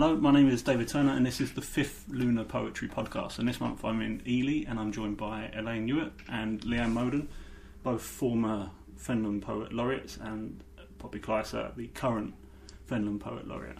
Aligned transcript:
hello, 0.00 0.14
my 0.14 0.30
name 0.30 0.48
is 0.48 0.62
David 0.62 0.86
Turner, 0.86 1.10
and 1.10 1.26
this 1.26 1.40
is 1.40 1.54
the 1.54 1.60
fifth 1.60 2.04
Lunar 2.08 2.44
Poetry 2.44 2.86
Podcast. 2.86 3.40
And 3.40 3.48
this 3.48 3.60
month 3.60 3.84
I'm 3.84 4.00
in 4.00 4.22
Ely, 4.28 4.64
and 4.70 4.78
I'm 4.78 4.92
joined 4.92 5.16
by 5.16 5.50
Elaine 5.52 5.88
Hewitt 5.88 6.12
and 6.28 6.60
Leanne 6.60 6.92
Moden, 6.92 7.26
both 7.82 8.00
former 8.00 8.70
Fenland 8.96 9.42
Poet 9.42 9.72
Laureates, 9.72 10.16
and 10.16 10.62
Poppy 11.00 11.18
Kleiser, 11.18 11.72
the 11.74 11.88
current 11.88 12.34
Fenland 12.88 13.18
Poet 13.18 13.48
Laureate. 13.48 13.78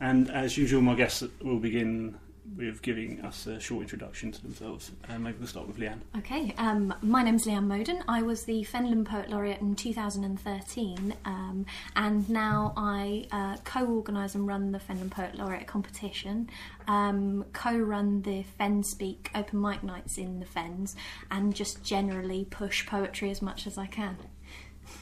And 0.00 0.30
as 0.30 0.58
usual, 0.58 0.82
my 0.82 0.94
guests 0.94 1.24
will 1.40 1.58
begin 1.58 2.18
with 2.56 2.82
giving 2.82 3.20
us 3.20 3.46
a 3.46 3.60
short 3.60 3.82
introduction 3.82 4.32
to 4.32 4.42
themselves. 4.42 4.90
Uh, 5.08 5.18
maybe 5.18 5.38
we'll 5.38 5.46
start 5.46 5.66
with 5.66 5.78
Leanne. 5.78 6.00
Okay, 6.18 6.54
um, 6.58 6.92
my 7.00 7.22
name's 7.22 7.46
Leanne 7.46 7.66
Moden. 7.66 8.02
I 8.08 8.22
was 8.22 8.44
the 8.44 8.64
Fenland 8.64 9.06
Poet 9.06 9.30
Laureate 9.30 9.60
in 9.60 9.74
2013, 9.74 11.14
um, 11.24 11.66
and 11.96 12.28
now 12.28 12.72
I 12.76 13.26
uh, 13.30 13.56
co 13.64 13.86
organise 13.86 14.34
and 14.34 14.46
run 14.46 14.72
the 14.72 14.80
Fenland 14.80 15.10
Poet 15.10 15.36
Laureate 15.36 15.66
competition, 15.66 16.50
um, 16.88 17.44
co 17.52 17.76
run 17.76 18.22
the 18.22 18.42
Fen 18.58 18.82
Speak 18.82 19.30
open 19.34 19.60
mic 19.60 19.82
nights 19.82 20.18
in 20.18 20.40
the 20.40 20.46
Fens, 20.46 20.96
and 21.30 21.54
just 21.54 21.82
generally 21.84 22.44
push 22.50 22.86
poetry 22.86 23.30
as 23.30 23.40
much 23.40 23.66
as 23.66 23.78
I 23.78 23.86
can. 23.86 24.16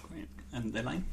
Great. 0.02 0.28
And 0.52 0.76
Elaine? 0.76 1.04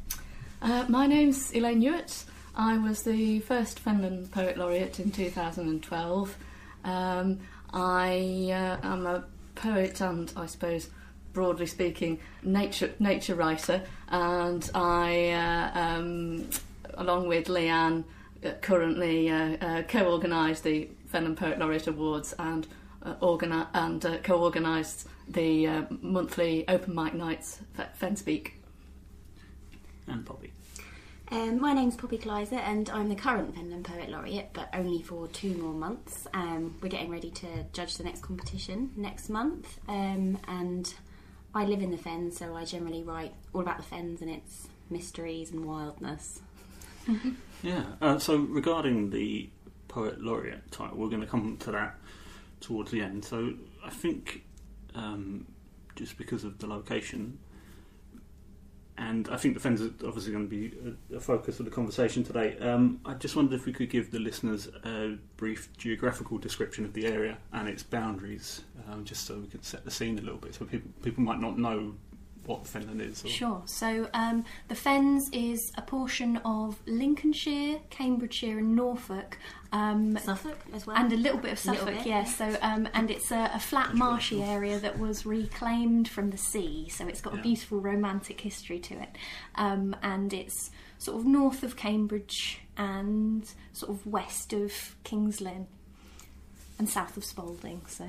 Uh, 0.62 0.86
my 0.90 1.08
name's 1.08 1.54
Elaine 1.54 1.82
Hewitt. 1.82 2.26
I 2.58 2.80
was 2.80 3.04
the 3.04 3.40
first 3.42 3.80
Fenland 3.84 4.32
Poet 4.32 4.58
Laureate 4.58 5.00
in 5.00 5.12
2012. 5.12 6.38
Um, 6.84 7.40
I 7.72 8.50
uh, 8.52 8.78
am 8.82 9.06
a 9.06 9.26
poet 9.54 10.02
and, 10.02 10.34
I 10.36 10.48
suppose, 10.48 10.90
broadly 11.34 11.68
speaking, 11.68 12.20
nature 12.42 12.92
nature 12.98 13.36
writer, 13.36 13.84
and 14.10 14.68
I, 14.74 15.30
uh, 15.30 15.80
um, 15.80 16.50
along 16.96 17.28
with 17.28 17.46
Leanne, 17.46 18.04
uh, 18.44 18.54
currently 18.62 19.30
uh, 19.30 19.58
uh, 19.62 19.84
co-organised 19.84 20.64
the 20.64 20.90
Fenland 21.14 21.38
Poet 21.38 21.60
Laureate 21.60 21.86
Awards 21.86 22.34
and 22.40 22.66
uh, 23.04 23.14
organi- 23.22 23.68
and 23.76 24.24
co-organised 24.24 25.08
the 25.30 25.86
monthly 26.02 26.68
open 26.68 26.96
mic 26.96 27.14
nights 27.14 27.60
F- 27.78 28.00
Fenspeak. 28.00 28.54
And 30.08 30.26
Poppy. 30.26 30.57
Um, 31.30 31.60
my 31.60 31.74
name's 31.74 31.98
Poppy 31.98 32.18
Kleiser 32.18 32.56
and 32.56 32.90
I'm 32.90 33.10
the 33.10 33.16
current 33.16 33.54
Fenland 33.54 33.84
Poet 33.84 34.10
Laureate, 34.10 34.50
but 34.54 34.70
only 34.74 35.02
for 35.02 35.28
two 35.28 35.56
more 35.58 35.74
months. 35.74 36.26
Um, 36.34 36.78
we're 36.82 36.88
getting 36.88 37.10
ready 37.10 37.32
to 37.32 37.66
judge 37.74 37.98
the 37.98 38.06
next 38.06 38.22
competition 38.22 38.92
next 38.96 39.28
month, 39.30 39.78
um, 39.90 40.38
and 40.48 40.94
I 41.54 41.66
live 41.66 41.82
in 41.82 41.92
the 41.92 41.98
Fens, 41.98 42.38
so 42.38 42.56
I 42.56 42.64
generally 42.64 43.04
write 43.04 43.34
all 43.54 43.60
about 43.60 43.76
the 43.78 43.84
Fens 43.84 44.22
and 44.22 44.30
its 44.32 44.70
mysteries 44.90 45.52
and 45.52 45.66
wildness. 45.66 46.42
Yeah. 47.64 47.86
Uh, 48.00 48.20
so 48.20 48.38
regarding 48.38 49.10
the 49.10 49.50
poet 49.88 50.22
laureate 50.22 50.72
title, 50.72 50.96
we're 50.96 51.10
going 51.10 51.22
to 51.22 51.28
come 51.28 51.58
to 51.62 51.72
that 51.72 51.96
towards 52.62 52.92
the 52.92 53.02
end. 53.02 53.26
So 53.26 53.54
I 53.84 53.90
think 53.90 54.44
um, 54.94 55.48
just 55.96 56.20
because 56.20 56.44
of 56.44 56.60
the 56.60 56.68
location, 56.68 57.40
and 59.08 59.30
I 59.30 59.38
think 59.38 59.54
the 59.54 59.60
Fens 59.60 59.82
are 59.82 59.92
obviously 60.06 60.32
going 60.32 60.50
to 60.50 60.50
be 60.50 60.74
a, 61.12 61.16
a 61.16 61.20
focus 61.20 61.60
of 61.60 61.66
the 61.66 61.72
conversation 61.72 62.24
today. 62.24 62.58
Um, 62.60 63.00
I 63.06 63.14
just 63.14 63.36
wondered 63.36 63.56
if 63.60 63.66
we 63.66 63.74
could 63.74 63.90
give 63.90 64.12
the 64.12 64.20
listeners 64.20 64.68
a 64.84 65.18
brief 65.38 65.70
geographical 65.78 66.38
description 66.38 66.84
of 66.86 66.94
the 66.94 67.06
area 67.08 67.38
and 67.54 67.70
its 67.70 67.84
boundaries, 67.84 68.64
um, 68.90 69.06
just 69.06 69.26
so 69.26 69.36
we 69.40 69.48
could 69.48 69.64
set 69.64 69.86
the 69.86 69.92
scene 69.92 70.20
a 70.20 70.22
little 70.22 70.40
bit, 70.40 70.56
so 70.56 70.66
people 70.66 70.92
people 71.02 71.24
might 71.24 71.40
not 71.40 71.58
know 71.58 71.96
what 72.48 72.64
Fenland 72.64 73.02
is. 73.02 73.24
Or, 73.24 73.28
Sure. 73.28 73.62
So 73.66 74.10
um, 74.14 74.44
the 74.70 74.76
Fens 74.76 75.30
is 75.32 75.72
a 75.78 75.82
portion 75.84 76.38
of 76.38 76.78
Lincolnshire, 76.88 77.80
Cambridgeshire, 77.92 78.58
and 78.58 78.76
Norfolk. 78.76 79.38
Um, 79.72 80.18
Suffolk 80.18 80.58
as 80.74 80.88
well. 80.88 80.96
and 80.98 81.12
a 81.12 81.18
little 81.18 81.38
bit 81.38 81.52
of 81.52 81.60
Suffolk, 81.60 81.88
bit, 81.98 82.06
yes. 82.08 82.38
So, 82.38 82.58
um, 82.62 82.88
and 82.94 83.12
it's 83.12 83.32
a, 83.32 83.52
a 83.54 83.60
flat 83.60 83.94
marshy 83.96 84.42
area 84.42 84.80
that 84.80 84.98
was 84.98 85.26
reclaimed 85.26 86.08
from 86.08 86.30
the 86.32 86.38
sea. 86.38 86.88
So 86.90 87.06
it's 87.06 87.20
got 87.22 87.34
Yeah. 87.34 87.40
a 87.42 87.44
beautiful 87.44 87.80
romantic 87.82 88.40
history 88.42 88.80
to 88.80 88.94
it, 89.02 89.10
um, 89.56 89.94
and 90.02 90.32
it's 90.34 90.72
sort 91.00 91.20
of 91.20 91.26
north 91.28 91.64
of 91.64 91.76
Cambridge 91.76 92.60
and 92.78 93.52
sort 93.74 93.92
of 93.92 94.08
west 94.08 94.54
of 94.54 94.96
Kings 95.04 95.42
Lynn 95.42 95.68
and 96.80 96.88
south 96.90 97.18
of 97.18 97.26
Spalding. 97.26 97.82
So 97.88 98.08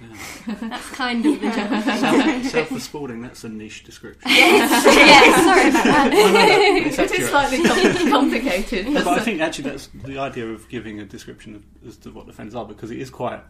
Yeah. 0.00 0.54
that's 0.60 0.90
kind 0.90 1.24
of 1.26 1.40
the 1.40 1.50
general. 1.50 1.82
South, 2.44 2.46
South 2.46 2.70
of 2.70 2.82
Spalding, 2.82 3.20
that's 3.22 3.44
a 3.44 3.48
niche 3.48 3.84
description. 3.84 4.30
yes, 4.30 4.84
yes 4.86 5.44
sorry 5.44 5.68
about 5.70 5.84
that. 5.84 6.10
That, 6.10 6.86
it's 6.86 6.98
It 6.98 7.18
is 7.20 7.28
slightly 7.28 7.62
com- 7.62 8.10
complicated. 8.10 8.88
No, 8.88 9.04
but 9.04 9.18
I 9.18 9.20
think 9.22 9.40
actually 9.40 9.70
that's 9.70 9.88
the 9.92 10.18
idea 10.18 10.46
of 10.46 10.68
giving 10.68 11.00
a 11.00 11.04
description 11.04 11.54
of, 11.56 11.64
as 11.86 11.96
to 11.98 12.10
what 12.10 12.26
the 12.26 12.32
Fens 12.32 12.54
are 12.54 12.64
because 12.64 12.90
it 12.90 12.98
is 13.00 13.10
quite. 13.10 13.40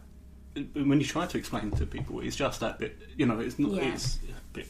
When 0.73 0.99
you 0.99 1.05
try 1.05 1.25
to 1.27 1.37
explain 1.37 1.71
to 1.71 1.85
people, 1.85 2.19
it's 2.21 2.35
just 2.35 2.59
that 2.61 2.79
bit. 2.79 2.97
You 3.15 3.27
know, 3.27 3.39
it's 3.39 3.59
not. 3.59 3.71
Yeah. 3.71 3.93
It's 3.93 4.15
a 4.15 4.53
bit. 4.53 4.67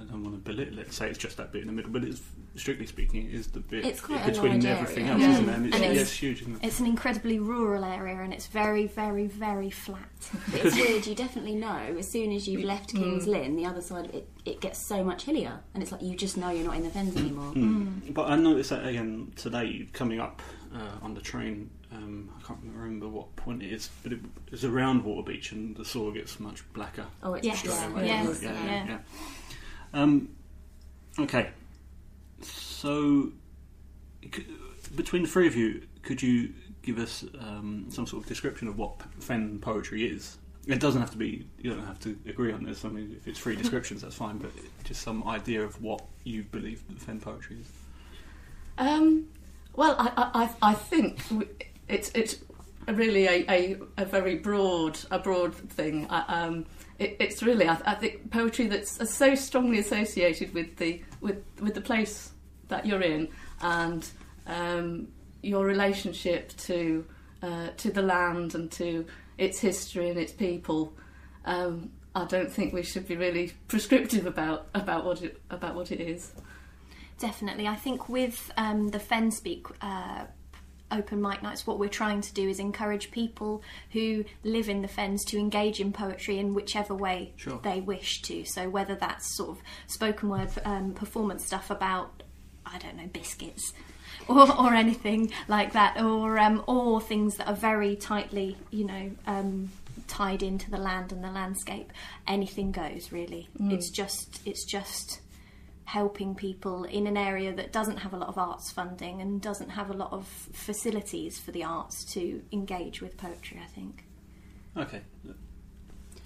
I 0.00 0.04
don't 0.04 0.24
want 0.24 0.42
to 0.44 0.50
belittle 0.50 0.78
it. 0.78 0.92
Say 0.92 1.08
it's 1.08 1.18
just 1.18 1.36
that 1.36 1.52
bit 1.52 1.60
in 1.62 1.66
the 1.66 1.72
middle, 1.72 1.90
but 1.90 2.02
it's 2.04 2.20
strictly 2.56 2.86
speaking, 2.86 3.26
it 3.26 3.34
is 3.34 3.48
the 3.48 3.60
bit 3.60 3.84
It's 3.84 4.00
quite 4.00 4.22
a 4.26 4.30
between 4.30 4.52
large 4.54 4.64
everything 4.64 5.06
area. 5.08 5.12
else, 5.12 5.22
Yeah. 5.22 5.32
isn't 5.32 5.48
it? 5.48 5.54
And 5.54 5.66
it's, 5.66 5.74
And 5.76 5.84
yeah, 5.84 5.90
it's- 5.90 6.08
it's 6.08 6.12
huge, 6.18 6.40
isn't 6.42 6.56
it? 6.56 6.66
It's 6.66 6.80
an 6.80 6.86
incredibly 6.86 7.38
rural 7.38 7.84
area, 7.84 8.20
and 8.20 8.32
it's 8.32 8.46
very, 8.46 8.86
very, 8.86 9.26
very 9.26 9.70
flat. 9.70 9.98
It's 10.54 10.74
weird, 10.74 11.06
you 11.06 11.14
definitely 11.14 11.54
know 11.54 11.76
as 11.98 12.08
soon 12.08 12.32
as 12.32 12.48
you've 12.48 12.64
left 12.64 12.94
King's 12.94 13.24
Mm. 13.26 13.28
Lynn, 13.28 13.56
the 13.56 13.66
other 13.66 13.80
side 13.82 14.06
of 14.06 14.14
it, 14.14 14.28
it 14.44 14.60
gets 14.60 14.78
so 14.78 15.04
much 15.04 15.24
hillier. 15.24 15.60
And 15.74 15.82
it's 15.82 15.92
like 15.92 16.02
you 16.02 16.16
just 16.16 16.36
know 16.36 16.50
you're 16.50 16.64
not 16.64 16.76
in 16.76 16.82
the 16.84 16.90
Fens 16.90 17.16
anymore. 17.16 17.52
Mm. 17.52 18.12
But 18.14 18.30
I 18.30 18.36
noticed 18.36 18.70
that 18.70 18.86
again 18.86 19.32
today, 19.36 19.86
coming 19.92 20.18
up 20.20 20.40
uh, 20.74 20.78
on 21.04 21.14
the 21.14 21.20
train. 21.20 21.68
Um, 21.92 22.30
I 22.38 22.46
can't 22.46 22.60
remember 22.72 23.08
what 23.08 23.34
point 23.34 23.64
it 23.64 23.72
is, 23.72 23.90
but 24.04 24.12
it 24.12 24.20
is 24.52 24.64
around 24.64 25.02
Waterbeach, 25.04 25.50
and 25.50 25.76
the 25.76 25.84
soil 25.84 26.12
gets 26.12 26.38
much 26.38 26.62
blacker. 26.72 27.06
Oh, 27.22 27.34
it's 27.34 27.44
Yes, 27.44 27.58
straight 27.58 27.72
yeah, 27.74 28.04
yes, 28.22 28.40
yeah, 28.42 28.52
yeah. 28.52 28.64
yeah, 28.64 28.86
yeah. 28.86 28.98
Um, 29.92 30.28
okay, 31.18 31.50
so 32.42 33.32
c- 34.34 34.46
between 34.94 35.22
the 35.22 35.28
three 35.28 35.46
of 35.46 35.56
you, 35.56 35.82
could 36.02 36.22
you 36.22 36.52
give 36.82 36.98
us 36.98 37.24
um, 37.40 37.86
some 37.90 38.06
sort 38.06 38.22
of 38.22 38.28
description 38.28 38.68
of 38.68 38.78
what 38.78 39.00
Fen 39.20 39.58
poetry 39.58 40.06
is? 40.06 40.38
It 40.66 40.78
doesn't 40.78 41.00
have 41.00 41.10
to 41.12 41.18
be. 41.18 41.46
You 41.58 41.70
don't 41.74 41.86
have 41.86 41.98
to 42.00 42.16
agree 42.26 42.52
on 42.52 42.64
this. 42.64 42.84
I 42.84 42.88
mean, 42.88 43.14
if 43.16 43.26
it's 43.26 43.40
three 43.40 43.56
descriptions, 43.62 44.02
that's 44.02 44.14
fine. 44.14 44.38
But 44.38 44.52
just 44.84 45.02
some 45.02 45.26
idea 45.26 45.62
of 45.62 45.80
what 45.82 46.02
you 46.24 46.44
believe 46.44 46.86
that 46.88 47.00
Fen 47.00 47.20
poetry 47.20 47.58
is. 47.60 47.66
Um, 48.78 49.28
well, 49.74 49.96
I, 49.98 50.12
I, 50.16 50.44
I 50.44 50.70
I 50.70 50.74
think 50.74 51.20
it's 51.88 52.10
it's 52.14 52.36
really 52.88 53.26
a, 53.26 53.44
a, 53.50 53.76
a 53.98 54.04
very 54.04 54.36
broad 54.36 54.98
a 55.10 55.18
broad 55.18 55.54
thing. 55.54 56.06
I, 56.10 56.42
um, 56.42 56.66
it, 57.00 57.16
it's 57.18 57.42
really 57.42 57.66
I, 57.66 57.80
I 57.84 57.94
think 57.94 58.30
poetry 58.30 58.68
that's 58.68 59.10
so 59.10 59.34
strongly 59.34 59.78
associated 59.78 60.54
with 60.54 60.76
the 60.76 61.02
with 61.20 61.42
with 61.60 61.74
the 61.74 61.80
place 61.80 62.30
that 62.68 62.86
you're 62.86 63.02
in 63.02 63.28
and 63.62 64.06
um, 64.46 65.08
your 65.42 65.64
relationship 65.64 66.56
to 66.58 67.04
uh, 67.42 67.68
to 67.78 67.90
the 67.90 68.02
land 68.02 68.54
and 68.54 68.70
to 68.72 69.06
its 69.38 69.58
history 69.58 70.10
and 70.10 70.18
its 70.18 70.32
people. 70.32 70.92
Um, 71.46 71.90
I 72.14 72.26
don't 72.26 72.52
think 72.52 72.74
we 72.74 72.82
should 72.82 73.08
be 73.08 73.16
really 73.16 73.52
prescriptive 73.66 74.26
about 74.26 74.68
about 74.74 75.04
what 75.04 75.22
it 75.22 75.40
about 75.50 75.74
what 75.74 75.90
it 75.90 76.00
is. 76.00 76.32
Definitely. 77.18 77.66
I 77.66 77.76
think 77.76 78.08
with 78.08 78.50
um, 78.56 78.88
the 78.88 78.98
Fen 78.98 79.30
Speak 79.30 79.66
uh, 79.80 80.24
open 80.90 81.20
mic 81.22 81.42
nights, 81.42 81.66
what 81.66 81.78
we're 81.78 81.88
trying 81.88 82.20
to 82.22 82.32
do 82.34 82.48
is 82.48 82.58
encourage 82.58 83.10
people 83.10 83.62
who 83.92 84.24
live 84.44 84.68
in 84.68 84.82
the 84.82 84.88
Fens 84.88 85.24
to 85.26 85.38
engage 85.38 85.80
in 85.80 85.92
poetry 85.92 86.38
in 86.38 86.54
whichever 86.54 86.94
way 86.94 87.32
Sure. 87.36 87.60
they 87.62 87.80
wish 87.80 88.22
to. 88.22 88.44
So 88.44 88.68
whether 88.68 88.94
that's 88.94 89.36
sort 89.36 89.50
of 89.50 89.58
spoken 89.86 90.28
word 90.28 90.50
um, 90.64 90.92
performance 90.92 91.44
stuff 91.46 91.70
about, 91.70 92.22
I 92.66 92.78
don't 92.78 92.96
know, 92.96 93.06
biscuits. 93.12 93.72
Or, 94.28 94.48
or 94.60 94.74
anything 94.74 95.32
like 95.48 95.72
that, 95.72 96.00
or 96.00 96.38
um, 96.38 96.62
or 96.68 97.00
things 97.00 97.36
that 97.36 97.48
are 97.48 97.54
very 97.54 97.96
tightly, 97.96 98.56
you 98.70 98.84
know, 98.84 99.10
um, 99.26 99.70
tied 100.06 100.42
into 100.42 100.70
the 100.70 100.76
land 100.76 101.10
and 101.10 101.24
the 101.24 101.30
landscape. 101.30 101.90
Anything 102.28 102.70
goes, 102.70 103.10
really. 103.10 103.48
It's 103.58 103.90
just 103.90 104.40
it's 104.44 104.64
just 104.64 105.20
helping 105.90 106.34
people 106.36 106.84
in 106.84 107.06
an 107.08 107.16
area 107.16 107.52
that 107.52 107.72
doesn't 107.72 107.96
have 107.96 108.12
a 108.12 108.16
lot 108.16 108.28
of 108.28 108.38
arts 108.38 108.70
funding 108.70 109.20
and 109.20 109.40
doesn't 109.42 109.70
have 109.70 109.90
a 109.90 109.92
lot 109.92 110.12
of 110.12 110.24
facilities 110.52 111.38
for 111.40 111.50
the 111.50 111.64
arts 111.64 112.04
to 112.04 112.40
engage 112.52 113.00
with 113.02 113.16
poetry, 113.16 113.58
I 113.60 113.66
think. 113.66 114.04
Okay. 114.76 115.00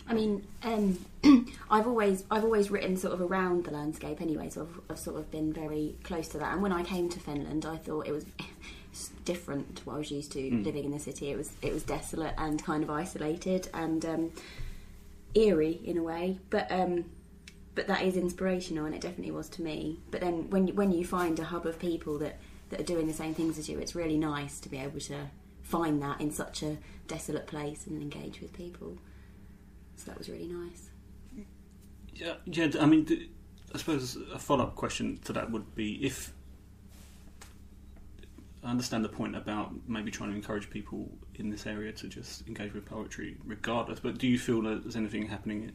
I 0.06 0.12
mean, 0.12 0.46
um, 0.62 0.98
I've 1.70 1.86
always 1.86 2.24
I've 2.30 2.44
always 2.44 2.70
written 2.70 2.98
sort 2.98 3.14
of 3.14 3.22
around 3.22 3.64
the 3.64 3.70
landscape 3.70 4.20
anyway, 4.20 4.50
so 4.50 4.62
I've, 4.62 4.80
I've 4.90 4.98
sort 4.98 5.16
of 5.16 5.30
been 5.30 5.50
very 5.50 5.96
close 6.02 6.28
to 6.28 6.38
that. 6.40 6.52
And 6.52 6.60
when 6.62 6.72
I 6.72 6.82
came 6.82 7.08
to 7.08 7.18
Fenland, 7.18 7.64
I 7.64 7.78
thought 7.78 8.06
it 8.06 8.12
was 8.12 8.26
different 9.24 9.76
to 9.76 9.82
what 9.84 9.94
I 9.94 9.98
was 9.98 10.10
used 10.10 10.32
to 10.32 10.40
Mm. 10.40 10.62
living 10.62 10.84
in 10.84 10.90
the 10.90 10.98
city. 10.98 11.30
It 11.30 11.38
was 11.38 11.50
it 11.62 11.72
was 11.72 11.82
desolate 11.84 12.34
and 12.36 12.62
kind 12.62 12.82
of 12.84 12.90
isolated 12.90 13.68
and 13.72 14.04
um, 14.04 14.30
eerie 15.34 15.80
in 15.84 15.96
a 15.96 16.02
way, 16.02 16.38
but 16.50 16.70
um, 16.70 17.06
but 17.74 17.86
that 17.88 18.02
is 18.02 18.16
inspirational, 18.16 18.86
and 18.86 18.94
it 18.94 19.00
definitely 19.00 19.32
was 19.32 19.48
to 19.50 19.62
me. 19.62 20.00
But 20.10 20.20
then 20.20 20.50
when 20.50 20.68
when 20.68 20.92
you 20.92 21.04
find 21.04 21.38
a 21.38 21.44
hub 21.44 21.66
of 21.66 21.78
people 21.78 22.18
that 22.18 22.38
that 22.70 22.80
are 22.80 22.84
doing 22.84 23.06
the 23.06 23.12
same 23.12 23.34
things 23.34 23.58
as 23.58 23.68
you. 23.68 23.78
It's 23.78 23.94
really 23.94 24.18
nice 24.18 24.60
to 24.60 24.68
be 24.68 24.78
able 24.78 25.00
to 25.00 25.26
find 25.62 26.02
that 26.02 26.20
in 26.20 26.30
such 26.30 26.62
a 26.62 26.76
desolate 27.06 27.46
place 27.46 27.86
and 27.86 28.00
engage 28.00 28.40
with 28.40 28.52
people. 28.52 28.98
So 29.96 30.10
that 30.10 30.18
was 30.18 30.28
really 30.28 30.48
nice. 30.48 30.90
Yeah, 32.14 32.34
yeah. 32.46 32.68
I 32.80 32.86
mean, 32.86 33.28
I 33.74 33.78
suppose 33.78 34.16
a 34.32 34.38
follow-up 34.38 34.74
question 34.74 35.18
to 35.24 35.32
that 35.32 35.50
would 35.50 35.74
be 35.74 36.04
if 36.04 36.32
I 38.62 38.70
understand 38.70 39.04
the 39.04 39.08
point 39.08 39.36
about 39.36 39.72
maybe 39.86 40.10
trying 40.10 40.30
to 40.30 40.36
encourage 40.36 40.70
people 40.70 41.10
in 41.34 41.50
this 41.50 41.66
area 41.66 41.92
to 41.92 42.08
just 42.08 42.46
engage 42.48 42.72
with 42.72 42.86
poetry, 42.86 43.36
regardless. 43.44 44.00
But 44.00 44.18
do 44.18 44.26
you 44.26 44.38
feel 44.38 44.62
that 44.62 44.82
there's 44.82 44.96
anything 44.96 45.26
happening 45.26 45.72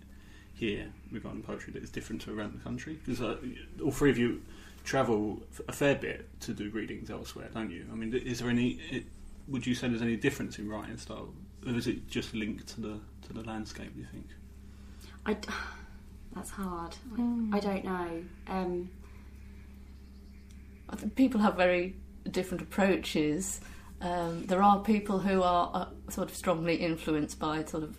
here 0.53 0.87
regarding 1.11 1.41
poetry 1.41 1.73
that 1.73 1.83
is 1.83 1.89
different 1.89 2.21
to 2.23 2.37
around 2.37 2.53
the 2.53 2.63
country? 2.63 2.99
Because 3.05 3.21
uh, 3.21 3.37
all 3.83 3.91
three 3.91 4.09
of 4.09 4.17
you 4.17 4.41
travel 4.83 5.41
a 5.67 5.71
fair 5.71 5.95
bit 5.95 6.27
to 6.41 6.53
do 6.53 6.69
readings 6.69 7.09
elsewhere, 7.09 7.49
don't 7.53 7.71
you? 7.71 7.85
I 7.91 7.95
mean, 7.95 8.13
is 8.13 8.39
there 8.39 8.49
any? 8.49 8.79
It, 8.89 9.05
would 9.47 9.65
you 9.65 9.75
say 9.75 9.87
there's 9.87 10.01
any 10.01 10.15
difference 10.15 10.59
in 10.59 10.69
writing 10.69 10.97
style, 10.97 11.33
or 11.65 11.73
is 11.73 11.87
it 11.87 12.07
just 12.07 12.33
linked 12.33 12.67
to 12.69 12.81
the 12.81 12.99
to 13.27 13.33
the 13.33 13.43
landscape? 13.43 13.93
Do 13.93 14.01
you 14.01 14.07
think? 14.11 14.27
I 15.25 15.33
d- 15.33 15.49
that's 16.35 16.49
hard. 16.51 16.95
Mm. 17.13 17.53
I, 17.53 17.57
I 17.57 17.59
don't 17.59 17.85
know. 17.85 18.23
Um, 18.47 18.89
I 20.89 20.95
think 20.95 21.15
people 21.15 21.41
have 21.41 21.55
very 21.55 21.95
different 22.29 22.61
approaches. 22.61 23.61
Um, 24.01 24.45
there 24.45 24.63
are 24.63 24.79
people 24.79 25.19
who 25.19 25.43
are 25.43 25.71
uh, 25.73 26.11
sort 26.11 26.29
of 26.29 26.35
strongly 26.35 26.75
influenced 26.75 27.37
by 27.37 27.63
sort 27.65 27.83
of 27.83 27.97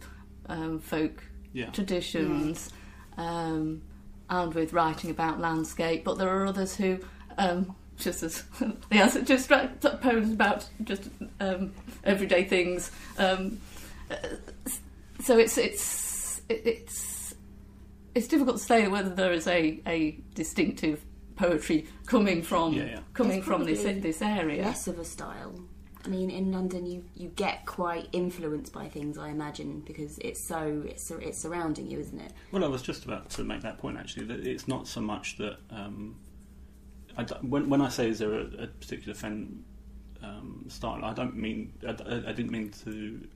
um, 0.48 0.78
folk 0.80 1.22
Yeah. 1.52 1.70
traditions 1.70 2.70
um, 3.16 3.82
and 4.28 4.54
with 4.54 4.72
writing 4.72 5.10
about 5.10 5.40
landscape, 5.40 6.04
but 6.04 6.16
there 6.18 6.28
are 6.28 6.46
others 6.46 6.76
who 6.76 6.98
um, 7.38 7.74
just 7.96 8.22
as 8.22 8.42
the 8.90 8.96
answer 8.96 9.22
just 9.22 9.50
write 9.50 9.80
poems 10.00 10.32
about 10.32 10.66
just 10.84 11.08
um, 11.40 11.72
everyday 12.04 12.44
things. 12.44 12.90
Um, 13.18 13.60
uh, 14.10 14.16
so 15.20 15.38
it's 15.38 15.58
it's 15.58 16.40
it's 16.48 17.34
it's 18.14 18.26
difficult 18.28 18.58
to 18.58 18.62
say 18.62 18.88
whether 18.88 19.10
there 19.10 19.32
is 19.32 19.46
a, 19.46 19.80
a 19.86 20.18
distinctive 20.34 21.04
poetry 21.36 21.86
coming 22.06 22.42
from 22.42 22.74
Yeah, 22.74 22.84
yeah. 22.84 23.00
coming 23.14 23.42
from 23.42 23.64
this 23.64 23.82
this 23.82 24.22
area. 24.22 24.62
less 24.62 24.86
of 24.88 24.98
a 24.98 25.04
style. 25.04 25.60
I 26.04 26.08
mean, 26.08 26.30
in 26.30 26.50
London, 26.50 26.86
you, 26.86 27.04
you 27.14 27.28
get 27.28 27.66
quite 27.66 28.08
influenced 28.12 28.72
by 28.72 28.88
things. 28.88 29.18
I 29.18 29.28
imagine 29.28 29.80
because 29.80 30.18
it's 30.18 30.42
so 30.42 30.82
it's 30.86 31.10
it's 31.10 31.38
surrounding 31.38 31.90
you, 31.90 31.98
isn't 32.00 32.18
it? 32.20 32.32
Well, 32.52 32.64
I 32.64 32.68
was 32.68 32.80
just 32.82 33.04
about 33.04 33.28
to 33.30 33.44
make 33.44 33.60
that 33.62 33.78
point 33.78 33.98
actually. 33.98 34.26
That 34.26 34.46
it's 34.46 34.66
not 34.66 34.88
so 34.88 35.00
much 35.02 35.36
that 35.38 35.58
um, 35.70 36.16
I 37.18 37.24
when 37.42 37.68
when 37.68 37.82
I 37.82 37.88
say 37.90 38.08
is 38.08 38.18
there 38.18 38.32
a, 38.32 38.44
a 38.62 38.66
particular 38.66 39.14
fen 39.14 39.62
um, 40.22 40.64
style, 40.68 41.04
I 41.04 41.12
don't 41.12 41.36
mean 41.36 41.72
I, 41.86 41.90
I- 41.90 42.28
I 42.28 42.32
didn't 42.32 42.50
mean 42.50 42.70
to 42.84 43.26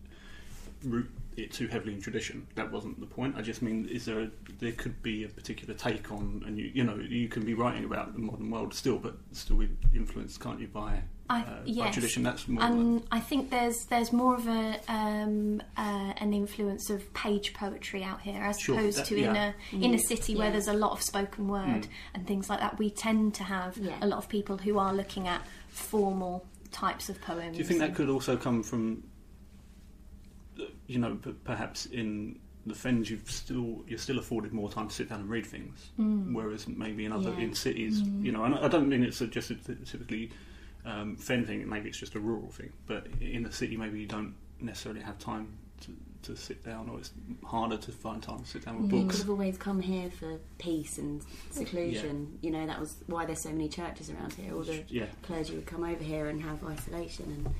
root 0.84 1.10
it 1.36 1.52
too 1.52 1.66
heavily 1.68 1.94
in 1.94 2.00
tradition. 2.00 2.46
That 2.54 2.70
wasn't 2.72 3.00
the 3.00 3.06
point. 3.06 3.36
I 3.36 3.42
just 3.42 3.62
mean 3.62 3.88
is 3.88 4.04
there 4.04 4.20
a, 4.20 4.30
there 4.60 4.72
could 4.72 5.02
be 5.02 5.24
a 5.24 5.28
particular 5.28 5.74
take 5.74 6.10
on, 6.12 6.42
and 6.46 6.58
you 6.58 6.70
you 6.74 6.84
know 6.84 6.96
you 6.96 7.28
can 7.28 7.44
be 7.44 7.54
writing 7.54 7.84
about 7.84 8.12
the 8.14 8.18
modern 8.20 8.50
world 8.50 8.74
still, 8.74 8.98
but 8.98 9.16
still 9.32 9.56
be 9.56 9.68
influenced, 9.94 10.40
can't 10.40 10.60
you, 10.60 10.68
by 10.68 11.00
I, 11.30 11.40
uh, 11.40 11.62
by 11.84 11.90
tradition? 11.90 12.22
That's 12.22 12.46
more. 12.48 12.62
And 12.62 13.02
I 13.10 13.20
think 13.20 13.50
there's 13.50 13.84
there's 13.86 14.12
more 14.12 14.34
of 14.34 14.46
a 14.46 14.78
um, 14.88 15.62
uh, 15.76 16.12
an 16.18 16.32
influence 16.34 16.90
of 16.90 17.12
page 17.14 17.54
poetry 17.54 18.02
out 18.04 18.20
here 18.20 18.40
as 18.42 18.58
Sure, 18.60 18.76
opposed 18.78 18.98
that- 18.98 19.06
to 19.06 19.16
in 19.16 19.34
yeah. 19.34 19.52
a 19.72 19.76
in 19.76 19.94
a 19.94 19.98
city 19.98 20.36
where 20.36 20.50
there's 20.50 20.68
a 20.68 20.72
lot 20.74 20.92
of 20.92 21.02
spoken 21.02 21.48
word 21.48 21.64
Mm. 21.64 21.88
and 22.14 22.26
things 22.26 22.48
like 22.50 22.60
that. 22.60 22.78
We 22.78 22.90
tend 22.90 23.34
to 23.34 23.44
have 23.44 23.76
Yeah. 23.78 23.96
a 24.02 24.06
lot 24.06 24.18
of 24.18 24.28
people 24.28 24.58
who 24.58 24.78
are 24.78 24.92
looking 24.94 25.26
at 25.28 25.42
formal 25.68 26.44
types 26.70 27.08
of 27.08 27.20
poems. 27.20 27.52
Do 27.56 27.58
you 27.62 27.64
think 27.64 27.80
that 27.80 27.94
could 27.94 28.08
also 28.08 28.36
come 28.36 28.62
from, 28.62 29.04
you 30.86 30.98
know, 30.98 31.16
p- 31.16 31.34
perhaps 31.44 31.86
in 31.86 32.38
the 32.66 32.74
fens 32.74 33.10
you've 33.10 33.30
still 33.30 33.84
you're 33.86 33.98
still 33.98 34.18
afforded 34.18 34.52
more 34.52 34.70
time 34.70 34.88
to 34.88 34.94
sit 34.94 35.08
down 35.08 35.20
and 35.20 35.28
read 35.28 35.44
things, 35.46 35.90
Mm. 35.98 36.32
whereas 36.32 36.66
maybe 36.66 37.04
in 37.04 37.12
other 37.12 37.30
Yeah. 37.30 37.40
in 37.44 37.54
cities, 37.54 38.02
Mm. 38.02 38.24
you 38.24 38.32
know, 38.32 38.44
and 38.44 38.54
I 38.54 38.64
I 38.64 38.68
don't 38.68 38.88
mean 38.88 39.02
it's 39.04 39.20
a- 39.20 39.26
just 39.26 39.50
a 39.50 39.54
typically 39.56 40.30
um, 40.86 41.16
fen 41.16 41.46
thing. 41.46 41.66
Maybe 41.68 41.88
it's 41.88 41.98
just 41.98 42.14
a 42.14 42.20
rural 42.20 42.50
thing, 42.50 42.70
but 42.86 43.06
in 43.20 43.42
the 43.42 43.52
city 43.52 43.76
maybe 43.76 43.98
you 44.00 44.06
don't 44.06 44.34
necessarily 44.60 45.00
have 45.00 45.18
time 45.18 45.48
to, 45.80 45.90
to 46.22 46.36
sit 46.36 46.62
down, 46.62 46.90
or 46.90 46.98
it's 46.98 47.10
harder 47.42 47.78
to 47.78 47.90
find 47.92 48.22
time 48.22 48.40
to 48.40 48.46
sit 48.46 48.64
down 48.66 48.82
with 48.82 48.90
Mm. 48.90 48.94
You 48.98 49.02
books. 49.04 49.14
could 49.16 49.22
have 49.22 49.30
always 49.30 49.56
come 49.58 49.80
here 49.80 50.10
for 50.10 50.38
peace 50.58 50.98
and 50.98 51.22
seclusion. 51.50 52.38
You 52.42 52.50
know 52.50 52.66
that 52.66 52.78
was 52.80 52.96
why 53.06 53.24
there's 53.26 53.40
so 53.40 53.50
many 53.50 53.68
churches 53.68 54.10
around 54.10 54.34
here. 54.34 54.54
All 54.54 54.62
the 54.62 54.84
Yeah, 54.88 55.06
clergy 55.22 55.54
would 55.54 55.66
come 55.66 55.84
over 55.84 56.02
here 56.04 56.28
and 56.28 56.40
have 56.42 56.62
isolation, 56.64 57.26
and 57.30 57.54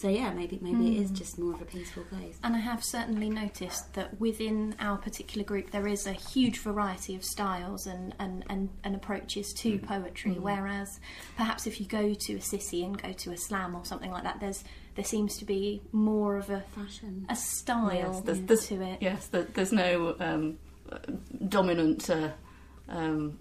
so 0.00 0.08
yeah, 0.08 0.30
maybe 0.32 0.58
maybe 0.62 0.96
it 0.96 1.02
is 1.02 1.10
Mm. 1.10 1.14
just 1.22 1.38
more 1.38 1.52
of 1.54 1.60
a 1.60 1.64
peaceful 1.64 2.04
place. 2.04 2.36
And 2.42 2.56
I 2.56 2.60
have 2.60 2.82
certainly 2.82 3.28
noticed 3.28 3.92
that 3.94 4.18
within 4.20 4.74
our 4.80 4.96
particular 4.96 5.44
group 5.44 5.70
there 5.70 5.86
is 5.86 6.06
a 6.06 6.12
huge 6.12 6.58
variety 6.60 7.14
of 7.14 7.22
styles 7.24 7.86
and, 7.86 8.14
and, 8.18 8.44
and, 8.48 8.70
and 8.84 8.94
approaches 8.94 9.52
to 9.58 9.78
Mm. 9.78 9.82
poetry. 9.86 10.32
Mm. 10.36 10.40
Whereas 10.40 10.88
perhaps 11.36 11.66
if 11.66 11.80
you 11.80 11.86
go 11.86 12.14
to 12.14 12.32
a 12.36 12.40
city 12.40 12.82
and 12.84 13.00
go 13.00 13.12
to 13.12 13.32
a 13.32 13.36
slam 13.36 13.74
or 13.74 13.84
something 13.84 14.10
like 14.10 14.24
that, 14.24 14.40
there's 14.40 14.64
there 14.96 15.04
seems 15.04 15.36
to 15.38 15.44
be 15.44 15.80
more 15.92 16.36
of 16.36 16.50
a, 16.50 16.62
Fashion. 16.74 17.24
a 17.28 17.36
style 17.36 17.94
Yes, 17.94 18.20
there's- 18.22 18.40
there's- 18.46 18.66
to 18.68 18.82
it. 18.82 18.98
Yes, 19.00 19.26
there, 19.28 19.46
there's 19.54 19.72
no 19.72 20.16
um, 20.18 20.58
dominant 21.48 22.10
uh, 22.10 22.30
um, 22.88 23.38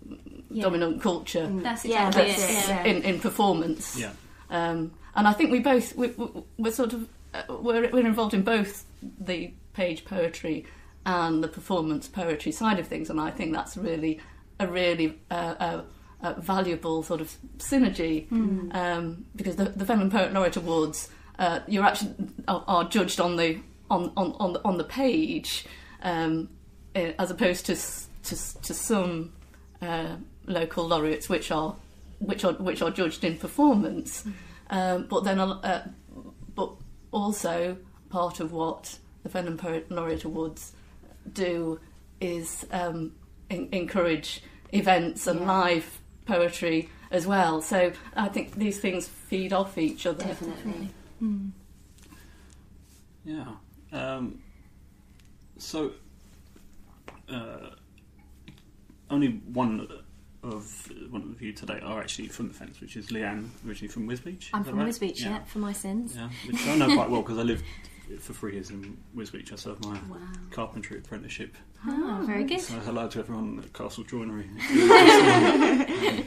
Yeah. 0.51 0.63
dominant 0.63 1.01
culture 1.01 1.47
Mm. 1.47 1.63
That's 1.63 1.85
Yeah, 1.85 2.07
exactly 2.07 2.31
that's 2.31 2.43
it. 2.43 2.49
it, 2.49 2.67
Yeah. 2.69 2.83
yeah. 2.85 2.91
in, 2.91 3.03
in 3.03 3.19
performance. 3.19 3.97
yeah, 3.99 4.11
Um, 4.49 4.91
and 5.15 5.27
I 5.27 5.33
think 5.33 5.51
we 5.51 5.59
both 5.59 5.95
we, 5.95 6.13
we're 6.57 6.71
sort 6.71 6.93
of 6.93 7.07
uh, 7.33 7.43
we're, 7.49 7.89
we're 7.89 8.05
involved 8.05 8.33
in 8.33 8.41
both 8.41 8.85
the 9.19 9.51
page 9.73 10.05
poetry 10.05 10.65
and 11.05 11.43
the 11.43 11.47
performance 11.47 12.07
poetry 12.07 12.51
side 12.51 12.79
of 12.79 12.87
things, 12.87 13.09
and 13.09 13.19
I 13.19 13.31
think 13.31 13.53
that's 13.53 13.77
really 13.77 14.19
a 14.59 14.67
really 14.67 15.17
uh, 15.31 15.55
uh, 15.59 15.81
uh, 16.21 16.33
valuable 16.33 17.03
sort 17.03 17.21
of 17.21 17.35
synergy 17.57 18.27
Mm. 18.29 18.75
um, 18.75 19.25
because 19.35 19.55
the, 19.55 19.65
the 19.65 19.85
Fenland 19.85 20.11
Poet 20.11 20.33
Laureate 20.33 20.57
Awards 20.57 21.09
uh, 21.39 21.61
you're 21.67 21.85
actually 21.85 22.13
are, 22.47 22.63
are 22.67 22.83
judged 22.83 23.19
on 23.19 23.37
the 23.37 23.59
on 23.89 24.11
on 24.17 24.35
on 24.39 24.53
the, 24.53 24.61
on 24.65 24.77
the 24.77 24.83
page 24.83 25.65
um, 26.03 26.49
eh, 26.95 27.13
as 27.17 27.31
opposed 27.31 27.65
to 27.67 27.75
to, 27.75 28.61
to 28.61 28.73
some 28.73 29.31
uh, 29.81 30.15
local 30.45 30.85
laureates 30.87 31.29
which 31.29 31.51
are 31.51 31.75
which 32.19 32.43
are 32.43 32.53
which 32.53 32.81
are 32.81 32.91
judged 32.91 33.23
in 33.23 33.37
performance 33.37 34.25
um, 34.69 35.05
but 35.09 35.23
then 35.23 35.39
uh, 35.39 35.87
but 36.55 36.71
also 37.11 37.77
part 38.09 38.39
of 38.39 38.51
what 38.51 38.97
the 39.23 39.29
Fenland 39.29 39.57
Poet 39.57 39.89
Laureate 39.91 40.23
Awards 40.25 40.73
do 41.33 41.79
is 42.21 42.65
um, 42.71 43.13
en- 43.49 43.69
encourage 43.71 44.41
events 44.71 45.27
and 45.27 45.39
Yeah. 45.41 45.45
live 45.51 46.01
poetry 46.25 46.89
as 47.11 47.25
well. 47.25 47.61
So 47.61 47.91
I 48.15 48.27
think 48.29 48.55
these 48.55 48.79
things 48.79 49.07
feed 49.07 49.51
off 49.53 49.77
each 49.77 50.05
other. 50.05 50.23
Definitely. 50.25 50.89
Mm. 51.21 51.51
yeah. 53.25 53.45
Um, 53.91 54.41
so, 55.57 55.91
uh, 57.27 57.71
only 59.09 59.41
one 59.51 59.87
of 60.43 60.91
one 61.09 61.33
of 61.35 61.41
you 61.41 61.51
today 61.53 61.79
are 61.83 61.99
actually 61.99 62.27
from 62.27 62.47
the 62.47 62.53
Fens, 62.53 62.79
which 62.79 62.95
is 62.95 63.07
Leanne, 63.07 63.49
originally 63.67 63.91
from 63.91 64.07
Wisbech. 64.07 64.49
I'm 64.53 64.63
from 64.63 64.79
right? 64.79 64.87
Wisbech, 64.87 65.21
yeah. 65.21 65.43
for 65.43 65.59
my 65.59 65.73
sins. 65.73 66.15
Yeah, 66.15 66.29
which 66.47 66.65
I 66.67 66.75
know 66.75 66.93
quite 66.95 67.09
well 67.09 67.21
because 67.21 67.37
I 67.37 67.43
lived 67.43 67.63
for 68.19 68.33
three 68.33 68.53
years 68.53 68.69
in 68.69 68.97
Wisbech. 69.15 69.51
I 69.51 69.55
served 69.55 69.85
my 69.85 69.99
Wow. 70.09 70.17
carpentry 70.51 70.97
apprenticeship. 70.97 71.55
Ah, 71.85 72.23
very 72.25 72.43
good. 72.43 72.61
So 72.61 72.75
hello 72.79 73.07
to 73.07 73.19
everyone 73.19 73.59
at 73.59 73.73
Castle 73.73 74.03
Joinery. 74.03 74.49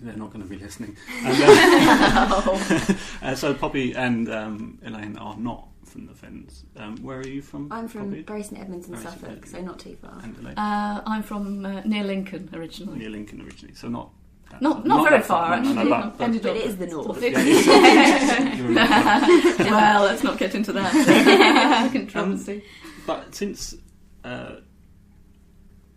They're 0.00 0.16
not 0.16 0.30
going 0.32 0.42
to 0.42 0.48
be 0.48 0.58
listening. 0.58 0.96
And, 1.22 1.36
uh, 1.42 2.94
uh, 3.22 3.34
so 3.34 3.54
Poppy 3.54 3.94
and 3.94 4.28
um, 4.30 4.78
Elaine 4.84 5.16
are 5.16 5.36
not 5.36 5.68
from 5.94 6.06
the 6.06 6.14
Fens. 6.14 6.64
Um, 6.76 6.96
where 7.04 7.18
are 7.18 7.26
you 7.26 7.40
from? 7.40 7.68
I'm 7.70 7.86
from 7.86 8.08
Poppy? 8.10 8.22
Bury 8.22 8.42
St 8.42 8.60
Edmunds 8.60 8.88
in 8.88 8.94
Bury 8.94 9.04
St 9.04 9.14
Suffolk, 9.14 9.30
Edmunds. 9.30 9.50
so 9.52 9.60
not 9.62 9.78
too 9.78 9.96
far. 10.02 10.20
Uh, 10.56 11.00
I'm 11.06 11.22
from 11.22 11.64
uh, 11.64 11.82
near 11.82 12.02
Lincoln 12.02 12.50
originally. 12.52 12.98
near 12.98 13.10
Lincoln 13.10 13.40
originally. 13.42 13.74
So 13.76 13.86
not. 13.88 14.10
that- 14.50 14.60
Not 14.60 14.84
not, 14.84 15.04
very 15.08 15.18
that 15.20 15.26
far, 15.26 15.60
no, 15.60 15.72
no, 15.72 15.84
no, 15.84 15.88
but- 15.90 16.18
but- 16.18 16.24
ended 16.24 16.42
But 16.42 16.50
up- 16.50 16.56
it 16.56 16.64
is 16.64 16.76
the 16.78 16.86
north. 16.88 17.22
Yeah, 17.22 17.28
it's- 17.28 18.58
you're 19.58 19.66
well, 19.70 20.02
let's 20.02 20.24
not 20.24 20.36
get 20.36 20.56
into 20.56 20.72
that 20.72 21.90
controversy. 21.92 22.64
But 23.06 23.32
since 23.36 23.76
uh, 24.24 24.56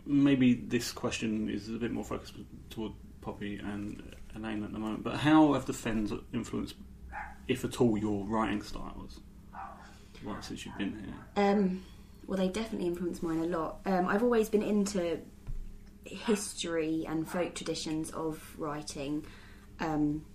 maybe 0.06 0.54
this 0.54 0.92
question 0.92 1.50
is 1.50 1.70
a 1.70 1.72
bit 1.80 1.92
more 1.92 2.04
focused 2.04 2.36
toward 2.70 2.92
Poppy 3.22 3.58
and 3.58 4.04
Elaine 4.36 4.64
at 4.64 4.72
the 4.74 4.80
moment, 4.80 5.04
but 5.04 5.16
how 5.18 5.54
have 5.54 5.66
the 5.66 5.74
Fens 5.74 6.14
influenced, 6.34 6.76
if 7.48 7.66
at 7.66 7.82
all, 7.82 7.98
your 7.98 8.26
writing 8.28 8.62
styles? 8.62 9.22
Well, 10.28 10.42
since 10.42 10.66
you've 10.66 10.78
been 10.78 10.92
here. 11.36 11.44
Um, 11.44 11.84
well, 12.28 12.38
they 12.38 12.50
definitely 12.50 12.88
influenced 12.88 13.24
mine 13.24 13.40
a 13.40 13.46
lot. 13.46 13.80
Um, 13.86 14.08
I've 14.08 14.24
always 14.24 14.50
been 14.50 14.62
into 14.62 15.20
history 16.06 17.06
and 17.08 17.28
folk 17.28 17.56
traditions 17.56 18.12
of 18.12 18.56
writing, 18.58 19.26
um, 19.80 20.26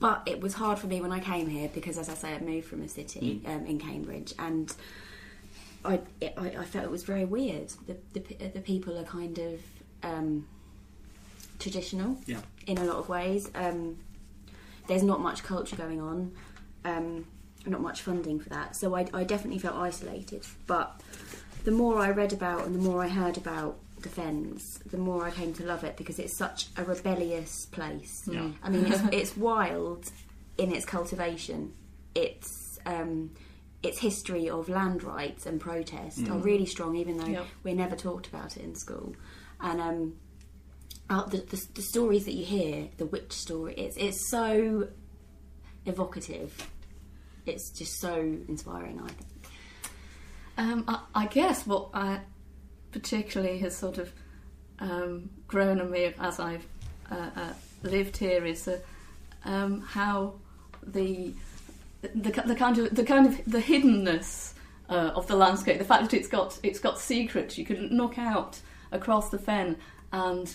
but 0.00 0.22
it 0.26 0.40
was 0.40 0.54
hard 0.54 0.78
for 0.78 0.86
me 0.86 1.00
when 1.00 1.12
I 1.12 1.20
came 1.20 1.48
here 1.48 1.70
because, 1.72 1.96
as 1.98 2.08
I 2.08 2.14
say, 2.14 2.34
I 2.34 2.40
moved 2.40 2.66
from 2.68 2.82
a 2.82 2.88
city 2.88 3.40
um, 3.46 3.64
in 3.66 3.78
Cambridge, 3.78 4.34
and 4.38 4.74
I, 5.84 6.00
it, 6.20 6.34
I 6.36 6.48
I 6.58 6.64
felt 6.64 6.84
it 6.84 6.90
was 6.90 7.04
very 7.04 7.24
weird. 7.24 7.72
The 7.86 7.96
the, 8.12 8.20
the 8.48 8.60
people 8.60 8.98
are 8.98 9.04
kind 9.04 9.38
of 9.38 9.60
um, 10.02 10.46
traditional 11.58 12.18
Yeah. 12.26 12.40
in 12.66 12.76
a 12.78 12.84
lot 12.84 12.96
of 12.96 13.08
ways. 13.08 13.50
Um, 13.54 13.96
there's 14.86 15.02
not 15.02 15.20
much 15.20 15.42
culture 15.42 15.76
going 15.76 16.00
on, 16.02 16.32
um, 16.84 17.26
not 17.66 17.80
much 17.80 18.02
funding 18.02 18.40
for 18.40 18.48
that. 18.50 18.76
So 18.76 18.94
I, 18.94 19.06
I 19.12 19.24
definitely 19.24 19.58
felt 19.58 19.76
isolated. 19.76 20.44
But 20.66 21.00
the 21.64 21.70
more 21.70 21.98
I 21.98 22.10
read 22.10 22.32
about 22.32 22.66
and 22.66 22.74
the 22.74 22.78
more 22.78 23.02
I 23.02 23.08
heard 23.08 23.36
about 23.36 23.78
the 24.00 24.08
Fens, 24.08 24.78
the 24.90 24.98
more 24.98 25.24
I 25.24 25.30
came 25.30 25.52
to 25.54 25.64
love 25.64 25.82
it 25.84 25.96
because 25.96 26.18
it's 26.18 26.36
such 26.36 26.66
a 26.76 26.84
rebellious 26.84 27.66
place. 27.66 28.28
Yeah. 28.30 28.50
I 28.62 28.70
mean, 28.70 28.86
it's, 28.86 29.02
it's 29.12 29.36
wild 29.36 30.10
in 30.58 30.72
its 30.72 30.84
cultivation. 30.84 31.72
Its 32.14 32.78
um, 32.86 33.30
its 33.82 33.98
history 33.98 34.48
of 34.48 34.68
land 34.68 35.02
rights 35.02 35.46
and 35.46 35.60
protest 35.60 36.26
are 36.28 36.38
really 36.38 36.66
strong, 36.66 36.96
even 36.96 37.18
though 37.18 37.26
Yep. 37.26 37.46
we 37.64 37.74
never 37.74 37.96
talked 37.96 38.26
about 38.26 38.56
it 38.56 38.62
in 38.62 38.74
school. 38.74 39.14
And 39.60 39.80
um, 39.80 40.16
uh, 41.10 41.24
the, 41.26 41.38
the, 41.38 41.66
the 41.74 41.82
stories 41.82 42.24
that 42.24 42.32
you 42.32 42.44
hear, 42.44 42.88
the 42.96 43.06
witch 43.06 43.32
story, 43.32 43.74
it's 43.74 43.96
it's 43.96 44.30
so 44.30 44.88
evocative. 45.86 46.70
It's 47.46 47.70
just 47.70 48.00
so 48.00 48.14
inspiring. 48.48 49.00
I 49.02 49.08
think. 49.08 49.28
Um, 50.56 50.84
I, 50.86 51.00
I 51.14 51.26
guess 51.26 51.66
what 51.66 51.90
I 51.92 52.20
particularly 52.92 53.58
has 53.58 53.76
sort 53.76 53.98
of 53.98 54.12
um, 54.78 55.30
grown 55.46 55.80
on 55.80 55.90
me 55.90 56.14
as 56.18 56.38
I've 56.38 56.66
uh, 57.10 57.30
uh, 57.36 57.52
lived 57.82 58.16
here 58.16 58.44
is 58.44 58.68
uh, 58.68 58.78
um, 59.44 59.80
how 59.80 60.34
the, 60.82 61.32
the 62.02 62.30
the 62.46 62.54
kind 62.54 62.78
of 62.78 62.94
the 62.94 63.04
kind 63.04 63.26
of 63.26 63.44
the 63.46 63.60
hiddenness 63.60 64.54
uh, 64.88 65.12
of 65.14 65.26
the 65.26 65.36
landscape, 65.36 65.78
the 65.78 65.84
fact 65.84 66.02
that 66.10 66.14
it's 66.14 66.28
got 66.28 66.58
it's 66.62 66.78
got 66.78 66.98
secrets. 66.98 67.58
You 67.58 67.64
can 67.64 67.94
knock 67.96 68.18
out 68.18 68.60
across 68.92 69.30
the 69.30 69.38
fen 69.38 69.76
and 70.12 70.52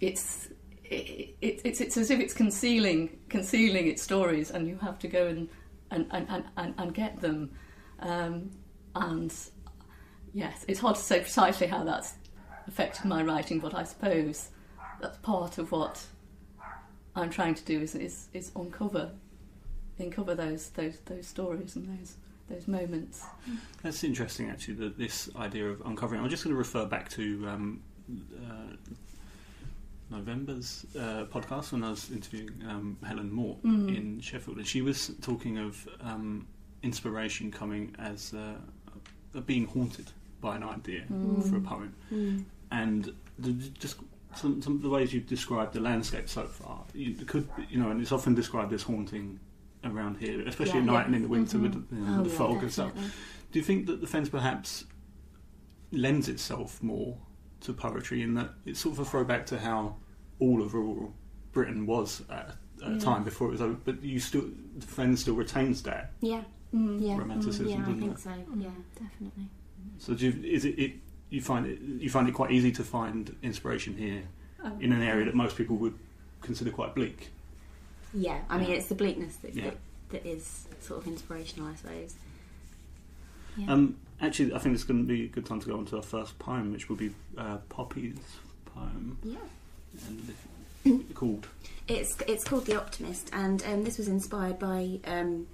it's 0.00 0.48
it, 0.84 1.34
it, 1.40 1.60
it's 1.64 1.80
it's 1.80 1.96
as 1.96 2.10
if 2.10 2.20
it's 2.20 2.34
concealing 2.34 3.18
concealing 3.28 3.88
its 3.88 4.02
stories, 4.02 4.50
and 4.50 4.68
you 4.68 4.76
have 4.78 4.98
to 5.00 5.08
go 5.08 5.26
and 5.26 5.48
and 5.90 6.06
and, 6.10 6.44
and, 6.56 6.74
and, 6.76 6.94
get 6.94 7.20
them. 7.20 7.50
Um, 8.00 8.50
and 8.94 9.32
yes, 10.32 10.64
it's 10.68 10.80
hard 10.80 10.96
to 10.96 11.02
say 11.02 11.20
precisely 11.20 11.66
how 11.66 11.84
that's 11.84 12.14
affected 12.66 13.04
my 13.04 13.22
writing, 13.22 13.60
but 13.60 13.74
I 13.74 13.84
suppose 13.84 14.50
that's 15.00 15.18
part 15.18 15.58
of 15.58 15.72
what 15.72 16.06
I'm 17.16 17.30
trying 17.30 17.54
to 17.54 17.64
do 17.64 17.80
is 17.80 17.94
is, 17.94 18.28
is 18.32 18.52
uncover 18.56 19.12
uncover 19.98 20.34
those 20.34 20.70
those 20.70 20.98
those 21.06 21.26
stories 21.26 21.76
and 21.76 21.98
those 21.98 22.16
those 22.48 22.68
moments. 22.68 23.24
That's 23.82 24.04
interesting, 24.04 24.50
actually, 24.50 24.74
that 24.74 24.98
this 24.98 25.30
idea 25.36 25.68
of 25.70 25.80
uncovering. 25.84 26.20
I'm 26.20 26.28
just 26.28 26.44
going 26.44 26.54
to 26.54 26.58
refer 26.58 26.84
back 26.84 27.08
to 27.10 27.48
um, 27.48 27.82
uh, 28.36 28.76
November's 30.18 30.86
uh, 30.96 31.24
podcast 31.32 31.72
when 31.72 31.82
I 31.84 31.90
was 31.90 32.10
interviewing 32.10 32.50
um, 32.68 32.96
Helen 33.06 33.30
Moore 33.32 33.56
Mm. 33.64 33.96
in 33.96 34.20
Sheffield, 34.20 34.58
and 34.58 34.66
she 34.66 34.80
was 34.82 35.12
talking 35.20 35.58
of 35.58 35.86
um, 36.00 36.46
inspiration 36.82 37.50
coming 37.50 37.94
as 37.98 38.32
uh, 38.34 38.54
uh, 39.34 39.40
being 39.40 39.66
haunted 39.66 40.10
by 40.40 40.56
an 40.56 40.62
idea 40.62 41.02
Mm. 41.10 41.48
for 41.48 41.56
a 41.56 41.60
poem, 41.60 41.94
and 42.70 43.12
the, 43.38 43.52
just. 43.52 43.96
Some, 44.36 44.60
some 44.60 44.74
of 44.74 44.82
the 44.82 44.88
ways 44.90 45.12
you've 45.14 45.28
described 45.28 45.74
the 45.74 45.80
landscape 45.80 46.28
so 46.28 46.42
far, 46.42 46.82
you 46.92 47.14
could, 47.24 47.48
you 47.70 47.78
know, 47.80 47.90
and 47.92 48.00
it's 48.02 48.10
often 48.10 48.34
described 48.34 48.72
as 48.72 48.82
haunting 48.82 49.38
around 49.84 50.16
here, 50.16 50.40
especially 50.48 50.80
at 50.80 50.84
Yeah. 50.86 50.92
night 50.94 51.06
and 51.06 51.14
in 51.14 51.22
the 51.22 51.28
winter 51.28 51.56
Mhm. 51.56 51.62
with 51.62 51.74
you 51.92 51.98
know, 52.04 52.18
Oh, 52.18 52.22
the 52.24 52.30
yeah, 52.30 52.36
fog 52.36 52.60
and 52.64 52.72
stuff. 52.72 52.92
Do 53.52 53.58
you 53.60 53.64
think 53.64 53.86
that 53.86 54.00
the 54.00 54.08
Fens 54.08 54.28
perhaps 54.28 54.86
lends 55.92 56.28
itself 56.28 56.82
more 56.82 57.16
to 57.60 57.72
poetry 57.72 58.22
in 58.22 58.34
that 58.34 58.50
it's 58.66 58.80
sort 58.80 58.94
of 58.98 59.06
a 59.06 59.08
throwback 59.08 59.46
to 59.46 59.60
how 59.60 59.98
all 60.40 60.62
of 60.62 60.74
rural 60.74 61.12
Britain 61.52 61.86
was 61.86 62.22
at 62.30 62.56
a 62.82 62.90
Yeah. 62.92 62.98
time 62.98 63.24
before 63.24 63.48
it 63.48 63.52
was 63.52 63.60
over, 63.60 63.78
but 63.84 64.02
you 64.02 64.18
still 64.18 64.44
the 64.76 64.86
Fens 64.86 65.20
still 65.20 65.34
retains 65.34 65.82
that. 65.82 66.12
Yeah, 66.20 66.42
Mm. 66.74 67.00
yeah, 67.00 67.16
Romanticism, 67.16 67.66
yeah. 67.68 67.76
I 67.76 67.78
doesn't 67.80 68.00
think 68.00 68.12
it? 68.14 68.18
so. 68.18 68.30
Mm, 68.30 68.62
Yeah. 68.62 68.70
definitely. 68.98 69.48
So 69.98 70.14
do 70.14 70.26
you, 70.28 70.42
is 70.52 70.64
it, 70.64 70.78
it 70.78 70.92
you 71.30 71.40
find 71.40 71.66
it 71.66 71.80
you 71.80 72.10
find 72.10 72.28
it 72.28 72.32
quite 72.34 72.50
easy 72.50 72.72
to 72.72 72.82
find 72.84 73.34
inspiration 73.42 73.96
here 73.96 74.22
Um, 74.62 74.80
in 74.80 74.92
an 74.92 75.02
area 75.02 75.24
that 75.26 75.34
most 75.34 75.56
people 75.56 75.76
would 75.76 75.94
consider 76.40 76.70
quite 76.70 76.94
bleak? 76.94 77.30
Yeah, 78.12 78.42
I 78.48 78.58
mean, 78.58 78.68
Yeah. 78.70 78.76
it's 78.76 78.88
the 78.88 78.94
bleakness 78.94 79.36
that, 79.36 79.54
Yeah. 79.54 79.64
that, 79.64 79.76
that 80.10 80.26
is 80.26 80.66
sort 80.80 81.00
of 81.00 81.06
inspirational, 81.06 81.68
I 81.68 81.74
suppose. 81.76 82.14
Yeah. 83.56 83.72
Um, 83.72 83.96
actually, 84.20 84.52
I 84.54 84.58
think 84.58 84.74
it's 84.74 84.84
going 84.84 85.00
to 85.02 85.06
be 85.06 85.24
a 85.24 85.28
good 85.28 85.46
time 85.46 85.60
to 85.60 85.66
go 85.66 85.76
on 85.78 85.84
to 85.86 85.96
our 85.96 86.02
first 86.02 86.38
poem, 86.38 86.72
which 86.72 86.88
will 86.88 86.96
be 86.96 87.12
uh, 87.38 87.58
Poppy's 87.68 88.16
poem, 88.66 89.18
Yeah. 89.22 89.36
Called 91.14 91.46
It's 91.86 92.16
it's 92.26 92.44
called 92.44 92.66
The 92.66 92.76
Optimist, 92.76 93.30
and 93.32 93.62
um, 93.64 93.84
this 93.84 93.98
was 93.98 94.08
inspired 94.08 94.58
by 94.58 95.00
um, 95.04 95.46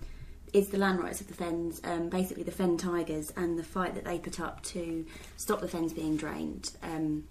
is 0.52 0.68
the 0.68 0.78
land 0.78 1.00
rights 1.00 1.20
of 1.20 1.28
the 1.28 1.34
Fens, 1.34 1.80
um, 1.84 2.08
basically 2.08 2.42
the 2.42 2.50
Fen 2.50 2.76
Tigers, 2.76 3.32
and 3.36 3.58
the 3.58 3.62
fight 3.62 3.94
that 3.94 4.04
they 4.04 4.18
put 4.18 4.40
up 4.40 4.62
to 4.64 5.06
stop 5.36 5.60
the 5.60 5.68
Fens 5.68 5.92
being 5.92 6.16
drained, 6.16 6.72
um, 6.82 7.24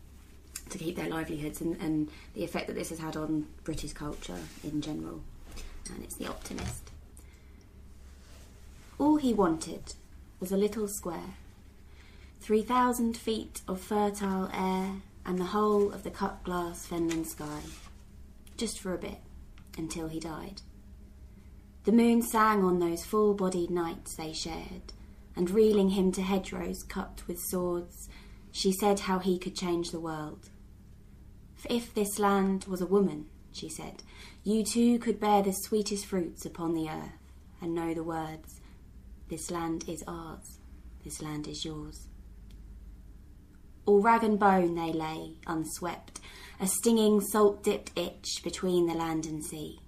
to 0.69 0.77
keep 0.77 0.95
their 0.95 1.09
livelihoods, 1.09 1.61
and, 1.61 1.75
and 1.81 2.09
the 2.33 2.43
effect 2.43 2.67
that 2.67 2.75
this 2.75 2.89
has 2.89 2.99
had 2.99 3.17
on 3.17 3.47
British 3.63 3.93
culture 3.93 4.39
in 4.63 4.81
general. 4.81 5.21
And 5.93 6.03
it's 6.03 6.15
The 6.15 6.27
Optimist. 6.27 6.91
All 8.97 9.15
he 9.15 9.33
wanted 9.33 9.95
was 10.39 10.51
a 10.51 10.57
little 10.57 10.87
square, 10.87 11.35
three 12.41 12.61
thousand 12.61 13.17
feet 13.17 13.61
of 13.67 13.81
fertile 13.81 14.49
air, 14.53 15.01
and 15.29 15.37
the 15.37 15.45
whole 15.45 15.91
of 15.91 16.01
the 16.01 16.09
cut 16.09 16.43
glass 16.43 16.87
Fenland 16.87 17.27
sky 17.27 17.61
just 18.57 18.79
for 18.79 18.95
a 18.95 18.97
bit, 18.97 19.19
until 19.77 20.07
he 20.07 20.19
died. 20.19 20.63
The 21.83 21.91
moon 21.91 22.23
sang 22.23 22.63
on 22.63 22.79
those 22.79 23.05
full 23.05 23.35
bodied 23.35 23.69
nights 23.69 24.15
they 24.15 24.33
shared, 24.33 24.91
and 25.35 25.51
reeling 25.51 25.91
him 25.91 26.11
to 26.13 26.23
hedgerows 26.23 26.81
cut 26.81 27.21
with 27.27 27.39
swords, 27.39 28.09
she 28.51 28.71
said 28.71 29.01
how 29.01 29.19
he 29.19 29.37
could 29.37 29.55
change 29.55 29.91
the 29.91 29.99
world. 29.99 30.49
For 31.55 31.71
if 31.71 31.93
this 31.93 32.17
land 32.17 32.65
was 32.65 32.81
a 32.81 32.87
woman, 32.87 33.27
she 33.51 33.69
said, 33.69 34.01
you 34.43 34.63
too 34.63 34.97
could 34.97 35.19
bear 35.19 35.43
the 35.43 35.53
sweetest 35.53 36.07
fruits 36.07 36.43
upon 36.43 36.73
the 36.73 36.89
earth, 36.89 37.21
and 37.61 37.75
know 37.75 37.93
the 37.93 38.03
words, 38.03 38.61
This 39.29 39.51
land 39.51 39.87
is 39.87 40.03
ours, 40.07 40.57
this 41.03 41.21
land 41.21 41.47
is 41.47 41.63
yours. 41.63 42.08
All 43.89 44.01
rag 44.01 44.23
and 44.23 44.37
bone 44.37 44.75
they 44.75 44.93
lay, 44.93 45.37
unswept, 45.47 46.19
a 46.59 46.67
stinging 46.67 47.21
salt 47.21 47.63
dipped 47.63 47.91
itch 47.97 48.41
between 48.43 48.85
the 48.85 48.93
land 48.93 49.25
and 49.25 49.43
sea. 49.43 49.79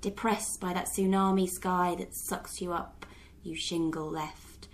Depressed 0.00 0.58
by 0.58 0.72
that 0.72 0.86
tsunami 0.86 1.46
sky 1.46 1.94
that 1.98 2.14
sucks 2.14 2.62
you 2.62 2.72
up, 2.72 3.04
you 3.42 3.54
shingle 3.54 4.08
left. 4.08 4.68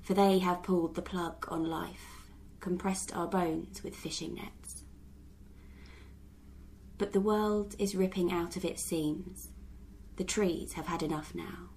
For 0.00 0.14
they 0.14 0.38
have 0.38 0.62
pulled 0.62 0.94
the 0.94 1.02
plug 1.02 1.44
on 1.48 1.64
life, 1.64 2.28
compressed 2.60 3.16
our 3.16 3.26
bones 3.26 3.82
with 3.82 3.96
fishing 3.96 4.36
nets. 4.36 4.84
But 6.98 7.12
the 7.12 7.20
world 7.20 7.74
is 7.80 7.96
ripping 7.96 8.30
out 8.30 8.56
of 8.56 8.64
its 8.64 8.84
seams. 8.84 9.48
The 10.14 10.22
trees 10.22 10.74
have 10.74 10.86
had 10.86 11.02
enough 11.02 11.34
now, 11.34 11.70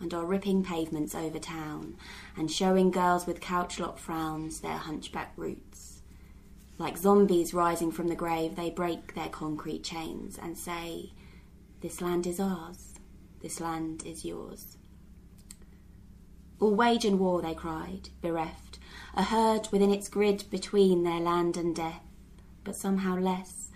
and 0.00 0.14
are 0.14 0.24
ripping 0.24 0.62
pavements 0.62 1.14
over 1.14 1.38
town, 1.38 1.96
and 2.36 2.50
showing 2.50 2.90
girls 2.90 3.26
with 3.26 3.40
couch 3.40 3.78
lock 3.80 3.98
frowns 3.98 4.60
their 4.60 4.76
hunchback 4.76 5.32
roots. 5.36 6.02
Like 6.78 6.96
zombies 6.96 7.52
rising 7.52 7.90
from 7.90 8.08
the 8.08 8.14
grave, 8.14 8.54
they 8.54 8.70
break 8.70 9.14
their 9.14 9.28
concrete 9.28 9.82
chains 9.82 10.38
and 10.40 10.56
say, 10.56 11.12
This 11.80 12.00
land 12.00 12.26
is 12.26 12.38
ours, 12.38 12.94
this 13.40 13.60
land 13.60 14.04
is 14.06 14.24
yours. 14.24 14.76
All 16.60 16.74
wage 16.74 17.04
and 17.04 17.18
war, 17.18 17.42
they 17.42 17.54
cried, 17.54 18.10
bereft, 18.20 18.78
a 19.14 19.24
herd 19.24 19.68
within 19.72 19.92
its 19.92 20.08
grid 20.08 20.44
between 20.50 21.02
their 21.02 21.20
land 21.20 21.56
and 21.56 21.74
death, 21.74 22.02
but 22.64 22.76
somehow 22.76 23.16
less, 23.16 23.70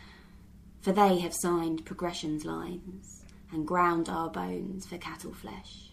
for 0.80 0.92
they 0.92 1.18
have 1.20 1.34
signed 1.34 1.84
progression's 1.84 2.44
lines 2.44 3.24
and 3.52 3.66
ground 3.66 4.08
our 4.08 4.28
bones 4.28 4.86
for 4.86 4.98
cattle 4.98 5.32
flesh. 5.32 5.91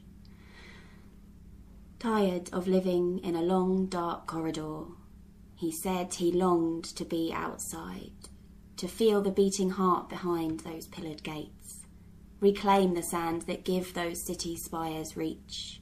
Tired 2.00 2.50
of 2.54 2.66
living 2.66 3.20
in 3.26 3.36
a 3.36 3.42
long, 3.42 3.88
dark 3.88 4.26
corridor, 4.26 4.86
he 5.54 5.70
said 5.70 6.14
he 6.14 6.32
longed 6.32 6.86
to 6.86 7.04
be 7.04 7.34
outside, 7.36 8.30
to 8.78 8.88
feel 8.88 9.22
the 9.22 9.32
beating 9.32 9.72
heart 9.72 10.08
behind 10.08 10.62
those 10.62 10.88
pillared 10.88 11.24
gates, 11.24 11.82
reclaim 12.40 12.94
the 12.94 13.04
sand 13.04 13.42
that 13.44 13.66
give 13.66 13.94
those 13.94 14.22
city 14.22 14.56
spires 14.56 15.18
reach. 15.18 15.82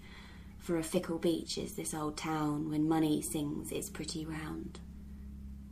For 0.57 0.79
a 0.79 0.83
fickle 0.83 1.19
beach 1.19 1.55
is 1.55 1.75
this 1.75 1.93
old 1.93 2.17
town 2.17 2.71
when 2.71 2.89
money 2.89 3.21
sings 3.21 3.71
its 3.71 3.87
pretty 3.87 4.25
round. 4.25 4.79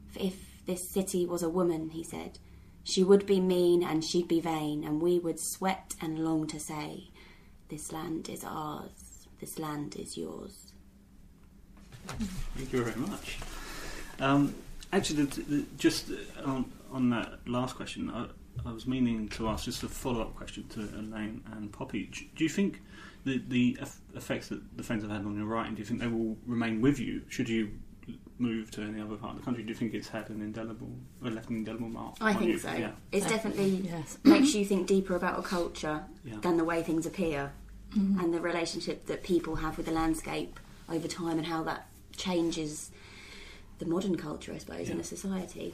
For 0.10 0.20
if 0.20 0.64
this 0.68 0.88
city 0.88 1.26
was 1.26 1.42
a 1.42 1.50
woman, 1.50 1.90
he 1.90 2.04
said, 2.04 2.38
She 2.84 3.04
would 3.04 3.26
be 3.26 3.40
mean 3.40 3.84
and 3.84 4.06
she'd 4.06 4.28
be 4.28 4.42
vain, 4.42 4.84
and 4.84 5.02
we 5.02 5.18
would 5.18 5.40
sweat 5.40 5.96
and 6.00 6.20
long 6.20 6.46
to 6.48 6.60
say, 6.60 7.10
This 7.70 7.92
land 7.92 8.30
is 8.30 8.44
ours, 8.44 9.05
this 9.46 9.60
land 9.60 9.96
is 9.96 10.18
yours. 10.18 10.72
Thank 12.56 12.74
you 12.74 12.84
very 12.84 13.00
much. 13.00 13.38
Um, 14.20 14.56
actually, 14.92 15.26
the, 15.26 15.42
the, 15.42 15.66
just 15.78 16.10
on, 16.44 16.72
on 16.92 17.12
that 17.12 17.48
last 17.48 17.76
question, 17.76 18.10
I, 18.10 18.26
I 18.68 18.72
was 18.72 18.88
meaning 18.88 19.28
to 19.30 19.48
ask 19.50 19.66
just 19.66 19.84
a 19.84 19.88
follow 19.90 20.22
up 20.22 20.36
question 20.36 20.68
to 20.70 20.80
Elaine 20.98 21.44
and 21.52 21.72
Poppy. 21.72 22.10
Do, 22.12 22.22
do 22.36 22.44
you 22.44 22.50
think 22.50 22.82
the, 23.24 23.40
the 23.48 23.78
eff- 23.80 24.00
effects 24.16 24.48
that 24.50 24.62
the 24.78 24.82
Fens 24.84 25.04
have 25.04 25.12
had 25.12 25.22
on 25.26 25.38
your 25.38 25.46
writing, 25.46 25.76
do 25.76 25.80
you 25.80 25.86
think 25.86 26.00
they 26.00 26.08
will 26.08 26.36
remain 26.48 26.82
with 26.82 27.00
you 27.00 27.22
should 27.30 27.48
you 27.48 27.70
move 28.40 28.70
to 28.72 28.82
any 28.82 29.00
other 29.00 29.16
part 29.16 29.34
of 29.34 29.40
the 29.40 29.46
country? 29.46 29.62
Do 29.64 29.70
you 29.70 29.76
think 29.76 29.94
it's 29.94 30.08
had 30.08 30.28
an 30.32 30.42
indelible, 30.42 30.90
or 31.24 31.30
left 31.30 31.50
an 31.52 31.58
indelible 31.58 31.90
mark? 31.90 32.16
I 32.20 32.32
on 32.32 32.38
think 32.40 32.52
you? 32.52 32.58
so. 32.58 32.74
Yeah. 32.74 32.92
It's 33.12 33.28
definitely 33.28 33.82
Yes. 33.86 34.18
makes 34.24 34.56
you 34.56 34.66
think 34.66 34.88
deeper 34.88 35.16
about 35.16 35.38
a 35.38 35.44
culture 35.44 36.04
Yeah. 36.24 36.38
than 36.42 36.58
the 36.58 36.64
way 36.64 36.82
things 36.82 37.06
appear 37.06 37.54
and 37.96 38.34
the 38.34 38.42
relationship 38.42 39.06
that 39.06 39.24
people 39.24 39.56
have 39.56 39.78
with 39.78 39.86
the 39.86 39.92
landscape 39.92 40.60
over 40.90 41.08
time 41.08 41.38
and 41.38 41.48
how 41.48 41.64
that 41.64 41.88
changes 42.18 42.92
the 43.80 43.86
modern 43.86 44.18
culture, 44.18 44.54
I 44.54 44.58
suppose, 44.58 44.90
in 44.90 45.00
a 45.00 45.04
society. 45.04 45.74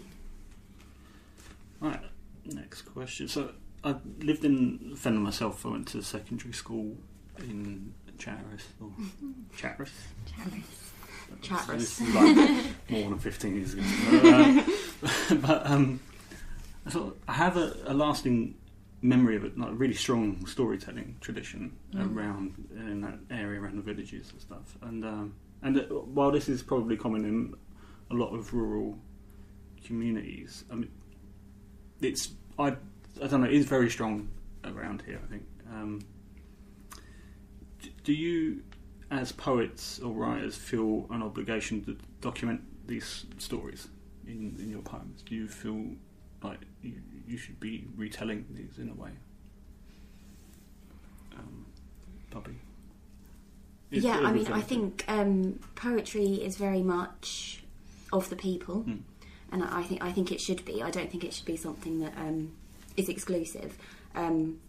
Right, 1.79 1.99
next 2.45 2.83
question. 2.83 3.27
So, 3.27 3.51
I 3.83 3.95
lived 4.19 4.45
in 4.45 4.95
Fenner 4.95 5.19
myself. 5.19 5.65
I 5.65 5.69
went 5.69 5.87
to 5.89 6.01
secondary 6.03 6.53
school 6.53 6.95
in 7.39 7.93
Chatteris, 8.17 8.65
or 8.79 8.91
Chatteris. 9.57 9.89
Chatteris. 11.41 11.65
So 11.65 11.73
this 11.73 12.01
is 12.01 12.13
like 12.13 12.65
more 12.89 13.09
than 13.09 13.19
15 13.19 13.55
years 13.55 13.73
ago. 13.73 13.83
Uh, 15.01 15.35
but 15.35 15.65
um, 15.65 15.99
I, 16.85 16.91
thought 16.91 17.19
I 17.27 17.33
have 17.33 17.57
a, 17.57 17.75
a 17.87 17.93
lasting 17.93 18.53
memory 19.01 19.35
of 19.35 19.43
it, 19.43 19.57
like 19.57 19.69
a 19.71 19.73
really 19.73 19.93
strong 19.95 20.45
storytelling 20.45 21.17
tradition 21.21 21.75
Mm. 21.93 22.15
around 22.15 22.53
in 22.75 23.01
that 23.01 23.19
area 23.29 23.59
around 23.59 23.75
the 23.77 23.81
villages 23.81 24.31
and 24.31 24.39
stuff. 24.41 24.77
And 24.81 25.03
um, 25.05 25.33
and 25.63 25.77
uh, 25.77 25.83
while 26.15 26.31
this 26.31 26.47
is 26.49 26.61
probably 26.63 26.95
common 26.97 27.25
in 27.25 27.53
a 28.11 28.13
lot 28.13 28.33
of 28.33 28.53
rural 28.53 28.97
communities, 29.85 30.63
I 30.71 30.75
mean, 30.75 30.91
it's 32.01 32.29
I 32.59 32.75
I 33.21 33.27
don't 33.27 33.41
know, 33.41 33.47
it 33.47 33.53
is 33.53 33.65
very 33.65 33.89
strong 33.89 34.29
around 34.63 35.01
here. 35.05 35.19
I 35.23 35.27
think. 35.31 35.43
Um, 35.71 36.01
d- 37.81 37.93
do 38.03 38.13
you 38.13 38.63
as 39.09 39.31
poets 39.31 39.99
or 39.99 40.11
writers 40.13 40.55
feel 40.55 41.05
an 41.09 41.21
obligation 41.21 41.83
to 41.85 41.97
document 42.21 42.61
these 42.87 43.25
stories 43.37 43.87
in, 44.25 44.55
in 44.59 44.69
your 44.69 44.81
poems? 44.81 45.21
Do 45.23 45.35
you 45.35 45.47
feel 45.47 45.85
like 46.43 46.59
you, 46.81 46.93
you 47.27 47.37
should 47.37 47.59
be 47.59 47.85
retelling 47.95 48.45
these 48.51 48.77
in 48.77 48.89
a 48.89 48.93
way? 48.93 49.11
Um, 51.37 51.65
Poppy? 52.29 52.55
Is 53.91 54.03
yeah, 54.03 54.19
I 54.23 54.31
mean, 54.31 54.47
I 54.47 54.61
think 54.61 55.03
um, 55.07 55.59
poetry 55.75 56.35
is 56.35 56.55
very 56.55 56.81
much 56.81 57.61
of 58.13 58.29
the 58.29 58.35
people, 58.37 58.83
Mm. 58.83 59.01
and 59.51 59.63
I 59.63 59.83
think 59.83 60.01
I 60.03 60.11
think 60.13 60.31
it 60.31 60.39
should 60.39 60.63
be. 60.63 60.81
I 60.81 60.91
don't 60.91 61.11
think 61.11 61.23
it 61.25 61.33
should 61.33 61.45
be 61.45 61.57
something 61.57 61.99
that 61.99 62.13
um, 62.17 62.53
is 62.95 63.09
exclusive. 63.09 63.77
Um, 64.15 64.59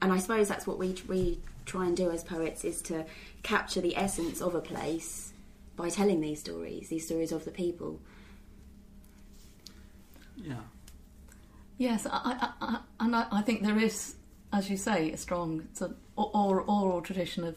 and 0.00 0.12
I 0.12 0.18
suppose 0.18 0.48
that's 0.48 0.66
what 0.66 0.78
we 0.78 0.94
we 1.06 1.40
try 1.66 1.84
and 1.86 1.96
do 1.96 2.10
as 2.10 2.22
poets 2.24 2.64
is 2.64 2.80
to 2.82 3.04
capture 3.42 3.80
the 3.80 3.96
essence 3.96 4.40
of 4.40 4.54
a 4.54 4.60
place 4.60 5.32
by 5.74 5.90
telling 5.90 6.20
these 6.20 6.40
stories, 6.40 6.88
these 6.88 7.04
stories 7.04 7.32
of 7.32 7.44
the 7.44 7.50
people. 7.50 8.00
Yeah. 10.36 10.60
Yes, 11.78 12.06
I, 12.06 12.10
I, 12.40 12.48
I, 12.60 12.78
and 13.00 13.14
I, 13.14 13.26
I 13.30 13.42
think 13.42 13.62
there 13.62 13.78
is, 13.78 14.16
as 14.52 14.70
you 14.70 14.76
say, 14.76 15.12
a 15.12 15.16
strong 15.16 15.68
sort 15.74 15.90
of 15.90 15.96
oral, 16.16 16.64
oral 16.68 17.02
tradition 17.02 17.44
of, 17.44 17.56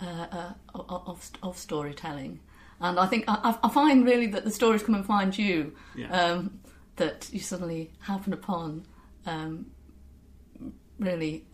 uh, 0.00 0.26
uh, 0.32 0.52
of 0.74 1.30
of 1.42 1.58
storytelling, 1.58 2.40
and 2.80 2.98
I 2.98 3.06
think 3.06 3.24
I, 3.28 3.58
I 3.62 3.68
find 3.68 4.04
really 4.06 4.26
that 4.28 4.44
the 4.44 4.50
stories 4.50 4.82
come 4.82 4.94
and 4.94 5.04
find 5.04 5.36
you, 5.36 5.74
Yeah. 5.96 6.10
um, 6.10 6.60
that 6.96 7.28
you 7.32 7.40
suddenly 7.40 7.90
happen 8.00 8.32
upon 8.32 8.86
um, 9.26 9.66
really 10.98 11.44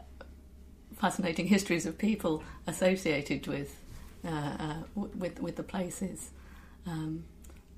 fascinating 0.97 1.47
histories 1.47 1.87
of 1.87 1.99
people 1.99 2.43
associated 2.67 3.47
with 3.47 3.75
uh, 4.25 4.29
uh, 4.29 4.75
with 4.95 5.41
with 5.41 5.57
the 5.57 5.63
places, 5.63 6.31
um, 6.87 7.25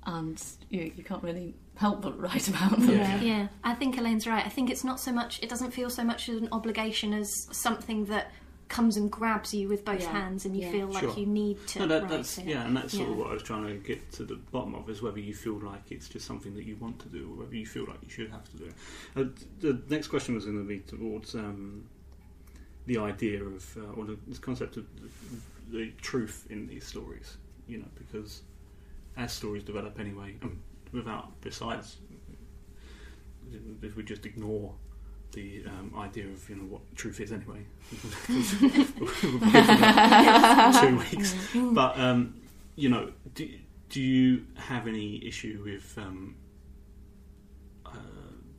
and 0.05 0.41
you, 0.69 0.91
you 0.95 1.03
can't 1.03 1.23
really 1.23 1.55
help 1.77 2.01
but 2.01 2.19
write 2.19 2.47
about 2.47 2.71
them. 2.79 2.89
Yeah. 2.89 3.21
Yeah, 3.21 3.47
I 3.63 3.73
think 3.73 3.97
Elaine's 3.97 4.27
right. 4.27 4.45
I 4.45 4.49
think 4.49 4.69
it's 4.69 4.83
not 4.83 4.99
so 4.99 5.11
much, 5.11 5.41
it 5.41 5.49
doesn't 5.49 5.71
feel 5.71 5.89
so 5.89 6.03
much 6.03 6.27
as 6.29 6.37
an 6.41 6.49
obligation 6.51 7.13
as 7.13 7.31
something 7.51 8.05
that 8.05 8.31
comes 8.67 8.97
and 8.97 9.09
grabs 9.09 9.53
you 9.53 9.69
with 9.69 9.85
both 9.85 10.01
Yeah, 10.01 10.11
hands 10.11 10.43
and 10.45 10.53
you 10.53 10.63
yeah. 10.63 10.71
feel 10.71 10.87
like 10.87 11.03
Sure. 11.03 11.15
you 11.17 11.25
need 11.25 11.65
to. 11.67 11.79
No, 11.79 11.87
that, 11.87 12.01
write 12.01 12.11
that's 12.11 12.37
it. 12.37 12.45
yeah, 12.45 12.65
and 12.65 12.75
that's 12.75 12.93
sort 12.97 13.09
of 13.09 13.15
what 13.17 13.27
I 13.27 13.33
was 13.33 13.43
trying 13.43 13.65
to 13.65 13.75
get 13.75 14.11
to 14.13 14.25
the 14.25 14.35
bottom 14.35 14.75
of 14.75 14.89
is 14.89 15.01
whether 15.01 15.19
you 15.19 15.33
feel 15.33 15.53
like 15.59 15.89
it's 15.89 16.09
just 16.09 16.25
something 16.25 16.53
that 16.55 16.65
you 16.65 16.75
want 16.75 16.99
to 16.99 17.07
do, 17.07 17.31
or 17.31 17.43
whether 17.43 17.55
you 17.55 17.65
feel 17.65 17.85
like 17.85 17.99
you 18.03 18.09
should 18.09 18.29
have 18.29 18.43
to 18.51 18.57
do 18.57 18.65
it. 18.65 18.73
Uh, 19.15 19.23
the 19.61 19.81
next 19.89 20.07
question 20.07 20.35
was 20.35 20.43
going 20.43 20.57
to 20.57 20.65
be 20.67 20.79
towards 20.79 21.33
um, 21.35 21.85
the 22.87 22.97
idea 22.97 23.41
of 23.41 23.77
uh, 23.77 23.93
or 23.99 24.03
the, 24.03 24.17
this 24.27 24.39
concept 24.39 24.75
of 24.75 24.85
the, 25.71 25.77
the 25.77 25.91
truth 26.01 26.45
in 26.49 26.67
these 26.67 26.85
stories. 26.85 27.37
You 27.67 27.77
know, 27.77 27.87
because 27.97 28.41
as 29.15 29.31
stories 29.31 29.63
develop 29.63 29.97
anyway, 29.99 30.35
um, 30.41 30.59
without 30.91 31.39
besides 31.41 31.97
if 33.81 33.95
we 33.95 34.03
just 34.03 34.25
ignore 34.25 34.73
the 35.33 35.63
um, 35.67 35.93
idea 35.97 36.25
of 36.25 36.49
you 36.49 36.55
know 36.55 36.63
what 36.63 36.81
truth 36.95 37.19
is 37.19 37.31
anyway. 37.31 37.65
Two 40.81 40.97
weeks. 40.97 41.35
But 41.53 41.99
um, 41.99 42.35
you 42.75 42.89
know, 42.89 43.11
do, 43.35 43.47
do 43.89 44.01
you 44.01 44.45
have 44.55 44.87
any 44.87 45.25
issue 45.25 45.61
with 45.63 45.97
um, 45.97 46.35
uh, 47.85 47.91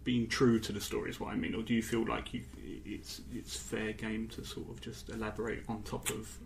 being 0.05 0.29
true 0.29 0.59
to 0.61 0.73
the 0.73 0.81
story? 0.81 1.11
Is 1.11 1.21
what 1.21 1.33
I 1.33 1.37
mean, 1.37 1.55
or 1.55 1.63
do 1.63 1.75
you 1.75 1.83
feel 1.83 2.07
like 2.07 2.35
you, 2.35 2.43
it's 2.85 3.23
it's 3.33 3.57
fair 3.57 3.93
game 3.93 4.29
to 4.29 4.45
sort 4.45 4.69
of 4.69 4.81
just 4.81 5.09
elaborate 5.09 5.65
on 5.69 5.83
top 5.83 6.11
of? 6.11 6.39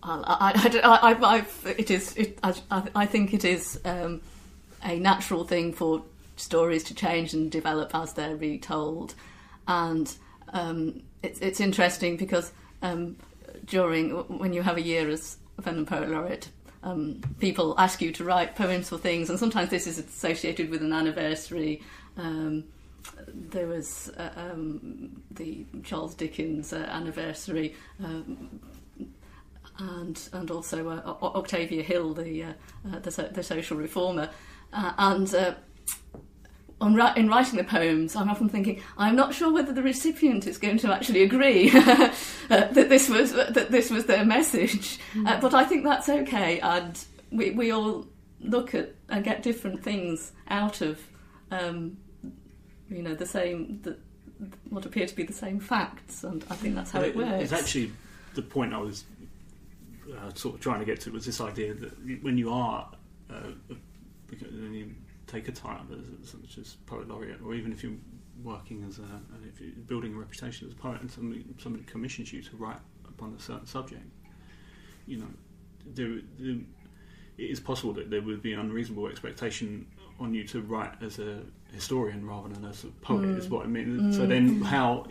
I, 0.00 0.14
I, 0.14 0.80
I, 0.84 1.12
I, 1.12 1.38
I, 1.38 1.44
it 1.76 1.90
is. 1.90 2.16
It, 2.16 2.38
I, 2.42 2.54
I 2.94 3.06
think 3.06 3.34
it 3.34 3.44
is 3.44 3.80
um, 3.84 4.22
a 4.82 4.98
natural 4.98 5.44
thing 5.44 5.72
for 5.72 6.02
stories 6.36 6.84
to 6.84 6.94
change 6.94 7.34
and 7.34 7.50
develop 7.50 7.94
as 7.94 8.12
they're 8.12 8.36
retold, 8.36 9.14
and 9.66 10.12
um, 10.52 11.02
it's 11.22 11.40
it's 11.40 11.60
interesting 11.60 12.16
because 12.16 12.52
um, 12.82 13.16
during 13.66 14.10
when 14.38 14.52
you 14.52 14.62
have 14.62 14.76
a 14.76 14.82
year 14.82 15.08
as 15.08 15.38
Fenland 15.60 15.86
Poet 15.86 16.08
Laureate. 16.08 16.48
Um, 16.80 17.20
people 17.40 17.74
ask 17.76 18.00
you 18.00 18.12
to 18.12 18.24
write 18.24 18.54
poems 18.54 18.88
for 18.88 18.98
things, 18.98 19.30
and 19.30 19.38
sometimes 19.38 19.70
this 19.70 19.88
is 19.88 19.98
associated 19.98 20.70
with 20.70 20.80
an 20.80 20.92
anniversary. 20.92 21.82
Um, 22.16 22.64
there 23.26 23.66
was 23.66 24.10
uh, 24.16 24.30
um, 24.36 25.22
the 25.30 25.64
Charles 25.82 26.14
Dickens 26.14 26.72
uh, 26.72 26.76
anniversary, 26.76 27.74
um, 28.02 28.60
and 29.78 30.28
and 30.32 30.50
also 30.50 30.88
uh, 30.88 31.16
Octavia 31.22 31.82
Hill, 31.82 32.14
the 32.14 32.44
uh, 32.44 32.52
uh, 32.92 32.98
the, 33.00 33.30
the 33.32 33.42
social 33.42 33.76
reformer, 33.76 34.30
uh, 34.72 34.92
and. 34.98 35.34
Uh, 35.34 35.54
on 36.80 36.92
in 37.16 37.28
writing 37.28 37.56
the 37.56 37.64
poems, 37.64 38.14
I'm 38.14 38.30
often 38.30 38.48
thinking 38.48 38.80
I'm 38.96 39.16
not 39.16 39.34
sure 39.34 39.52
whether 39.52 39.72
the 39.72 39.82
recipient 39.82 40.46
is 40.46 40.58
going 40.58 40.78
to 40.78 40.94
actually 40.94 41.24
agree 41.24 41.70
uh, 41.74 42.12
that 42.48 42.88
this 42.88 43.08
was 43.08 43.32
that 43.32 43.72
this 43.72 43.90
was 43.90 44.06
their 44.06 44.24
message, 44.24 45.00
uh, 45.26 45.40
but 45.40 45.54
I 45.54 45.64
think 45.64 45.82
that's 45.82 46.08
okay, 46.08 46.60
and 46.60 47.04
we 47.32 47.50
we 47.50 47.72
all 47.72 48.06
look 48.40 48.74
at 48.74 48.94
and 49.08 49.24
get 49.24 49.42
different 49.42 49.82
things 49.82 50.32
out 50.48 50.80
of 50.80 51.00
um, 51.50 51.96
you 52.88 53.02
know 53.02 53.14
the 53.14 53.26
same 53.26 53.80
the, 53.82 53.96
what 54.70 54.86
appear 54.86 55.06
to 55.06 55.16
be 55.16 55.24
the 55.24 55.32
same 55.32 55.58
facts, 55.58 56.22
and 56.22 56.44
I 56.48 56.54
think 56.54 56.74
that's 56.74 56.92
how 56.92 57.00
it 57.00 57.16
works. 57.16 57.42
It's 57.42 57.52
actually 57.52 57.92
the 58.34 58.42
point 58.42 58.72
I 58.72 58.78
was 58.78 59.04
uh, 60.16 60.32
sort 60.34 60.54
of 60.54 60.60
trying 60.60 60.78
to 60.80 60.86
get 60.86 61.00
to 61.02 61.10
was 61.10 61.26
this 61.26 61.40
idea 61.40 61.74
that 61.74 62.22
when 62.22 62.38
you 62.38 62.52
are 62.52 62.88
uh, 63.30 63.50
when 64.30 64.74
you 64.74 64.94
take 65.26 65.48
a 65.48 65.52
title 65.52 65.86
as, 65.92 66.30
such 66.30 66.58
as 66.58 66.76
poet 66.86 67.08
laureate, 67.08 67.40
or 67.44 67.54
even 67.54 67.72
if 67.72 67.82
you're 67.82 67.92
working 68.42 68.84
as 68.88 68.98
a 68.98 69.02
if 69.46 69.60
you're 69.60 69.70
building 69.86 70.14
a 70.14 70.18
reputation 70.18 70.66
as 70.66 70.72
a 70.72 70.76
poet, 70.76 71.00
and 71.00 71.10
somebody 71.10 71.44
somebody 71.58 71.84
commissions 71.84 72.32
you 72.32 72.42
to 72.42 72.56
write 72.56 72.80
upon 73.06 73.34
a 73.34 73.40
certain 73.40 73.66
subject, 73.66 74.04
you 75.06 75.18
know, 75.18 75.28
there, 75.94 76.20
there, 76.38 76.56
it 77.36 77.50
is 77.50 77.60
possible 77.60 77.92
that 77.94 78.10
there 78.10 78.22
would 78.22 78.42
be 78.42 78.52
an 78.52 78.60
unreasonable 78.60 79.06
expectation 79.06 79.86
on 80.20 80.34
you 80.34 80.44
to 80.44 80.60
write 80.62 80.92
as 81.02 81.18
a 81.18 81.40
historian 81.72 82.26
rather 82.26 82.48
than 82.48 82.64
as 82.64 82.84
a 82.84 82.88
poet. 83.02 83.28
Is 83.30 83.46
mm. 83.46 83.50
what 83.50 83.64
I 83.64 83.68
mean. 83.68 83.98
Mm. 83.98 84.14
So 84.14 84.26
then, 84.26 84.60
how 84.62 85.06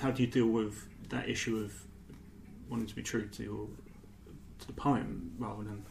how 0.00 0.10
do 0.10 0.22
you 0.22 0.28
deal 0.28 0.46
with 0.46 0.86
that 1.10 1.28
issue 1.28 1.58
of 1.58 1.74
wanting 2.68 2.86
to 2.86 2.94
be 2.94 3.02
true 3.02 3.26
to 3.26 3.42
your 3.42 3.66
to 4.60 4.66
the 4.66 4.72
poem 4.72 5.32
rather 5.38 5.64
than 5.64 5.84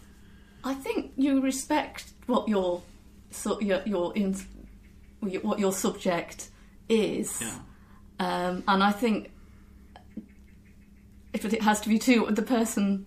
I 0.63 0.73
think 0.73 1.13
you 1.17 1.41
respect 1.41 2.05
what 2.27 2.47
your 2.49 2.81
so 3.31 3.59
your 3.61 3.81
your 3.85 4.15
in 4.15 4.35
what 5.21 5.59
your 5.59 5.71
subject 5.73 6.49
is. 6.87 7.41
Yeah. 7.41 7.59
Um, 8.19 8.63
and 8.67 8.83
I 8.83 8.91
think 8.91 9.31
if 11.33 11.45
it 11.45 11.61
has 11.61 11.79
to 11.81 11.89
be 11.89 11.99
too 11.99 12.27
the 12.29 12.41
person 12.41 13.05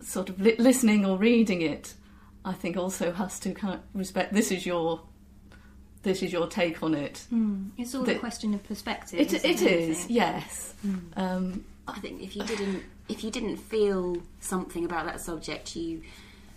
sort 0.00 0.28
of 0.28 0.40
li- 0.40 0.56
listening 0.58 1.06
or 1.06 1.16
reading 1.16 1.62
it, 1.62 1.94
I 2.44 2.52
think 2.52 2.76
also 2.76 3.12
has 3.12 3.38
to 3.40 3.54
kind 3.54 3.74
of 3.74 3.80
respect 3.94 4.32
this 4.32 4.50
is 4.50 4.66
your 4.66 5.00
this 6.02 6.22
is 6.22 6.32
your 6.32 6.48
take 6.48 6.82
on 6.82 6.94
it. 6.94 7.24
It's 7.78 7.94
all 7.94 8.02
The- 8.02 8.16
a 8.16 8.18
question 8.18 8.52
of 8.54 8.64
perspective. 8.64 9.20
It, 9.20 9.32
isn't 9.32 9.48
it 9.48 9.62
I 9.62 9.74
is, 9.74 9.98
think? 9.98 10.10
yes. 10.10 10.74
Um, 11.16 11.64
I 11.88 11.98
think 12.00 12.22
if 12.22 12.36
you 12.36 12.44
didn't 12.44 12.82
if 13.08 13.24
you 13.24 13.30
didn't 13.30 13.56
feel 13.56 14.16
something 14.40 14.84
about 14.84 15.06
that 15.06 15.20
subject, 15.20 15.76
you 15.76 16.02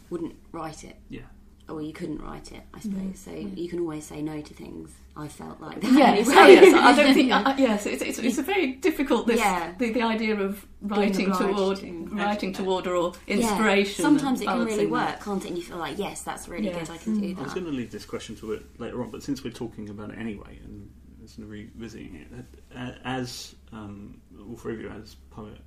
wouldn't 0.09 0.35
write 0.51 0.83
it, 0.83 0.95
Yeah. 1.09 1.21
or 1.67 1.81
you 1.81 1.93
couldn't 1.93 2.21
write 2.21 2.51
it. 2.51 2.61
I 2.73 2.79
mm-hmm. 2.79 3.13
suppose 3.13 3.19
so. 3.19 3.31
You 3.31 3.67
can 3.69 3.79
always 3.79 4.05
say 4.05 4.21
no 4.21 4.41
to 4.41 4.53
things. 4.53 4.91
I 5.17 5.27
felt 5.29 5.61
like 5.61 5.79
that. 5.81 5.93
yes, 5.93 6.27
anyway. 6.27 6.35
oh, 6.37 6.47
yes. 6.47 6.75
I 6.75 7.03
don't 7.03 7.13
think. 7.19 7.31
I, 7.31 7.57
yes, 7.57 7.85
it's, 7.85 8.01
it's, 8.01 8.19
it's 8.19 8.37
a 8.37 8.43
very 8.43 8.73
difficult. 8.73 9.27
This 9.27 9.39
Yeah. 9.39 9.73
the, 9.77 9.91
the 9.91 10.01
idea 10.01 10.39
of 10.39 10.65
writing 10.81 11.31
toward 11.31 11.77
to. 11.77 12.07
writing 12.11 12.53
toward 12.53 12.87
or 12.87 13.13
Yeah. 13.25 13.37
inspiration. 13.37 14.03
Sometimes 14.03 14.41
it 14.41 14.45
can 14.45 14.65
really 14.65 14.85
work, 14.87 15.07
that. 15.07 15.21
can't 15.21 15.43
it? 15.43 15.47
And 15.49 15.57
you 15.57 15.63
feel 15.63 15.77
like, 15.77 15.97
yes, 15.97 16.21
that's 16.21 16.47
really 16.47 16.65
Yes. 16.65 16.87
good. 16.87 16.95
I 16.95 16.97
can 16.97 17.19
do 17.19 17.27
mm. 17.27 17.35
that. 17.35 17.41
I 17.41 17.43
was 17.45 17.53
going 17.53 17.65
to 17.65 17.71
leave 17.71 17.91
this 17.91 18.05
question 18.05 18.35
to 18.37 18.53
it 18.53 18.79
later 18.79 19.01
on, 19.01 19.09
but 19.09 19.23
since 19.23 19.43
we're 19.43 19.51
talking 19.51 19.89
about 19.89 20.11
it 20.11 20.19
anyway 20.19 20.59
and 20.63 20.91
just 21.21 21.39
revisiting 21.39 22.15
it, 22.15 22.45
uh, 22.77 22.91
as 23.03 23.55
um, 23.75 24.21
all 24.49 24.55
three 24.55 24.73
of 24.73 24.81
you 24.81 24.89
as 24.89 25.15
poet 25.31 25.57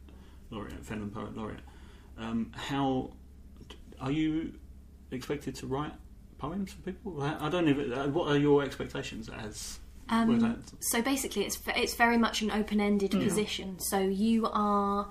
laureate, 0.51 0.83
Fenland 0.85 1.12
poet 1.12 1.37
laureate, 1.37 1.61
um, 2.16 2.51
how 2.55 3.11
are 4.01 4.11
you 4.11 4.55
expected 5.11 5.55
to 5.57 5.66
write 5.66 5.92
poems 6.38 6.73
for 6.73 6.81
people? 6.83 7.23
I 7.23 7.49
don't 7.49 7.68
even. 7.68 7.92
Uh, 7.92 8.09
what 8.09 8.29
are 8.29 8.38
your 8.38 8.62
expectations 8.62 9.29
as? 9.29 9.79
Um, 10.11 10.62
so 10.81 11.03
basically, 11.03 11.44
it's 11.44 11.59
it's 11.77 11.94
very 11.94 12.16
much 12.16 12.40
an 12.40 12.51
open-ended 12.51 13.11
position. 13.11 13.79
So 13.79 13.99
you 13.99 14.49
are 14.51 15.09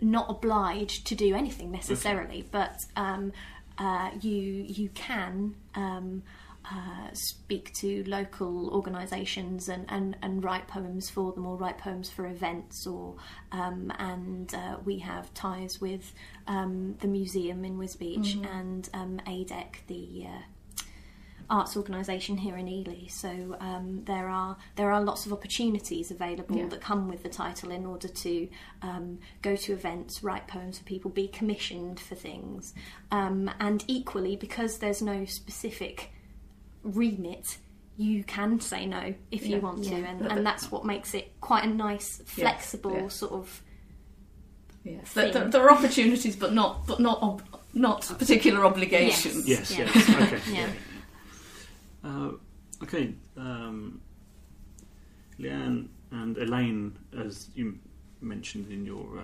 not 0.00 0.30
obliged 0.30 1.06
to 1.08 1.14
do 1.14 1.34
anything 1.34 1.70
necessarily, 1.70 2.46
but 2.50 2.78
um, 2.96 3.32
uh, 3.78 4.10
you 4.20 4.32
you 4.32 4.88
can 4.90 5.54
um, 5.74 6.22
uh, 6.72 7.08
speak 7.12 7.72
to 7.74 8.04
local 8.06 8.70
organisations 8.70 9.68
and, 9.68 9.84
and, 9.88 10.16
and 10.22 10.44
write 10.44 10.68
poems 10.68 11.10
for 11.10 11.32
them, 11.32 11.44
or 11.46 11.56
write 11.56 11.78
poems 11.78 12.08
for 12.08 12.26
events, 12.26 12.86
or 12.86 13.16
um, 13.52 13.92
and 13.98 14.54
uh, 14.54 14.76
we 14.84 14.98
have 14.98 15.32
ties 15.34 15.80
with 15.80 16.12
um, 16.46 16.94
the 17.00 17.08
museum 17.08 17.64
in 17.64 17.76
Wisbech 17.76 18.46
and 18.46 18.88
um, 18.94 19.20
ADEC, 19.26 19.86
the 19.88 20.26
uh, 20.26 20.42
arts 21.48 21.76
organisation 21.76 22.36
here 22.36 22.56
in 22.56 22.68
Ely. 22.68 23.08
So 23.08 23.56
um, 23.58 24.02
there 24.04 24.28
are 24.28 24.56
there 24.76 24.92
are 24.92 25.02
lots 25.02 25.26
of 25.26 25.32
opportunities 25.32 26.12
available 26.12 26.56
Yeah. 26.56 26.68
that 26.68 26.80
come 26.80 27.08
with 27.08 27.24
the 27.24 27.28
title 27.28 27.72
in 27.72 27.84
order 27.84 28.06
to 28.06 28.48
um, 28.82 29.18
go 29.42 29.56
to 29.56 29.72
events, 29.72 30.22
write 30.22 30.46
poems 30.46 30.78
for 30.78 30.84
people, 30.84 31.10
be 31.10 31.26
commissioned 31.26 31.98
for 31.98 32.14
things, 32.14 32.74
um, 33.10 33.50
and 33.58 33.84
equally 33.88 34.36
because 34.36 34.78
there's 34.78 35.02
no 35.02 35.24
specific 35.24 36.12
remit. 36.82 37.58
You 37.96 38.24
can 38.24 38.60
say 38.60 38.86
no 38.86 39.14
if 39.30 39.46
you 39.46 39.56
Yeah. 39.56 39.62
want 39.62 39.84
to, 39.84 39.94
and, 39.94 40.26
and 40.26 40.46
that's 40.46 40.70
what 40.70 40.84
makes 40.86 41.12
it 41.14 41.32
quite 41.40 41.64
a 41.64 41.68
nice, 41.68 42.22
flexible 42.24 42.92
yeah. 42.92 43.08
sort 43.08 43.32
of. 43.32 43.62
Yes, 44.84 45.12
there, 45.12 45.30
there, 45.30 45.48
there 45.48 45.62
are 45.64 45.72
opportunities, 45.72 46.34
but 46.36 46.54
not 46.54 46.86
but 46.86 47.00
not 47.00 47.22
ob- 47.22 47.42
not 47.74 48.00
particular 48.18 48.64
obligations. 48.64 49.46
yes, 49.46 49.70
Yeah. 49.76 49.90
yes, 49.94 50.08
okay, 50.32 50.40
Yeah. 50.54 50.68
Uh, 52.02 52.30
okay, 52.82 53.12
um, 53.36 54.00
Leanne 55.38 55.88
and 56.12 56.38
Elaine, 56.38 56.96
as 57.18 57.50
you 57.54 57.78
mentioned 58.22 58.70
in 58.72 58.86
your 58.86 59.18
uh, 59.18 59.22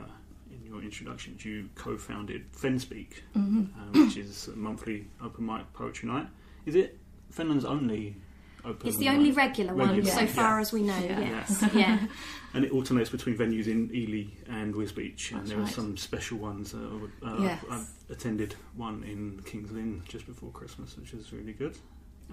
in 0.50 0.66
your 0.66 0.82
introductions, 0.82 1.44
you 1.44 1.70
co-founded 1.74 2.52
Fenspeak, 2.52 3.22
Mm-hmm. 3.34 3.64
uh, 3.80 4.04
which 4.04 4.18
is 4.18 4.48
a 4.48 4.56
monthly 4.56 5.06
open 5.24 5.46
mic 5.46 5.72
poetry 5.72 6.08
night. 6.10 6.26
Is 6.66 6.74
it 6.74 6.98
Fenland's 7.36 7.64
only 7.64 8.16
open? 8.64 8.88
It's 8.88 8.98
the 8.98 9.08
only 9.08 9.28
mic? 9.30 9.36
regular 9.38 9.74
one 9.74 9.88
Regular, 9.90 10.10
so 10.10 10.20
yeah. 10.20 10.26
far 10.26 10.60
as 10.60 10.72
we 10.72 10.82
know. 10.82 10.98
Yeah. 10.98 11.20
Yes, 11.20 11.64
yeah. 11.74 12.06
and 12.54 12.64
it 12.64 12.72
alternates 12.72 13.10
between 13.10 13.36
venues 13.36 13.66
in 13.66 13.90
Ely 13.94 14.24
and 14.48 14.74
Wisbech, 14.74 15.30
and 15.32 15.40
That's 15.40 15.50
there 15.50 15.60
are 15.60 15.66
some 15.68 15.96
special 15.96 16.38
ones. 16.38 16.74
Uh, 16.74 16.78
uh, 17.26 17.36
Yes. 17.42 17.64
I've 17.70 17.88
attended 18.10 18.54
one 18.76 19.02
in 19.04 19.42
Kings 19.44 19.70
Lynn 19.70 20.02
just 20.08 20.26
before 20.26 20.50
Christmas, 20.50 20.96
which 20.96 21.12
is 21.12 21.32
really 21.32 21.52
good. 21.52 21.76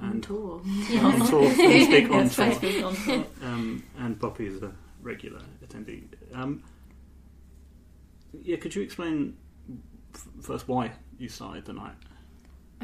On 0.02 0.10
And 0.12 0.24
tour. 0.24 0.60
on 1.02 1.28
tour, 1.28 1.50
Fenspeak 1.52 2.12
on 2.12 2.30
tour. 2.30 2.46
Facebook 2.48 2.86
on 2.88 2.96
tour. 2.96 3.26
Um, 3.44 3.84
and 4.00 4.20
Poppy 4.20 4.48
is 4.48 4.62
a 4.64 4.72
regular 5.02 5.42
attendee. 5.64 6.04
Um, 6.34 6.64
yeah, 8.42 8.58
could 8.58 8.74
you 8.74 8.82
explain 8.82 9.38
f- 10.16 10.28
first 10.42 10.68
why 10.68 10.92
you 11.20 11.30
started 11.30 11.66
the 11.66 11.74
night? 11.74 11.94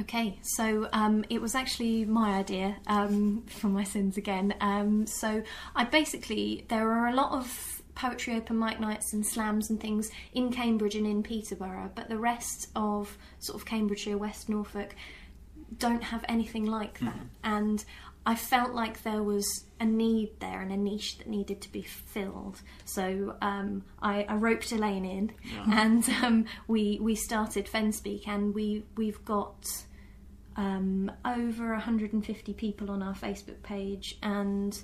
Okay, 0.02 0.40
so 0.42 0.88
um, 0.94 1.26
it 1.30 1.42
was 1.42 1.56
actually 1.56 2.06
my 2.06 2.38
idea 2.38 2.78
um, 2.88 3.44
for 3.48 3.68
my 3.68 3.84
sins 3.84 4.18
again. 4.18 4.54
Um, 4.62 5.06
so 5.08 5.44
I 5.76 5.84
basically 5.84 6.66
there 6.70 6.90
are 6.92 7.08
a 7.08 7.14
lot 7.14 7.32
of 7.34 7.82
poetry 7.96 8.36
open 8.36 8.58
mic 8.58 8.80
nights 8.80 9.12
and 9.14 9.26
slams 9.26 9.70
and 9.70 9.80
things 9.80 10.10
in 10.34 10.52
Cambridge 10.54 10.96
and 10.96 11.06
in 11.06 11.22
Peterborough, 11.22 11.92
but 11.96 12.08
the 12.08 12.18
rest 12.18 12.70
of 12.76 13.18
sort 13.40 13.60
of 13.60 13.66
Cambridgeshire, 13.66 14.18
West 14.18 14.48
Norfolk 14.48 14.96
don't 15.78 16.04
have 16.04 16.24
anything 16.30 16.66
like 16.66 17.00
that. 17.00 17.20
And 17.44 17.84
I 18.26 18.36
felt 18.36 18.74
like 18.74 19.04
there 19.04 19.24
was 19.24 19.66
a 19.80 19.86
need 19.86 20.40
there 20.40 20.62
and 20.62 20.72
a 20.72 20.78
niche 20.78 21.18
that 21.18 21.28
needed 21.28 21.62
to 21.62 21.72
be 21.72 21.82
filled. 21.82 22.62
So 22.86 23.36
um, 23.42 23.84
I, 24.02 24.24
I 24.24 24.36
roped 24.36 24.72
Elaine 24.72 25.06
in, 25.06 25.32
and 25.72 26.08
um, 26.22 26.46
we 26.68 27.00
we 27.02 27.16
started 27.16 27.68
Fenspeak, 27.68 28.28
and 28.28 28.54
we 28.54 28.84
we've 28.96 29.24
got 29.26 29.66
um, 30.60 31.10
over 31.24 31.72
150 31.72 32.54
people 32.54 32.92
on 32.92 33.02
our 33.02 33.14
Facebook 33.14 33.64
page 33.64 34.18
and 34.22 34.78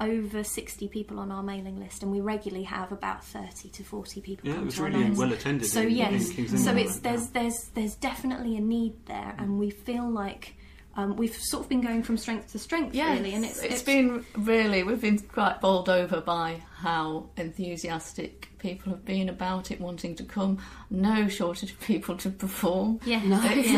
over 0.00 0.42
60 0.42 0.88
people 0.88 1.18
on 1.18 1.30
our 1.30 1.42
mailing 1.42 1.78
list, 1.78 2.02
and 2.02 2.10
we 2.10 2.20
regularly 2.20 2.64
have 2.64 2.92
about 2.92 3.22
30 3.22 3.68
to 3.68 3.84
40 3.84 4.22
people 4.22 4.48
Yeah, 4.48 4.54
come 4.54 4.62
it 4.62 4.66
was 4.66 4.74
to 4.76 4.82
our 4.84 4.88
really 4.88 5.10
well 5.10 5.32
attended. 5.32 5.68
So 5.68 5.82
in, 5.82 5.90
yes, 5.90 6.30
in 6.30 6.56
so 6.56 6.74
it's 6.74 7.00
there's 7.00 7.28
there's 7.30 7.70
there's 7.74 7.94
definitely 7.96 8.56
a 8.56 8.60
need 8.60 8.94
there, 9.04 9.34
and 9.38 9.58
we 9.58 9.68
feel 9.68 10.08
like 10.08 10.56
um, 10.98 11.16
we've 11.16 11.34
sort 11.36 11.62
of 11.62 11.68
been 11.68 11.80
going 11.80 12.02
from 12.02 12.16
strength 12.16 12.52
to 12.52 12.58
strength, 12.58 12.94
Yes, 12.94 13.18
really, 13.18 13.34
and 13.34 13.44
it's, 13.44 13.62
it's 13.62 13.82
been 13.82 14.24
really 14.36 14.82
we've 14.82 15.00
been 15.00 15.18
quite 15.20 15.60
bowled 15.60 15.88
over 15.88 16.20
by 16.20 16.60
how 16.76 17.30
enthusiastic 17.36 18.48
people 18.58 18.90
have 18.92 19.04
been 19.04 19.28
about 19.28 19.70
it, 19.70 19.80
wanting 19.80 20.14
to 20.16 20.24
come. 20.24 20.58
No 20.90 21.28
shortage 21.28 21.70
of 21.72 21.80
people 21.80 22.16
to 22.18 22.30
perform. 22.30 22.98
yeah, 23.04 23.22
No. 23.24 23.40
It's, 23.44 23.68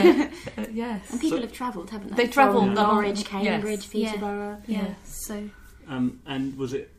uh, 0.57 0.61
uh, 0.63 0.67
yes, 0.73 1.11
And 1.11 1.21
people 1.21 1.37
So- 1.39 1.43
have 1.43 1.53
travelled, 1.53 1.91
haven't 1.91 2.11
they? 2.11 2.17
They've 2.25 2.33
travelled 2.33 2.65
From 2.65 2.73
along- 2.79 2.95
Norwich, 2.95 3.19
yes. 3.19 3.29
Cambridge, 3.29 3.89
Yeah. 3.93 4.11
Peterborough. 4.13 4.63
yeah. 4.67 4.83
Yes. 4.89 4.97
So 5.27 5.51
Um, 5.89 6.21
and 6.27 6.57
was 6.57 6.73
it, 6.73 6.91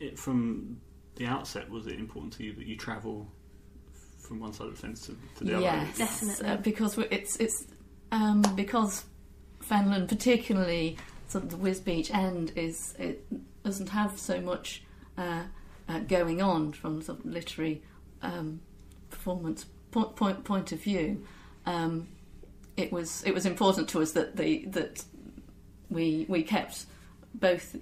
it 0.00 0.18
from 0.18 0.78
the 1.16 1.26
outset? 1.26 1.70
Was 1.70 1.86
it 1.86 1.98
important 1.98 2.34
to 2.34 2.44
you 2.44 2.52
that 2.54 2.66
you 2.66 2.76
travel 2.76 3.26
from 4.20 4.40
one 4.40 4.52
side 4.52 4.66
of 4.68 4.74
the 4.74 4.80
Fens 4.80 5.00
to, 5.06 5.16
to 5.38 5.44
the 5.44 5.52
other? 5.54 5.62
yes, 5.62 5.96
Definitely. 5.98 6.46
uh, 6.48 6.56
because 6.58 6.98
it's 6.98 7.36
it's 7.36 7.66
um, 8.10 8.42
because 8.56 9.04
Fenland, 9.62 10.08
particularly 10.08 10.96
sort 11.28 11.44
of 11.44 11.50
the 11.50 11.56
Wisbech 11.56 12.14
end, 12.14 12.52
is 12.56 12.94
it 12.98 13.24
doesn't 13.62 13.90
have 13.90 14.18
so 14.18 14.40
much 14.40 14.82
uh, 15.16 15.42
uh, 15.88 16.00
going 16.00 16.42
on 16.42 16.72
from 16.72 17.02
sort 17.02 17.20
of 17.20 17.26
literary 17.26 17.82
um, 18.22 18.60
performance 19.10 19.66
point, 19.90 20.16
point 20.16 20.44
point 20.44 20.72
of 20.72 20.80
view. 20.80 21.24
Um, 21.66 22.08
it 22.76 22.92
was 22.92 23.22
it 23.24 23.34
was 23.34 23.46
important 23.46 23.88
to 23.90 24.02
us 24.02 24.12
that 24.12 24.36
the 24.36 24.64
that 24.66 25.04
we 25.90 26.26
we 26.28 26.42
kept 26.42 26.86
both 27.34 27.76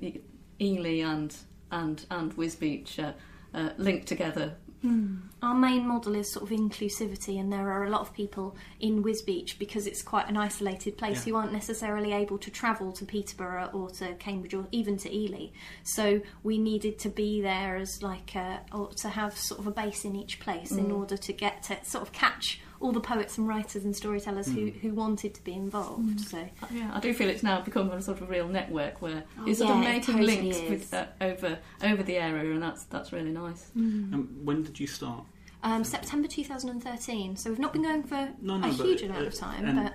Ely 0.61 1.01
and 1.03 1.37
and 1.71 2.05
and 2.11 2.37
Wisbech 2.37 2.99
uh, 2.99 3.13
uh, 3.55 3.71
linked 3.79 4.07
together 4.07 4.57
Hmm. 4.83 5.17
Our 5.43 5.55
main 5.55 5.87
model 5.87 6.15
is 6.15 6.33
sort 6.33 6.51
of 6.51 6.57
inclusivity, 6.57 7.39
and 7.39 7.53
there 7.53 7.71
are 7.71 7.85
a 7.85 7.91
lot 7.91 8.01
of 8.01 8.15
people 8.15 8.57
in 8.79 9.03
Wisbech 9.03 9.59
because 9.59 9.87
it's 9.87 10.03
quite 10.03 10.29
an 10.29 10.37
isolated 10.37 10.97
place 10.97 11.27
Yeah. 11.27 11.33
who 11.33 11.39
aren't 11.39 11.53
necessarily 11.53 12.13
able 12.13 12.39
to 12.39 12.51
travel 12.51 12.93
to 12.93 13.05
Peterborough 13.05 13.71
or 13.73 13.91
to 13.91 14.15
Cambridge 14.15 14.55
or 14.55 14.67
even 14.73 14.97
to 14.99 15.15
Ely. 15.15 15.49
So 15.83 16.23
we 16.43 16.57
needed 16.59 16.99
to 17.01 17.11
be 17.11 17.43
there 17.43 17.77
as 17.77 18.03
like 18.03 18.35
a, 18.35 18.61
or 18.73 18.89
to 18.89 19.09
have 19.11 19.37
sort 19.37 19.61
of 19.61 19.67
a 19.67 19.71
base 19.71 20.05
in 20.05 20.17
each 20.17 20.41
place 20.41 20.73
in 20.73 20.87
mm. 20.87 20.99
order 20.99 21.17
to 21.17 21.33
get 21.33 21.63
to 21.65 21.85
sort 21.85 22.03
of 22.03 22.13
catch 22.13 22.61
all 22.81 22.93
the 22.93 23.01
poets 23.01 23.37
and 23.37 23.47
writers 23.47 23.85
and 23.85 23.95
storytellers 23.95 24.47
who, 24.51 24.71
who 24.81 24.95
wanted 24.95 25.35
to 25.35 25.45
be 25.45 25.53
involved. 25.53 26.19
So 26.21 26.49
Yeah, 26.73 26.91
I 26.95 27.01
do 27.01 27.13
feel 27.13 27.29
it's 27.29 27.43
now 27.43 27.61
become 27.61 27.91
a 27.91 28.01
sort 28.01 28.21
of 28.23 28.31
real 28.31 28.49
network 28.49 29.03
where 29.03 29.23
Oh, 29.39 29.45
you're 29.47 29.55
sort 29.55 29.71
of 29.73 29.83
yeah, 29.83 29.91
it 29.91 29.93
making 29.97 30.15
totally 30.15 30.37
links 30.53 30.71
with, 30.71 30.95
uh, 30.95 31.07
over 31.21 31.59
over 31.85 32.03
the 32.03 32.17
area, 32.17 32.53
and 32.53 32.63
that's 32.63 32.85
that's 32.85 33.13
really 33.13 33.31
nice. 33.31 33.71
Um, 33.77 34.41
when 34.45 34.63
did 34.63 34.81
you 34.81 34.87
start? 34.87 35.25
um, 35.63 35.85
September 35.85 36.27
2013. 36.27 37.37
So 37.37 37.51
we've 37.51 37.59
not 37.59 37.75
been 37.75 37.83
going 37.83 38.03
for 38.03 38.31
No, 38.41 38.57
no, 38.57 38.69
a 38.69 38.73
huge 38.73 39.03
amount 39.03 39.27
of 39.27 39.35
time, 39.35 39.65
and- 39.67 39.85
but 39.85 39.95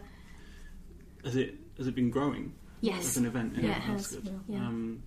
Has 1.26 1.36
it 1.36 1.56
has 1.78 1.88
it 1.88 1.96
been 1.96 2.12
growing 2.12 2.54
yes. 2.82 3.00
as 3.00 3.18
an 3.18 3.26
event? 3.26 3.56
Yeah, 3.58 3.78
it 3.78 3.82
that's 3.88 4.14
has, 4.14 4.22
good. 4.22 4.40
yeah. 4.48 4.58
Um, 4.60 5.02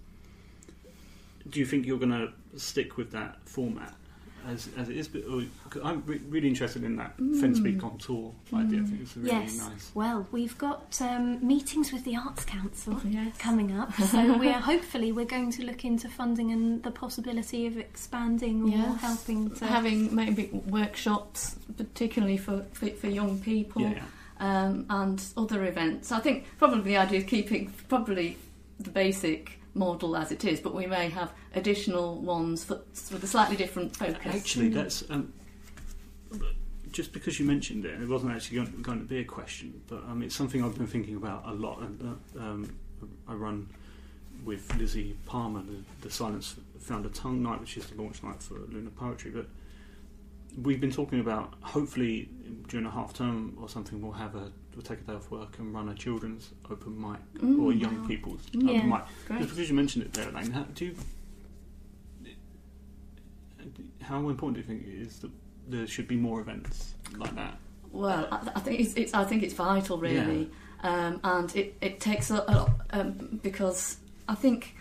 do 1.49 1.61
you 1.61 1.64
think 1.67 1.87
you're 1.87 1.99
going 1.99 2.11
to 2.11 2.33
stick 2.59 2.97
with 2.97 3.12
that 3.12 3.38
format 3.49 3.95
as, 4.46 4.68
as 4.77 4.88
it 4.88 4.96
is? 4.96 5.09
But, 5.09 5.24
or, 5.27 5.42
'cause 5.70 5.83
I'm 5.85 6.03
re- 6.07 6.20
really 6.29 6.48
interested 6.48 6.85
in 6.85 6.96
that 6.96 7.16
Fen 7.16 7.55
Speak 7.55 7.83
on 7.83 7.98
tour 7.98 8.33
idea. 8.55 8.81
I 8.81 8.85
think 8.85 9.01
it's 9.01 9.16
really 9.16 9.31
yes. 9.31 9.59
nice. 9.59 9.90
Well, 9.94 10.27
we've 10.33 10.57
got 10.59 10.96
um, 11.01 11.46
meetings 11.46 11.92
with 11.92 12.05
the 12.05 12.16
Arts 12.16 12.44
Council 12.44 12.94
Oh, 12.96 13.03
yes. 13.09 13.37
coming 13.38 13.72
up, 13.79 13.92
so 14.11 14.38
we're 14.38 14.53
hopefully 14.53 15.12
we're 15.12 15.24
going 15.24 15.51
to 15.53 15.64
look 15.64 15.85
into 15.85 16.09
funding 16.09 16.53
and 16.53 16.83
the 16.83 16.90
possibility 16.90 17.66
of 17.66 17.77
expanding 17.79 18.62
or 18.64 18.68
Yes. 18.68 19.01
helping 19.01 19.51
to. 19.57 19.66
Having 19.66 20.14
maybe 20.14 20.51
workshops, 20.66 21.57
particularly 21.77 22.37
for, 22.37 22.64
for, 22.72 22.88
for 22.90 23.09
young 23.09 23.40
people. 23.40 23.83
Yeah, 23.83 23.94
yeah. 24.40 24.64
um, 24.66 24.87
and 24.90 25.22
other 25.37 25.64
events. 25.64 26.12
I 26.12 26.20
think 26.20 26.46
probably 26.59 26.83
the 26.83 26.96
idea 26.96 27.20
of 27.20 27.27
keeping 27.27 27.72
probably 27.88 28.37
the 28.81 28.90
basic 28.90 29.58
model 29.75 30.17
as 30.17 30.33
it 30.33 30.45
is, 30.45 30.61
but 30.61 30.75
we 30.75 30.87
may 30.87 31.09
have 31.11 31.33
additional 31.55 32.21
ones 32.21 32.65
for, 32.65 32.81
with 33.13 33.23
a 33.23 33.27
slightly 33.27 33.57
different 33.57 33.97
focus. 33.97 34.35
Actually, 34.35 34.69
that's 34.69 35.05
um, 35.11 35.33
just 36.93 37.13
because 37.13 37.39
you 37.39 37.47
mentioned 37.47 37.85
it, 37.85 38.01
it 38.01 38.09
wasn't 38.09 38.33
actually 38.33 38.57
going, 38.57 38.83
going 38.83 38.99
to 38.99 39.05
be 39.05 39.19
a 39.19 39.25
question, 39.25 39.81
but 39.89 40.03
um, 40.09 40.23
it's 40.23 40.35
something 40.35 40.65
I've 40.65 40.77
been 40.77 40.87
thinking 40.87 41.17
about 41.17 41.45
a 41.47 41.53
lot. 41.53 41.81
And 41.81 42.19
uh, 42.37 42.41
um, 42.41 42.79
I 43.27 43.35
run 43.35 43.69
with 44.45 44.75
Lizzie 44.77 45.17
Palmer, 45.27 45.63
the, 45.63 46.07
the 46.07 46.11
Silence 46.11 46.57
Found 46.81 47.07
a 47.07 47.11
Tongue 47.11 47.43
night, 47.43 47.61
which 47.61 47.77
is 47.77 47.87
the 47.87 48.01
launch 48.01 48.23
night 48.23 48.43
for 48.43 48.55
Lunar 48.55 48.91
Poetry. 48.91 49.31
But 49.31 49.47
we've 50.63 50.81
been 50.81 50.93
talking 50.93 51.21
about 51.21 51.55
hopefully 51.61 52.29
during 52.69 52.87
a 52.87 52.91
half 52.91 53.13
term 53.15 53.57
or 53.61 53.69
something, 53.69 54.01
we'll 54.01 54.13
have 54.13 54.35
a 54.35 54.51
we'll 54.79 54.85
take 54.85 55.01
a 55.01 55.11
day 55.11 55.14
off 55.14 55.29
work 55.29 55.59
and 55.59 55.75
run 55.75 55.88
a 55.88 55.95
children's 55.95 56.51
open 56.71 57.01
mic 57.01 57.19
Mm, 57.43 57.61
or 57.61 57.73
young 57.73 58.01
wow. 58.03 58.07
people's 58.07 58.43
Yeah. 58.53 58.71
open 58.77 58.88
mic. 58.91 59.01
Great. 59.27 59.38
Just 59.41 59.51
because 59.51 59.69
you 59.69 59.75
mentioned 59.75 60.05
it 60.05 60.12
there, 60.12 60.29
Elaine, 60.29 60.53
how, 60.53 60.62
do 60.73 60.85
you, 60.85 60.95
how 64.03 64.29
important 64.29 64.55
do 64.55 64.61
you 64.61 64.79
think 64.79 64.87
it 64.88 65.01
is 65.03 65.19
that 65.19 65.31
there 65.69 65.87
should 65.88 66.07
be 66.07 66.14
more 66.17 66.41
events 66.41 66.95
like 67.17 67.35
that? 67.35 67.59
Well, 67.91 68.29
I, 68.31 68.51
I 68.55 68.61
think 68.61 68.81
it's, 68.81 68.95
it's 68.95 69.14
I 69.14 69.25
think 69.25 69.43
it's 69.43 69.55
vital, 69.55 69.99
really, 69.99 70.49
um, 70.85 71.21
and 71.25 71.55
it, 71.57 71.75
it 71.81 71.99
takes 72.01 72.31
a, 72.31 72.45
a 72.47 72.53
lot 72.55 72.71
um, 72.91 73.41
because 73.43 73.97
I 74.29 74.35
think 74.37 74.77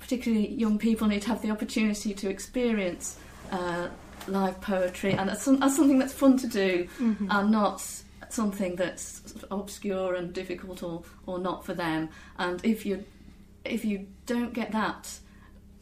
particularly 0.00 0.48
young 0.54 0.76
people 0.78 1.06
need 1.06 1.22
to 1.22 1.28
have 1.28 1.40
the 1.42 1.50
opportunity 1.50 2.14
to 2.14 2.28
experience 2.28 3.16
uh, 3.52 3.88
live 4.26 4.60
poetry, 4.60 5.12
and 5.12 5.28
that's, 5.28 5.44
some, 5.44 5.60
that's 5.60 5.76
something 5.76 5.98
that's 6.00 6.12
fun 6.12 6.36
to 6.38 6.46
do, 6.48 6.88
Mhm. 6.98 7.28
and 7.30 7.50
not 7.52 7.84
something 8.32 8.76
that's 8.76 9.34
obscure 9.50 10.14
and 10.14 10.32
difficult 10.32 10.82
or, 10.82 11.02
or 11.26 11.38
not 11.38 11.64
for 11.64 11.74
them. 11.74 12.08
And 12.38 12.64
if 12.64 12.84
you 12.86 13.04
if 13.64 13.84
you 13.84 14.06
don't 14.26 14.52
get 14.54 14.72
that 14.72 15.10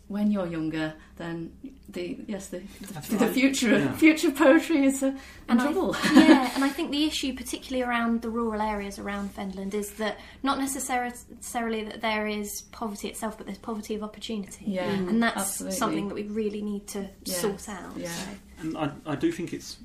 when 0.08 0.30
you're 0.30 0.46
younger, 0.46 0.94
then 1.16 1.52
the 1.90 2.18
yes 2.26 2.48
the 2.48 2.62
That's 2.92 3.08
the, 3.08 3.16
the 3.18 3.26
right. 3.26 3.34
future 3.34 3.78
Yeah. 3.78 3.92
future 3.92 4.30
poetry 4.30 4.86
is 4.86 5.02
uh, 5.02 5.08
in 5.08 5.18
And 5.50 5.60
I- 5.60 5.64
trouble. 5.64 5.94
yeah, 6.14 6.50
and 6.54 6.64
I 6.64 6.70
think 6.70 6.90
the 6.90 7.04
issue, 7.04 7.34
particularly 7.34 7.82
around 7.88 8.22
the 8.22 8.30
rural 8.30 8.62
areas 8.62 8.98
around 8.98 9.34
Fenland, 9.36 9.74
is 9.74 9.90
that 9.92 10.16
not 10.42 10.58
necessar- 10.58 11.12
necessarily 11.30 11.84
that 11.84 12.00
there 12.00 12.26
is 12.26 12.62
poverty 12.72 13.08
itself, 13.08 13.36
but 13.36 13.46
there's 13.46 13.58
poverty 13.58 13.94
of 13.94 14.02
opportunity. 14.02 14.64
Yeah, 14.66 14.84
and 14.90 15.22
that's 15.22 15.36
absolutely. 15.36 15.76
something 15.78 16.08
that 16.08 16.14
we 16.14 16.22
really 16.22 16.62
need 16.62 16.86
to 16.88 17.08
Yes, 17.24 17.40
sort 17.42 17.68
out. 17.68 17.94
yeah. 17.98 18.08
So. 18.08 18.28
And 18.60 18.78
I, 18.78 18.90
I 19.06 19.14
do 19.14 19.30
think 19.30 19.52
it's 19.52 19.76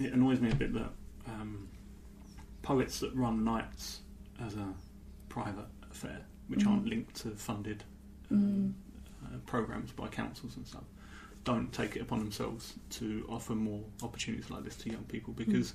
it 0.00 0.12
annoys 0.12 0.40
me 0.40 0.50
a 0.50 0.54
bit 0.56 0.72
that 0.74 0.90
um, 1.28 1.68
poets 2.62 3.00
that 3.00 3.14
run 3.14 3.44
nights 3.44 4.00
as 4.44 4.54
a 4.54 4.74
private 5.28 5.66
affair, 5.90 6.20
which 6.48 6.60
Mhm. 6.60 6.70
aren't 6.70 6.86
linked 6.86 7.14
to 7.16 7.30
funded 7.30 7.84
Mm. 8.32 8.72
uh, 9.24 9.36
programs 9.46 9.90
by 9.92 10.06
councils 10.08 10.56
and 10.56 10.66
stuff, 10.66 10.84
don't 11.44 11.72
take 11.72 11.96
it 11.96 12.00
upon 12.02 12.18
themselves 12.18 12.74
to 12.90 13.24
offer 13.28 13.54
more 13.54 13.82
opportunities 14.02 14.50
like 14.50 14.64
this 14.64 14.76
to 14.76 14.90
young 14.90 15.04
people 15.04 15.32
because 15.34 15.72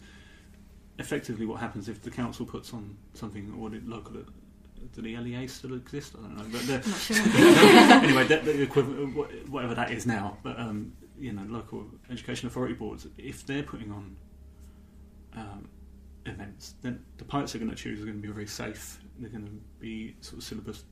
effectively 1.00 1.46
what 1.46 1.60
happens 1.60 1.90
if 1.90 2.02
the 2.04 2.12
council 2.12 2.46
puts 2.46 2.74
on 2.74 2.96
something 3.14 3.52
or 3.60 3.70
the 3.70 3.80
local 3.86 4.14
do 4.94 5.02
the 5.02 5.16
LEA 5.18 5.48
still 5.48 5.74
exist? 5.76 6.14
I 6.18 6.22
don't 6.22 6.38
know. 6.38 6.60
But 6.68 6.84
sure. 6.86 7.16
anyway, 8.04 8.28
that, 8.28 8.44
the 8.46 8.62
equivalent, 8.62 9.50
whatever 9.50 9.74
that 9.76 9.92
is 9.92 10.06
now, 10.06 10.38
but 10.44 10.60
um, 10.60 10.92
you 11.18 11.32
know, 11.32 11.44
local 11.48 11.86
education 12.12 12.48
authority 12.48 12.74
boards, 12.74 13.08
if 13.18 13.46
they're 13.46 13.64
putting 13.64 13.92
on 13.92 14.16
um, 15.36 15.68
events, 16.26 16.76
then 16.82 17.04
the 17.18 17.26
poets 17.26 17.54
are 17.56 17.60
going 17.60 17.70
to 17.72 17.76
choose 17.76 18.02
are 18.02 18.06
going 18.06 18.22
to 18.22 18.28
be 18.28 18.34
very 18.34 18.48
safe. 18.48 19.00
They're 19.20 19.30
going 19.30 19.46
to 19.46 19.52
be 19.80 20.16
sort 20.22 20.38
of 20.40 20.44
syllabus 20.44 20.84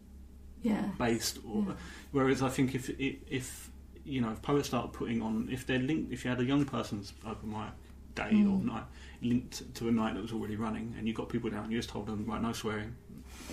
Yeah. 0.62 0.90
based, 0.98 1.40
or 1.48 1.64
Yeah. 1.68 1.74
whereas 2.12 2.42
I 2.42 2.50
think 2.50 2.76
if 2.76 2.90
if, 3.00 3.16
if 3.30 3.72
you 4.04 4.22
know 4.22 4.32
if 4.32 4.42
poets 4.42 4.68
start 4.68 4.94
putting 4.94 5.22
on 5.22 5.48
if 5.52 5.66
they're 5.66 5.80
linked, 5.80 6.12
if 6.12 6.24
you 6.24 6.30
had 6.30 6.40
a 6.40 6.46
young 6.46 6.66
person's 6.66 7.14
open 7.26 7.50
mic 7.50 7.72
day 8.16 8.32
or 8.44 8.58
Mm. 8.60 8.66
night 8.66 8.84
linked 9.22 9.74
to 9.76 9.88
a 9.88 9.92
night 9.92 10.16
that 10.16 10.22
was 10.22 10.34
already 10.34 10.56
running, 10.56 10.94
and 10.98 11.08
you 11.08 11.14
got 11.14 11.30
people 11.30 11.50
down, 11.50 11.72
you 11.72 11.78
just 11.78 11.90
told 11.90 12.08
them 12.08 12.26
right, 12.26 12.42
no 12.42 12.52
swearing. 12.52 12.96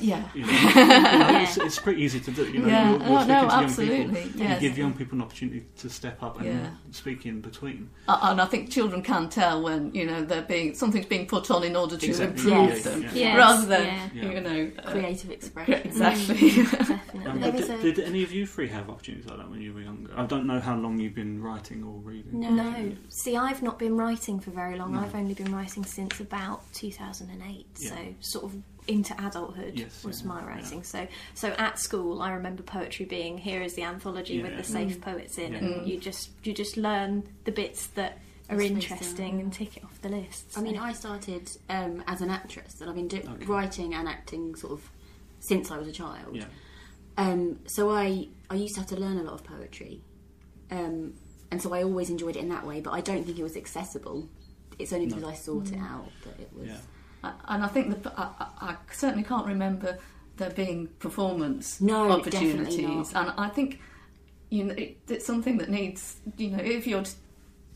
Yeah. 0.01 0.23
You 0.35 0.47
know, 0.47 0.53
you 0.53 0.75
know, 0.75 1.41
it's, 1.43 1.57
it's 1.59 1.79
pretty 1.79 2.03
easy 2.03 2.21
to 2.21 2.31
do. 2.31 2.45
You 2.51 2.61
know, 2.61 2.69
yeah. 2.69 2.91
you're, 2.91 2.99
you're 3.01 3.09
no, 3.09 3.19
speaking 3.19 3.27
no, 3.27 3.27
to 3.27 3.33
young 3.35 3.49
people. 3.49 3.55
absolutely. 4.15 4.23
You 4.55 4.61
give 4.61 4.79
young 4.79 4.93
people 4.95 5.15
an 5.19 5.23
opportunity 5.23 5.67
to 5.79 5.91
step 5.91 6.23
up 6.23 6.39
and 6.41 6.47
Yeah. 6.47 6.71
speak 6.91 7.27
in 7.27 7.41
between. 7.41 7.91
Uh, 8.07 8.19
and 8.23 8.41
I 8.41 8.47
think 8.47 8.71
children 8.71 9.03
can 9.03 9.29
tell 9.29 9.63
when 9.63 9.95
you 9.95 10.07
know 10.07 10.25
they're 10.25 10.43
being 10.43 10.75
something's 10.75 11.07
being 11.07 11.27
put 11.27 11.51
on 11.51 11.65
in 11.65 11.77
order 11.77 11.97
to 11.97 12.07
Exactly. 12.07 12.43
improve 12.53 12.69
Yes. 12.71 12.85
them, 12.85 13.03
Yeah. 13.03 13.11
Yes, 13.15 13.37
rather 13.37 13.67
than 13.67 13.85
yeah. 13.85 14.09
Yeah. 14.15 14.31
you 14.33 14.41
know 14.41 14.71
uh, 14.85 14.91
Creative 14.91 15.31
expression. 15.31 15.75
exactly. 15.75 16.51
Definitely. 16.63 17.27
Um, 17.27 17.41
did, 17.41 17.71
a- 17.71 17.83
did 17.83 17.99
any 18.01 18.23
of 18.23 18.33
you 18.33 18.47
three 18.47 18.69
have 18.69 18.89
opportunities 18.91 19.27
like 19.29 19.39
that 19.39 19.51
when 19.51 19.61
you 19.61 19.73
were 19.75 19.81
younger? 19.81 20.11
I 20.17 20.25
don't 20.27 20.47
know 20.47 20.61
how 20.61 20.77
long 20.77 20.99
you've 20.99 21.15
been 21.15 21.43
writing 21.43 21.83
or 21.85 21.95
reading. 22.01 22.41
No. 22.41 22.51
No, 22.51 22.93
see, 23.09 23.37
I've 23.37 23.63
not 23.63 23.79
been 23.79 23.97
writing 23.97 24.41
for 24.41 24.51
very 24.51 24.77
long. 24.77 24.93
No. 24.95 25.01
I've 25.01 25.15
only 25.15 25.35
been 25.35 25.55
writing 25.55 25.85
since 25.85 26.21
about 26.21 26.63
2008. 26.75 27.67
Yeah. 27.81 27.89
So, 27.91 27.97
sort 28.21 28.45
of 28.47 28.63
into 28.89 29.15
adulthood 29.25 29.79
Yes, 29.79 30.03
was 30.03 30.23
yeah, 30.23 30.29
my 30.29 30.41
yeah. 30.41 30.47
writing. 30.49 30.83
So, 30.83 31.07
so 31.35 31.49
at 31.51 31.79
school, 31.79 32.21
I 32.23 32.33
remember 32.33 32.63
poetry 32.63 33.05
being 33.05 33.39
here 33.39 33.61
is 33.63 33.75
the 33.75 33.83
anthology 33.83 34.43
with 34.43 34.53
Yeah. 34.53 34.57
the 34.59 34.65
safe 34.65 35.01
poets 35.01 35.39
in, 35.39 35.53
Yeah. 35.53 35.59
and 35.59 35.69
Mm. 35.83 35.87
you 35.87 35.99
just 35.99 36.31
you 36.43 36.53
just 36.55 36.77
learn 36.77 37.29
the 37.45 37.53
bits 37.53 37.87
that 37.89 38.19
are 38.51 38.57
That's 38.57 38.71
interesting 38.71 39.19
amazing. 39.35 39.41
and 39.41 39.53
tick 39.53 39.77
it 39.77 39.85
off 39.85 40.01
the 40.01 40.09
list. 40.09 40.57
I 40.57 40.63
mean. 40.63 40.79
I 40.79 40.93
started 40.95 41.51
um, 41.69 42.03
as 42.07 42.23
an 42.23 42.31
actress, 42.31 42.81
and 42.81 42.89
I've 42.89 42.97
been 42.97 43.09
do- 43.09 43.19
Okay. 43.19 43.45
writing 43.45 43.93
and 43.95 44.09
acting 44.09 44.55
sort 44.55 44.73
of 44.73 44.91
since 45.41 45.71
I 45.71 45.77
was 45.79 45.87
a 45.87 45.93
child. 45.93 46.35
Yeah. 46.35 46.47
Um, 47.19 47.59
so 47.67 47.91
I 47.91 48.29
I 48.51 48.55
used 48.55 48.75
to 48.75 48.81
have 48.81 48.89
to 48.91 48.97
learn 48.97 49.19
a 49.19 49.23
lot 49.23 49.35
of 49.35 49.45
poetry, 49.45 50.03
um, 50.71 51.13
and 51.51 51.61
so 51.61 51.75
I 51.75 51.83
always 51.83 52.09
enjoyed 52.11 52.37
it 52.37 52.41
in 52.41 52.49
that 52.49 52.67
way. 52.67 52.81
But 52.81 52.93
I 52.93 53.01
don't 53.03 53.25
think 53.25 53.39
it 53.39 53.43
was 53.43 53.57
accessible. 53.57 54.29
It's 54.79 54.93
only 54.93 55.07
No. 55.07 55.17
because 55.17 55.31
I 55.31 55.35
sought 55.35 55.65
Mm. 55.65 55.73
it 55.75 55.81
out 55.81 56.11
that 56.25 56.41
it 56.41 56.51
was. 56.55 56.69
Yeah. 57.23 57.33
and 57.49 57.65
I 57.65 57.69
think 57.69 58.03
that 58.03 58.13
I, 58.19 58.47
I, 58.61 58.77
certainly 58.93 59.25
can't 59.25 59.47
remember 59.47 59.99
there 60.37 60.51
being 60.51 60.87
performance 60.99 61.81
No, 61.81 62.11
opportunities, 62.13 63.13
and 63.15 63.33
I 63.37 63.49
think 63.49 63.81
you 64.51 64.65
know 64.65 64.75
it, 64.75 64.99
it's 65.09 65.27
something 65.27 65.59
that 65.59 65.69
needs 65.69 66.17
you 66.37 66.51
know 66.51 66.63
if 66.63 66.87
you're 66.87 67.03
t- 67.03 67.13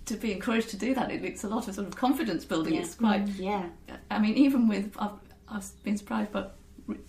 to 0.07 0.17
be 0.17 0.33
encouraged 0.33 0.69
to 0.71 0.77
do 0.77 0.95
that, 0.95 1.11
it, 1.11 1.25
it's 1.25 1.45
a 1.45 1.49
lot 1.49 1.69
of 1.69 1.75
sort 1.75 1.87
of 1.87 1.97
confidence 1.97 2.45
building. 2.45 2.75
Yeah. 2.75 2.81
It's 2.81 2.95
quite 2.95 3.29
Yeah, 3.29 3.67
I 4.11 4.19
mean, 4.19 4.35
even 4.37 4.69
with 4.69 4.97
I've, 4.99 5.11
I've 5.49 5.85
been 5.85 5.97
surprised 5.97 6.33
by 6.33 6.47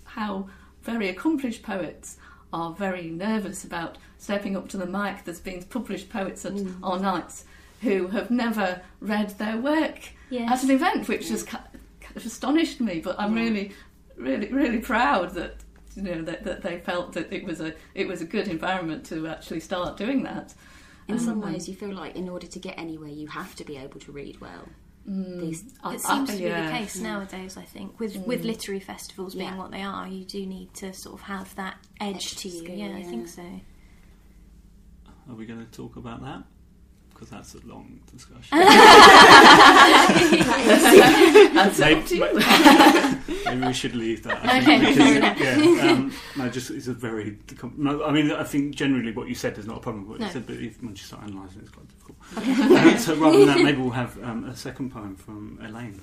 how 0.04 0.48
very 0.84 1.10
accomplished 1.10 1.63
poets 1.63 2.17
are 2.52 2.72
very 2.74 3.10
nervous 3.10 3.63
about 3.63 3.98
stepping 4.19 4.56
up 4.56 4.69
to 4.69 4.78
the 4.78 4.86
mic. 4.86 5.24
There's 5.26 5.39
been 5.39 5.63
published 5.63 6.10
poets 6.10 6.46
at 6.46 6.54
Mm. 6.54 6.78
our 6.84 7.00
nights 7.00 7.46
who 7.82 8.08
have 8.08 8.30
never 8.32 8.82
read 9.02 9.32
their 9.39 9.58
work 9.58 10.10
yes. 10.30 10.52
at 10.52 10.63
an 10.63 10.72
event, 10.72 11.08
which 11.08 11.28
just 11.28 11.48
kind 11.48 11.63
of 12.15 12.26
astonished 12.26 12.80
me. 12.82 12.99
But 12.99 13.19
I'm 13.19 13.36
Yeah. 13.36 13.43
really, 13.43 13.71
really, 14.17 14.52
really 14.52 14.80
proud 14.80 15.32
that 15.36 15.58
you 15.95 16.02
know 16.04 16.21
that, 16.23 16.43
that 16.43 16.62
they 16.63 16.80
felt 16.80 17.13
that 17.13 17.32
it 17.32 17.43
was 17.43 17.62
a 17.62 17.73
it 17.93 18.08
was 18.08 18.21
a 18.21 18.26
good 18.26 18.47
environment 18.47 19.06
to 19.08 19.28
actually 19.28 19.60
start 19.60 19.97
doing 19.97 20.23
that. 20.23 20.54
in 21.10 21.19
some 21.19 21.43
Um, 21.43 21.52
ways, 21.52 21.67
you 21.67 21.76
feel 21.76 21.93
like 21.93 22.15
in 22.15 22.30
order 22.30 22.47
to 22.47 22.60
get 22.60 22.80
anywhere, 22.80 23.10
you 23.10 23.28
have 23.28 23.54
to 23.56 23.65
be 23.65 23.76
able 23.76 23.99
to 23.99 24.12
read 24.13 24.39
well. 24.39 24.69
Mm, 25.10 25.41
These- 25.41 25.65
I- 25.84 25.95
It 25.95 25.99
seems 26.02 26.30
I- 26.30 26.34
to 26.34 26.38
be 26.39 26.43
yeah. 26.47 26.65
the 26.71 26.78
case 26.78 26.95
Yeah. 26.95 27.04
nowadays. 27.04 27.58
I 27.58 27.63
think 27.63 27.99
with 27.99 28.15
with 28.26 28.41
Mm. 28.43 28.45
literary 28.45 28.80
festivals 28.80 29.36
being 29.36 29.47
Yeah. 29.49 29.58
what 29.58 29.71
they 29.71 29.82
are, 29.84 30.08
you 30.08 30.23
do 30.23 30.45
need 30.45 30.73
to 30.76 30.93
sort 30.93 31.15
of 31.15 31.21
have 31.23 31.54
that 31.56 31.76
edge 31.99 32.15
Extra 32.15 32.38
to 32.38 32.47
you. 32.47 32.63
skill, 32.63 32.76
yeah, 32.78 32.95
I 32.95 33.04
think 33.04 33.28
so. 33.28 33.43
Are 35.30 35.36
we 35.36 35.45
going 35.45 35.60
to 35.60 35.71
talk 35.71 35.97
about 35.97 36.21
that? 36.21 36.43
Because 37.13 37.30
that's 37.30 37.56
a 37.56 37.65
long 37.67 37.99
discussion. 38.12 38.49
That's 41.54 41.80
Maybe- 41.80 42.02
up 42.02 42.08
to 42.08 42.15
you. 42.15 43.45
Maybe 43.45 43.67
we 43.67 43.73
should 43.73 43.95
leave 43.95 44.23
that. 44.23 44.43
I 44.43 44.60
Okay, 44.60 44.80
think, 44.80 44.97
because, 44.97 45.84
yeah, 45.84 45.91
um, 45.91 46.12
no, 46.38 46.49
just 46.49 46.71
it's 46.71 46.88
a 46.88 46.93
very. 46.93 47.38
No, 47.78 48.04
I 48.04 48.12
mean, 48.12 48.32
I 48.32 48.43
think 48.43 48.76
generally 48.76 49.12
what 49.12 49.28
you 49.28 49.36
said 49.36 49.58
is 49.58 49.65
not 49.67 49.78
a 49.78 49.80
problem. 49.80 50.08
What 50.10 50.19
you 50.19 50.28
said, 50.30 50.45
but 50.47 50.56
if, 50.56 50.82
once 50.84 50.99
you 51.02 51.06
start 51.06 51.23
analysing, 51.28 51.60
it, 51.60 51.63
it's 51.63 51.71
quite 51.71 51.88
difficult. 51.88 52.17
Uh, 52.36 52.97
so 52.97 53.15
rather 53.15 53.38
than 53.39 53.47
that, 53.47 53.60
maybe 53.62 53.78
we'll 53.80 53.91
have 53.91 54.17
um, 54.23 54.45
a 54.45 54.56
second 54.56 54.91
poem 54.91 55.15
from 55.15 55.60
Elaine. 55.63 56.02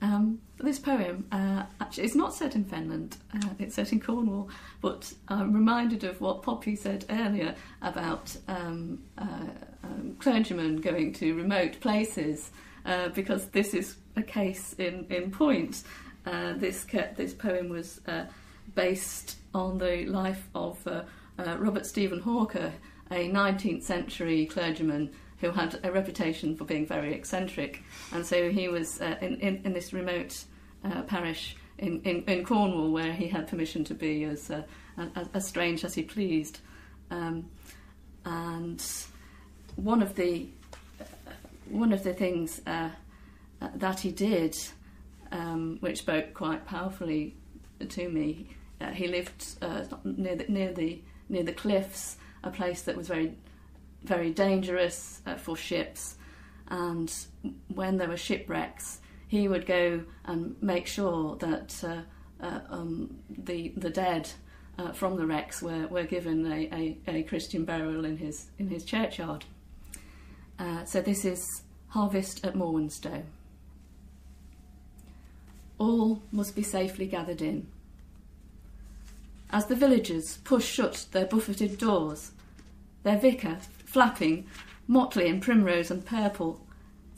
Um, 0.00 0.40
this 0.58 0.78
poem 0.78 1.26
uh, 1.30 1.64
it's 1.98 2.14
not 2.14 2.34
set 2.34 2.54
in 2.54 2.64
Fenland; 2.64 3.16
uh, 3.34 3.48
it's 3.58 3.74
set 3.74 3.92
in 3.92 4.00
Cornwall. 4.00 4.48
But 4.80 5.12
I'm 5.28 5.52
reminded 5.52 6.04
of 6.04 6.20
what 6.20 6.42
Poppy 6.42 6.76
said 6.76 7.04
earlier 7.10 7.54
about 7.80 8.36
um, 8.48 9.02
uh, 9.18 9.46
um, 9.84 10.16
clergymen 10.18 10.76
going 10.80 11.12
to 11.14 11.34
remote 11.34 11.80
places, 11.80 12.50
uh, 12.86 13.08
because 13.08 13.46
this 13.46 13.74
is 13.74 13.96
a 14.16 14.22
case 14.22 14.74
in 14.78 15.06
in 15.10 15.30
point. 15.30 15.82
Uh, 16.24 16.52
this 16.54 16.84
this 17.16 17.34
poem 17.34 17.68
was 17.68 18.00
uh, 18.06 18.24
based 18.74 19.36
on 19.54 19.78
the 19.78 20.06
life 20.06 20.48
of 20.54 20.86
uh, 20.86 21.02
Robert 21.58 21.86
Stephen 21.86 22.20
Hawker, 22.20 22.72
a 23.10 23.28
19th 23.28 23.82
century 23.82 24.46
clergyman 24.46 25.10
who 25.42 25.50
had 25.50 25.78
a 25.82 25.90
reputation 25.90 26.56
for 26.56 26.64
being 26.64 26.86
very 26.86 27.12
eccentric. 27.12 27.82
And 28.12 28.24
so 28.24 28.48
he 28.50 28.68
was 28.68 29.00
uh, 29.00 29.16
in, 29.20 29.40
in, 29.40 29.60
in 29.64 29.72
this 29.72 29.92
remote 29.92 30.44
uh, 30.84 31.02
parish 31.02 31.56
in, 31.78 32.00
in, 32.02 32.22
in 32.24 32.44
Cornwall 32.44 32.90
where 32.90 33.12
he 33.12 33.28
had 33.28 33.48
permission 33.48 33.84
to 33.84 33.94
be 33.94 34.24
as, 34.24 34.50
uh, 34.50 34.62
as, 35.16 35.28
as 35.34 35.46
strange 35.46 35.84
as 35.84 35.94
he 35.94 36.02
pleased. 36.02 36.60
Um, 37.10 37.46
and 38.24 38.82
one 39.76 40.02
of 40.02 40.14
the, 40.14 40.48
uh, 41.00 41.04
one 41.68 41.92
of 41.92 42.02
the 42.02 42.14
things 42.14 42.60
uh, 42.66 42.90
uh, 43.60 43.68
that 43.76 44.00
he 44.00 44.10
did, 44.10 44.56
um, 45.30 45.78
which 45.80 45.98
spoke 45.98 46.34
quite 46.34 46.66
powerfully 46.66 47.36
to 47.88 48.08
me, 48.08 48.48
uh, 48.80 48.90
he 48.90 49.08
lived 49.08 49.46
uh, 49.62 49.84
near 50.04 50.36
the, 50.36 50.44
near 50.48 50.72
the 50.72 51.00
near 51.28 51.42
the 51.42 51.52
cliffs, 51.52 52.16
a 52.42 52.50
place 52.50 52.82
that 52.82 52.96
was 52.96 53.08
very 53.08 53.34
very 54.02 54.30
dangerous 54.30 55.22
uh, 55.26 55.36
for 55.36 55.56
ships. 55.56 56.16
And 56.68 57.12
when 57.74 57.96
there 57.98 58.08
were 58.08 58.16
shipwrecks, 58.16 59.00
he 59.32 59.48
would 59.48 59.64
go 59.64 60.02
and 60.26 60.54
make 60.60 60.86
sure 60.86 61.36
that 61.36 61.82
uh, 61.82 62.02
uh, 62.44 62.60
um, 62.68 63.16
the 63.30 63.72
the 63.78 63.88
dead 63.88 64.28
uh, 64.78 64.92
from 64.92 65.16
the 65.16 65.26
wrecks 65.26 65.62
were, 65.62 65.86
were 65.86 66.04
given 66.04 66.44
a, 66.52 66.68
a, 66.70 66.98
a 67.08 67.22
Christian 67.22 67.64
burial 67.64 68.04
in 68.04 68.18
his 68.18 68.50
in 68.58 68.68
his 68.68 68.84
churchyard. 68.84 69.46
Uh, 70.58 70.84
so 70.84 71.00
this 71.00 71.24
is 71.24 71.62
harvest 71.88 72.44
at 72.44 72.54
Morwenstow. 72.54 73.22
All 75.78 76.20
must 76.30 76.54
be 76.54 76.62
safely 76.62 77.06
gathered 77.06 77.40
in. 77.40 77.68
As 79.48 79.64
the 79.64 79.74
villagers 79.74 80.40
push 80.44 80.66
shut 80.66 81.06
their 81.12 81.24
buffeted 81.24 81.78
doors, 81.78 82.32
their 83.02 83.18
vicar, 83.18 83.56
flapping, 83.86 84.46
motley 84.86 85.26
in 85.26 85.40
primrose 85.40 85.90
and 85.90 86.04
purple, 86.04 86.60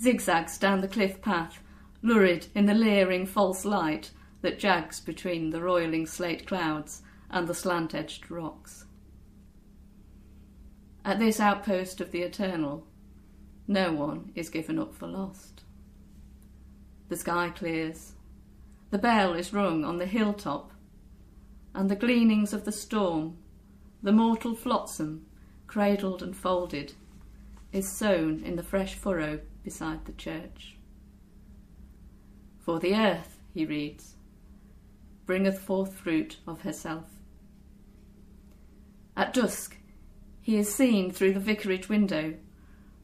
zigzags 0.00 0.59
down 0.59 0.81
the 0.81 0.87
cliff 0.87 1.20
path, 1.20 1.59
lurid 2.04 2.46
in 2.54 2.66
the 2.66 2.74
leering 2.74 3.24
false 3.24 3.64
light 3.64 4.10
that 4.42 4.58
jags 4.58 5.00
between 5.00 5.48
the 5.48 5.62
roiling 5.62 6.06
slate 6.06 6.46
clouds 6.46 7.00
and 7.30 7.48
the 7.48 7.54
slant 7.54 7.94
edged 7.94 8.30
rocks. 8.30 8.84
At 11.02 11.18
this 11.18 11.40
outpost 11.40 12.02
of 12.02 12.10
the 12.10 12.20
eternal, 12.20 12.86
no 13.66 13.90
one 13.92 14.32
is 14.34 14.50
given 14.50 14.78
up 14.78 14.94
for 14.94 15.06
lost. 15.06 15.62
The 17.08 17.16
sky 17.16 17.50
clears, 17.56 18.12
the 18.90 18.98
bell 18.98 19.32
is 19.32 19.54
rung 19.54 19.82
on 19.82 19.96
the 19.96 20.06
hilltop, 20.06 20.72
and 21.74 21.90
the 21.90 21.96
gleanings 21.96 22.52
of 22.52 22.66
the 22.66 22.72
storm, 22.72 23.38
the 24.02 24.12
mortal 24.12 24.54
flotsam, 24.54 25.24
cradled 25.66 26.22
and 26.22 26.36
folded, 26.36 26.92
is 27.72 27.90
sown 27.90 28.42
in 28.44 28.56
the 28.56 28.62
fresh 28.62 28.94
furrow 28.94 29.40
beside 29.64 30.04
the 30.04 30.12
church. 30.12 30.76
For 32.64 32.81
the 32.81 32.94
earth, 32.94 33.38
he 33.53 33.66
reads, 33.66 34.14
bringeth 35.27 35.59
forth 35.59 35.92
fruit 35.92 36.38
of 36.46 36.62
herself. 36.62 37.11
At 39.14 39.35
dusk, 39.35 39.77
he 40.40 40.57
is 40.57 40.74
seen 40.74 41.11
through 41.11 41.35
the 41.35 41.40
vicarage 41.40 41.90
window, 41.90 42.35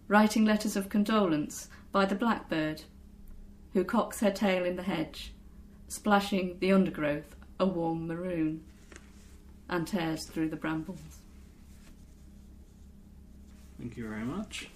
writing 0.09 0.47
letters 0.47 0.77
of 0.77 0.89
condolence 0.89 1.69
by 1.93 2.07
the 2.07 2.15
blackbird, 2.15 2.85
who 3.75 3.85
cocks 3.85 4.21
her 4.21 4.31
tail 4.31 4.65
in 4.65 4.77
the 4.77 4.83
hedge, 4.83 5.35
splashing 5.89 6.57
the 6.61 6.73
undergrowth 6.73 7.37
a 7.59 7.67
warm 7.67 8.07
maroon, 8.07 8.65
and 9.69 9.87
tears 9.87 10.25
through 10.25 10.49
the 10.49 10.57
brambles. 10.57 11.19
Thank 13.79 13.99
you 13.99 14.09
very 14.09 14.25
much. 14.25 14.71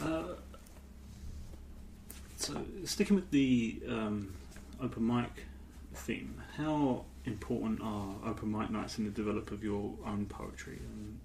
Uh, 0.00 0.28
so, 2.38 2.64
sticking 2.84 3.16
with 3.16 3.30
the 3.32 3.82
um, 3.88 4.32
open 4.80 5.06
mic 5.06 5.44
theme, 5.92 6.40
how 6.56 7.04
important 7.24 7.80
are 7.82 8.14
open 8.24 8.52
mic 8.52 8.70
nights 8.70 8.96
in 8.96 9.04
the 9.04 9.10
develop 9.10 9.50
of 9.50 9.64
your 9.64 9.92
own 10.06 10.24
poetry? 10.26 10.78
And, 10.78 11.18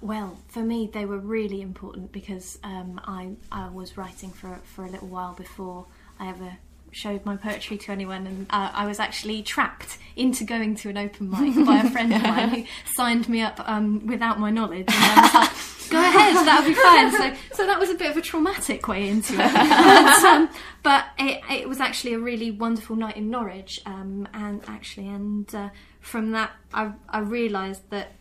Well, 0.00 0.38
for 0.46 0.60
me, 0.60 0.88
they 0.92 1.04
were 1.04 1.18
really 1.18 1.60
important 1.60 2.12
because 2.12 2.58
um, 2.62 3.00
I 3.04 3.32
I 3.50 3.68
was 3.70 3.96
writing 3.96 4.30
for 4.30 4.60
for 4.64 4.84
a 4.84 4.88
little 4.88 5.08
while 5.08 5.34
before 5.34 5.86
I 6.20 6.28
ever 6.28 6.58
showed 6.92 7.26
my 7.26 7.36
poetry 7.36 7.76
to 7.78 7.92
anyone, 7.92 8.26
and 8.28 8.46
uh, 8.50 8.70
I 8.72 8.86
was 8.86 9.00
actually 9.00 9.42
trapped 9.42 9.98
into 10.14 10.44
going 10.44 10.76
to 10.76 10.90
an 10.90 10.96
open 10.96 11.28
mic 11.28 11.66
by 11.66 11.80
a 11.80 11.90
friend 11.90 12.14
of 12.14 12.22
mine 12.22 12.48
who 12.54 12.64
signed 12.94 13.28
me 13.28 13.42
up 13.42 13.60
um, 13.68 14.06
without 14.06 14.38
my 14.38 14.50
knowledge, 14.50 14.86
and 14.88 14.96
I 14.96 15.22
was 15.22 15.34
like. 15.34 15.50
Go 15.90 15.98
ahead, 15.98 16.34
that'll 16.46 16.68
be 16.68 16.74
fine. 16.74 17.12
So, 17.12 17.56
so 17.56 17.66
that 17.66 17.78
was 17.78 17.90
a 17.90 17.94
bit 17.94 18.10
of 18.10 18.16
a 18.16 18.22
traumatic 18.22 18.86
way 18.88 19.08
into 19.08 19.34
it, 19.34 19.38
but, 19.54 20.24
um, 20.24 20.50
but 20.82 21.04
it, 21.18 21.40
it 21.50 21.68
was 21.68 21.80
actually 21.80 22.14
a 22.14 22.18
really 22.18 22.50
wonderful 22.50 22.96
night 22.96 23.16
in 23.16 23.30
Norwich, 23.30 23.80
um, 23.86 24.28
and 24.32 24.62
actually, 24.68 25.08
and 25.08 25.52
uh, 25.54 25.70
from 26.00 26.32
that, 26.32 26.52
I, 26.72 26.92
I 27.08 27.20
realised 27.20 27.88
that 27.90 28.12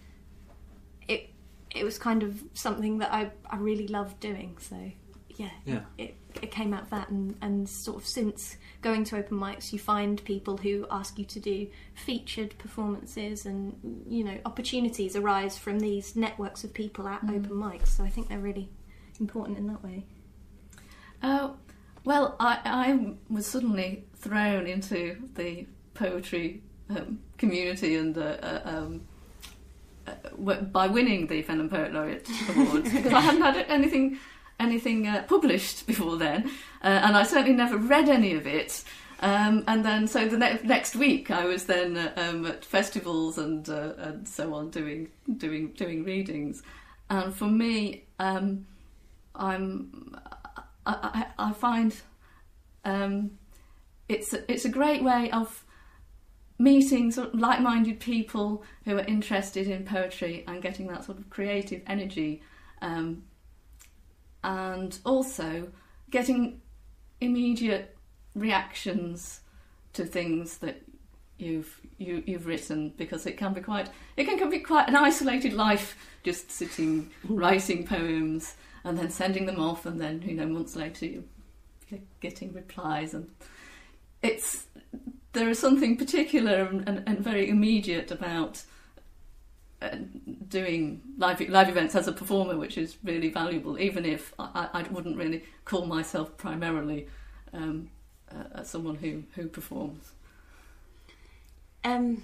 it 1.07 1.29
it 1.75 1.83
was 1.83 1.97
kind 1.97 2.23
of 2.23 2.43
something 2.53 2.99
that 2.99 3.13
I, 3.13 3.31
I 3.49 3.57
really 3.57 3.87
loved 3.87 4.19
doing. 4.19 4.57
So 4.59 4.91
yeah, 5.35 5.49
Yeah. 5.65 5.81
It, 5.97 6.15
it 6.41 6.51
came 6.51 6.73
out 6.73 6.83
of 6.83 6.89
that, 6.91 7.09
and, 7.09 7.35
and 7.41 7.67
sort 7.67 7.97
of 7.97 8.07
since 8.07 8.57
going 8.81 9.03
to 9.05 9.17
open 9.17 9.37
mics, 9.37 9.73
you 9.73 9.79
find 9.79 10.23
people 10.23 10.57
who 10.57 10.85
ask 10.89 11.17
you 11.17 11.25
to 11.25 11.39
do 11.39 11.67
featured 11.93 12.57
performances, 12.57 13.45
and 13.45 14.03
you 14.07 14.23
know 14.23 14.37
opportunities 14.45 15.15
arise 15.15 15.57
from 15.57 15.79
these 15.79 16.15
networks 16.15 16.63
of 16.63 16.73
people 16.73 17.07
at 17.07 17.23
open 17.23 17.51
mics. 17.51 17.89
So 17.89 18.03
I 18.03 18.09
think 18.09 18.29
they're 18.29 18.39
really 18.39 18.69
important 19.19 19.57
in 19.57 19.67
that 19.67 19.83
way. 19.83 20.05
Oh, 21.23 21.55
well, 22.05 22.35
I, 22.39 22.59
I 22.63 23.15
was 23.29 23.47
suddenly 23.47 24.05
thrown 24.15 24.67
into 24.67 25.17
the 25.35 25.65
poetry 25.93 26.61
um, 26.89 27.19
community 27.37 27.95
and 27.95 28.17
uh, 28.17 28.21
uh, 28.21 28.61
um, 28.63 29.01
uh, 30.07 30.53
by 30.61 30.87
winning 30.87 31.27
the 31.27 31.43
Fenland 31.43 31.69
Poet 31.69 31.93
Laureate 31.93 32.27
Awards 32.49 32.93
because 32.93 33.13
I 33.13 33.19
hadn't 33.19 33.41
had 33.41 33.65
anything 33.67 34.19
anything 34.59 35.07
uh, 35.07 35.23
published 35.27 35.87
before 35.87 36.17
then, 36.17 36.49
uh, 36.83 36.87
and 36.87 37.15
I 37.15 37.23
certainly 37.23 37.53
never 37.55 37.77
read 37.77 38.09
any 38.09 38.33
of 38.33 38.47
it. 38.47 38.83
Um, 39.19 39.63
and 39.67 39.83
then, 39.83 40.07
so 40.07 40.27
the 40.27 40.37
ne- 40.37 40.59
next 40.63 40.95
week, 40.95 41.31
I 41.31 41.45
was 41.45 41.65
then 41.65 41.97
uh, 41.97 42.11
um, 42.17 42.45
at 42.45 42.63
festivals 42.63 43.37
and 43.39 43.67
uh, 43.67 43.93
and 43.97 44.27
so 44.27 44.53
on, 44.53 44.69
doing 44.69 45.09
doing 45.37 45.71
doing 45.71 46.03
readings. 46.03 46.61
And 47.09 47.33
for 47.33 47.47
me, 47.47 48.03
um, 48.19 48.67
I'm 49.33 50.15
I, 50.85 51.25
I, 51.37 51.53
find 51.53 51.95
um, 52.85 53.31
it's 54.07 54.33
a, 54.33 54.51
it's 54.51 54.65
a 54.65 54.69
great 54.69 55.03
way 55.03 55.29
of 55.31 55.65
meeting 56.57 57.11
sort 57.11 57.33
of 57.33 57.39
like-minded 57.39 57.99
people 57.99 58.63
who 58.85 58.97
are 58.97 59.05
interested 59.05 59.67
in 59.67 59.85
poetry 59.85 60.43
and 60.47 60.61
getting 60.61 60.87
that 60.87 61.03
sort 61.03 61.17
of 61.17 61.29
creative 61.29 61.81
energy, 61.87 62.41
um, 62.81 63.23
and 64.43 64.99
also 65.05 65.67
getting 66.09 66.61
immediate 67.19 67.95
reactions 68.35 69.41
to 69.93 70.05
things 70.05 70.57
that 70.59 70.81
you've 71.37 71.81
you, 71.97 72.23
you've 72.25 72.45
written 72.45 72.93
because 72.97 73.25
it 73.25 73.37
can 73.37 73.53
be 73.53 73.61
quite 73.61 73.89
it 74.15 74.25
can 74.25 74.37
can 74.37 74.49
be 74.49 74.59
quite 74.59 74.87
an 74.87 74.95
isolated 74.95 75.53
life 75.53 75.95
just 76.23 76.51
sitting 76.51 77.09
writing 77.27 77.85
poems 77.85 78.55
and 78.83 78.97
then 78.97 79.09
sending 79.09 79.45
them 79.45 79.59
off 79.59 79.85
and 79.85 79.99
then 79.99 80.21
you 80.23 80.33
know 80.33 80.45
months 80.45 80.75
later 80.75 81.05
you're 81.05 81.99
getting 82.19 82.53
replies 82.53 83.13
and 83.13 83.29
it's 84.21 84.67
there 85.33 85.49
is 85.49 85.59
something 85.59 85.95
particular 85.95 86.63
and, 86.63 86.87
and, 86.87 87.03
and 87.05 87.19
very 87.19 87.49
immediate 87.49 88.11
about 88.11 88.63
doing 90.47 91.01
live 91.17 91.39
live 91.49 91.69
events 91.69 91.93
as 91.93 92.07
a 92.07 92.11
performer 92.11 92.57
which 92.57 92.79
is 92.79 92.97
really 93.03 93.29
valuable 93.29 93.77
even 93.79 94.05
if 94.05 94.33
I, 94.39 94.69
I 94.73 94.83
wouldn't 94.89 95.15
really 95.15 95.43
call 95.65 95.85
myself 95.85 96.35
primarily 96.35 97.07
um, 97.53 97.89
uh, 98.31 98.63
someone 98.63 98.95
who 98.95 99.23
who 99.35 99.47
performs. 99.47 100.11
Um, 101.83 102.23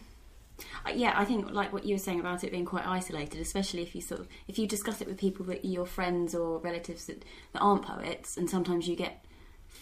uh, 0.86 0.92
yeah, 0.94 1.14
I 1.16 1.26
think 1.26 1.52
like 1.52 1.74
what 1.74 1.86
you 1.86 1.96
were 1.96 2.00
saying 2.00 2.20
about 2.20 2.44
it 2.44 2.52
being 2.52 2.66
quite 2.66 2.86
isolated, 2.86 3.40
especially 3.40 3.82
if 3.82 3.96
you 3.96 4.02
sort 4.02 4.22
of 4.22 4.28
if 4.48 4.60
you 4.60 4.68
discuss 4.68 5.02
it 5.02 5.08
with 5.08 5.18
people 5.18 5.46
that 5.48 5.66
your 5.66 5.86
friends 5.86 6.36
or 6.36 6.60
relatives 6.60 7.06
that, 7.06 7.24
that 7.54 7.60
aren't 7.60 7.84
poets, 7.84 8.38
and 8.38 8.50
sometimes 8.50 8.88
you 8.88 8.96
get 8.96 9.23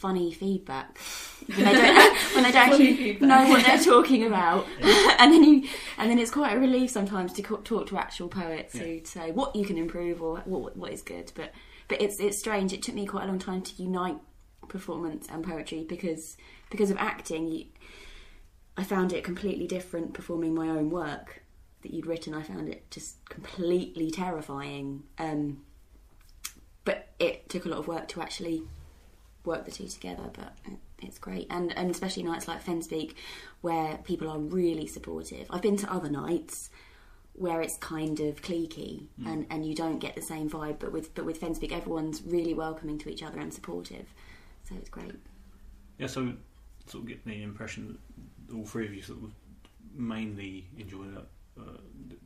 funny 0.02 0.32
feedback 0.34 0.97
when 1.45 1.66
they 1.66 1.74
don't 1.74 2.18
when 2.34 2.43
they 2.43 2.52
don't 2.52 2.70
actually 2.70 3.18
know 3.22 3.47
what 3.47 3.66
they're 3.66 3.78
talking 3.93 4.26
about, 4.26 4.66
and 5.20 5.32
then 5.34 5.43
you 5.43 5.68
and 5.97 6.10
then 6.10 6.18
it's 6.20 6.32
quite 6.32 6.56
a 6.56 6.60
relief 6.60 6.89
sometimes 6.89 7.34
to 7.34 7.41
talk 7.41 7.86
to 7.88 7.97
actual 7.97 8.28
poets 8.28 8.74
Yeah. 8.76 8.84
who 8.84 9.06
say 9.06 9.32
what 9.32 9.56
you 9.56 9.66
can 9.66 9.78
improve 9.78 10.22
or 10.22 10.38
what 10.45 10.76
what 10.76 10.91
is 10.91 11.02
good. 11.02 11.32
But 11.36 11.52
but 11.88 12.02
it's 12.02 12.20
it's 12.20 12.38
strange. 12.38 12.74
It 12.74 12.82
took 12.82 12.95
me 12.95 13.06
quite 13.06 13.26
a 13.26 13.28
long 13.28 13.39
time 13.39 13.62
to 13.62 13.84
unite 13.84 14.18
performance 14.68 15.28
and 15.30 15.43
poetry 15.43 15.86
because 15.88 16.38
because 16.70 16.89
of 16.91 16.97
acting. 16.97 17.47
You, 17.47 17.66
I 18.78 18.84
found 18.84 19.12
it 19.14 19.24
completely 19.24 19.68
different 19.68 20.14
performing 20.14 20.56
my 20.56 20.70
own 20.70 20.89
work 20.89 21.43
that 21.82 21.93
you'd 21.93 22.06
written. 22.08 22.34
I 22.34 22.41
found 22.41 22.70
it 22.70 22.89
just 22.89 23.24
completely 23.30 24.10
terrifying. 24.10 25.04
Um, 25.20 25.64
but 26.86 27.10
it 27.20 27.49
took 27.49 27.66
a 27.66 27.70
lot 27.70 27.80
of 27.80 27.88
work 27.88 28.08
to 28.10 28.22
actually 28.22 28.64
work 29.46 29.66
the 29.66 29.72
two 29.72 29.88
together. 29.88 30.30
But 30.34 30.54
it's 31.02 31.20
great, 31.20 31.48
and 31.50 31.76
and 31.78 31.89
especially 31.89 32.24
nights 32.24 32.48
like 32.48 32.64
Fenspeak, 32.64 33.16
where 33.62 33.98
people 34.04 34.30
are 34.30 34.39
really 34.39 34.88
supportive. 34.88 35.48
I've 35.50 35.62
been 35.62 35.78
to 35.78 35.92
other 35.92 36.10
nights 36.10 36.70
where 37.34 37.62
it's 37.62 37.78
kind 37.78 38.20
of 38.20 38.42
cliquey 38.42 39.06
and, 39.26 39.48
and 39.50 39.66
you 39.66 39.74
don't 39.74 40.00
get 40.00 40.16
the 40.16 40.22
same 40.22 40.50
vibe. 40.50 40.80
But 40.80 40.92
with 40.92 41.14
but 41.16 41.26
with 41.26 41.39
Fenspeak, 41.39 41.72
everyone's 41.72 42.22
really 42.24 42.54
welcoming 42.54 42.98
to 43.00 43.10
each 43.10 43.24
other 43.24 43.39
and 43.39 43.54
supportive. 43.54 44.06
So 44.68 44.76
it's 44.76 44.89
great. 44.89 45.16
Yeah, 45.98 46.08
so 46.08 46.34
sort 46.88 47.04
of 47.04 47.10
get 47.10 47.26
the 47.26 47.42
impression 47.42 47.98
that 48.48 48.56
all 48.56 48.66
three 48.66 48.86
of 48.86 48.94
you 48.94 49.02
sort 49.02 49.20
of 49.24 49.32
mainly 49.96 50.68
enjoy 50.78 51.04
that, 51.06 51.26
uh, 51.60 51.78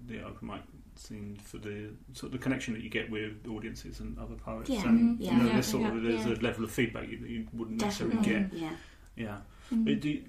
the 0.08 0.24
open 0.24 0.48
mic 0.48 0.62
scene 1.00 1.38
for 1.44 1.58
the 1.58 1.90
sort 2.14 2.26
of 2.28 2.32
the 2.34 2.38
connection 2.38 2.74
that 2.74 2.84
you 2.84 2.90
get 2.90 3.10
with 3.10 3.46
audiences 3.48 4.00
and 4.00 4.18
other 4.20 4.36
poets. 4.36 4.70
Yeah, 4.70 4.84
and 4.88 5.20
mhm, 5.20 5.24
you 5.26 5.32
know, 5.32 5.46
yeah, 5.46 5.54
there's 5.54 5.66
sort 5.68 5.84
yeah, 5.84 5.96
of 5.96 6.04
there's 6.04 6.26
yeah. 6.26 6.34
a 6.34 6.36
level 6.42 6.64
of 6.64 6.72
feedback 6.72 7.10
you, 7.10 7.20
that 7.20 7.30
you 7.30 7.48
wouldn't 7.54 7.82
necessarily 7.82 8.18
get. 8.24 8.54
yeah. 8.54 8.70
Yeah. 9.16 9.38
Mm. 9.74 9.86
But 9.86 10.00
do 10.02 10.10
you- 10.10 10.26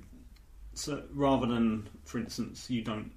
so 0.75 1.05
rather 1.13 1.47
than, 1.47 1.89
for 2.05 2.19
instance, 2.19 2.69
you 2.71 2.83
don't, 2.83 3.11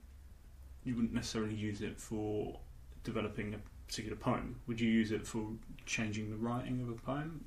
you 0.85 0.95
wouldn't 0.95 1.13
necessarily 1.13 1.53
use 1.55 1.81
it 1.81 1.99
for 1.99 2.57
developing 3.03 3.53
a 3.53 3.59
particular 3.87 4.15
poem. 4.15 4.55
Would 4.67 4.79
you 4.79 4.89
use 4.89 5.11
it 5.11 5.27
for 5.27 5.45
changing 5.85 6.29
the 6.29 6.37
writing 6.37 6.81
of 6.81 6.89
a 6.89 6.93
poem? 6.93 7.43